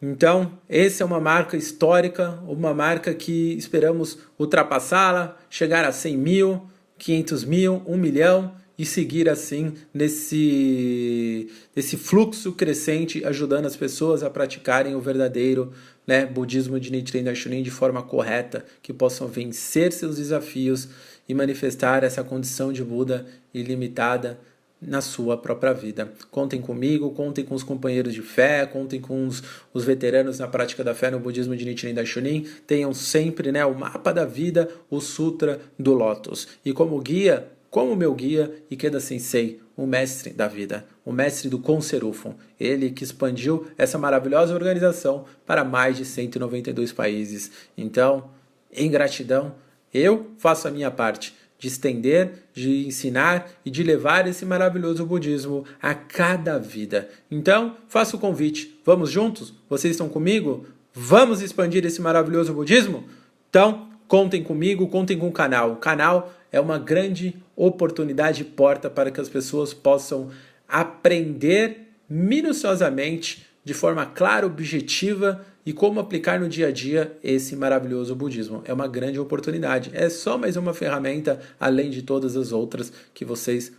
Então, 0.00 0.58
essa 0.68 1.02
é 1.02 1.06
uma 1.06 1.20
marca 1.20 1.56
histórica, 1.56 2.38
uma 2.46 2.74
marca 2.74 3.14
que 3.14 3.54
esperamos 3.54 4.18
ultrapassá-la, 4.38 5.36
chegar 5.48 5.84
a 5.84 5.92
100 5.92 6.16
mil, 6.16 6.62
500 6.98 7.44
mil, 7.44 7.82
1 7.86 7.96
milhão 7.96 8.63
e 8.78 8.84
seguir 8.84 9.28
assim 9.28 9.74
nesse, 9.92 11.48
nesse 11.74 11.96
fluxo 11.96 12.52
crescente, 12.52 13.24
ajudando 13.24 13.66
as 13.66 13.76
pessoas 13.76 14.22
a 14.22 14.30
praticarem 14.30 14.94
o 14.94 15.00
verdadeiro 15.00 15.72
né, 16.06 16.26
budismo 16.26 16.78
de 16.78 16.90
Nichiren 16.90 17.24
Daishonin 17.24 17.62
de 17.62 17.70
forma 17.70 18.02
correta, 18.02 18.64
que 18.82 18.92
possam 18.92 19.28
vencer 19.28 19.92
seus 19.92 20.16
desafios 20.16 20.88
e 21.28 21.34
manifestar 21.34 22.04
essa 22.04 22.22
condição 22.22 22.72
de 22.72 22.84
Buda 22.84 23.26
ilimitada 23.52 24.38
na 24.86 25.00
sua 25.00 25.36
própria 25.36 25.72
vida. 25.72 26.12
Contem 26.30 26.60
comigo, 26.60 27.10
contem 27.12 27.44
com 27.44 27.54
os 27.54 27.62
companheiros 27.62 28.12
de 28.12 28.20
fé, 28.20 28.66
contem 28.66 29.00
com 29.00 29.26
os, 29.26 29.42
os 29.72 29.84
veteranos 29.84 30.38
na 30.38 30.46
prática 30.46 30.84
da 30.84 30.94
fé 30.94 31.10
no 31.10 31.18
budismo 31.18 31.56
de 31.56 31.64
Nichiren 31.64 31.94
Daishonin. 31.94 32.46
Tenham 32.66 32.92
sempre 32.92 33.50
né, 33.50 33.64
o 33.64 33.74
mapa 33.74 34.12
da 34.12 34.26
vida, 34.26 34.68
o 34.90 35.00
Sutra 35.00 35.60
do 35.78 35.94
Lotus. 35.94 36.48
E 36.64 36.72
como 36.72 37.00
guia, 37.00 37.48
como 37.74 37.96
meu 37.96 38.14
guia, 38.14 38.54
Ikeda 38.70 39.00
Sensei, 39.00 39.60
o 39.76 39.84
mestre 39.84 40.30
da 40.30 40.46
vida, 40.46 40.86
o 41.04 41.10
mestre 41.10 41.48
do 41.48 41.58
Conserufon, 41.58 42.36
ele 42.58 42.92
que 42.92 43.02
expandiu 43.02 43.66
essa 43.76 43.98
maravilhosa 43.98 44.54
organização 44.54 45.24
para 45.44 45.64
mais 45.64 45.96
de 45.96 46.04
192 46.04 46.92
países. 46.92 47.50
Então, 47.76 48.30
em 48.72 48.88
gratidão, 48.88 49.56
eu 49.92 50.30
faço 50.38 50.68
a 50.68 50.70
minha 50.70 50.88
parte 50.88 51.34
de 51.58 51.66
estender, 51.66 52.44
de 52.52 52.86
ensinar 52.86 53.50
e 53.64 53.72
de 53.72 53.82
levar 53.82 54.28
esse 54.28 54.46
maravilhoso 54.46 55.04
budismo 55.04 55.64
a 55.82 55.96
cada 55.96 56.60
vida. 56.60 57.08
Então, 57.28 57.76
faço 57.88 58.18
o 58.18 58.20
convite. 58.20 58.80
Vamos 58.84 59.10
juntos? 59.10 59.52
Vocês 59.68 59.94
estão 59.94 60.08
comigo? 60.08 60.64
Vamos 60.92 61.42
expandir 61.42 61.84
esse 61.84 62.00
maravilhoso 62.00 62.54
budismo? 62.54 63.02
Então, 63.50 63.88
contem 64.06 64.44
comigo, 64.44 64.86
contem 64.86 65.18
com 65.18 65.26
o 65.26 65.32
canal. 65.32 65.72
O 65.72 65.76
canal 65.76 66.32
é 66.52 66.60
uma 66.60 66.78
grande 66.78 67.42
oportunidade 67.56 68.42
e 68.42 68.44
porta 68.44 68.90
para 68.90 69.10
que 69.10 69.20
as 69.20 69.28
pessoas 69.28 69.72
possam 69.72 70.30
aprender 70.68 71.88
minuciosamente, 72.08 73.46
de 73.64 73.72
forma 73.72 74.04
clara, 74.06 74.46
objetiva, 74.46 75.44
e 75.66 75.72
como 75.72 75.98
aplicar 75.98 76.38
no 76.38 76.48
dia 76.48 76.68
a 76.68 76.70
dia 76.70 77.16
esse 77.22 77.56
maravilhoso 77.56 78.14
budismo. 78.14 78.62
É 78.66 78.72
uma 78.72 78.86
grande 78.86 79.18
oportunidade. 79.18 79.90
É 79.94 80.10
só 80.10 80.36
mais 80.36 80.56
uma 80.56 80.74
ferramenta, 80.74 81.40
além 81.58 81.90
de 81.90 82.02
todas 82.02 82.36
as 82.36 82.52
outras 82.52 82.92
que 83.14 83.24
vocês 83.24 83.72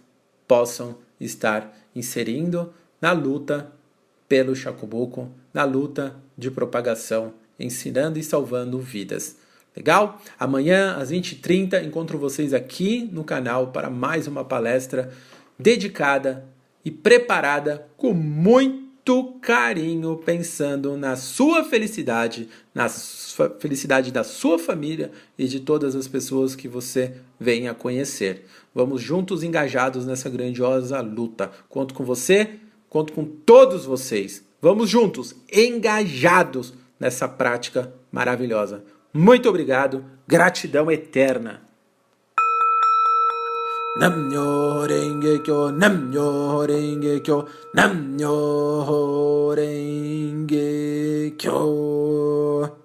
possam 0.47 0.97
estar 1.19 1.78
inserindo 1.95 2.73
na 2.99 3.11
luta 3.11 3.71
pelo 4.28 4.55
Shakubuku, 4.55 5.30
na 5.53 5.63
luta 5.63 6.15
de 6.38 6.49
propagação, 6.49 7.34
ensinando 7.59 8.17
e 8.17 8.23
salvando 8.23 8.80
vidas. 8.80 9.38
Legal? 9.76 10.21
Amanhã, 10.39 10.95
às 10.95 11.11
20h30, 11.11 11.84
encontro 11.84 12.17
vocês 12.17 12.53
aqui 12.53 13.09
no 13.11 13.23
canal 13.26 13.67
para 13.67 13.89
mais 13.89 14.26
uma 14.26 14.45
palestra 14.45 15.11
dedicada 15.59 16.45
e 16.84 16.89
preparada 16.89 17.86
com 17.97 18.13
muito 18.13 19.34
carinho 19.41 20.17
pensando 20.17 20.95
na 20.95 21.17
sua 21.17 21.63
felicidade, 21.63 22.47
na 22.73 22.88
felicidade 23.59 24.11
da 24.11 24.23
sua 24.23 24.57
família 24.57 25.11
e 25.38 25.45
de 25.45 25.59
todas 25.59 25.93
as 25.93 26.07
pessoas 26.07 26.55
que 26.55 26.69
você 26.69 27.17
venha 27.38 27.71
a 27.71 27.76
conhecer. 27.76 28.45
Vamos 28.73 29.01
juntos 29.01 29.43
engajados 29.43 30.05
nessa 30.05 30.30
grandiosa 30.30 31.01
luta. 31.01 31.51
Conto 31.67 31.93
com 31.93 32.05
você, 32.05 32.51
conto 32.89 33.11
com 33.11 33.26
todos 33.26 33.86
vocês. 33.86 34.43
Vamos 34.61 34.89
juntos, 34.89 35.36
engajados 35.51 36.73
nessa 36.99 37.28
prática 37.28 37.93
maravilhosa. 38.11 38.84
Muito 39.18 39.47
obrigado, 39.47 40.03
gratidão 40.28 40.91
eterna. 40.91 41.61
Namyo 43.97 44.86
Renge 44.86 45.39
Kyo, 45.39 45.72
Namyo 45.72 46.66
Renge 46.66 47.22
Kyo, 47.22 47.47
Renge 49.55 51.34
Kyo. 51.38 52.85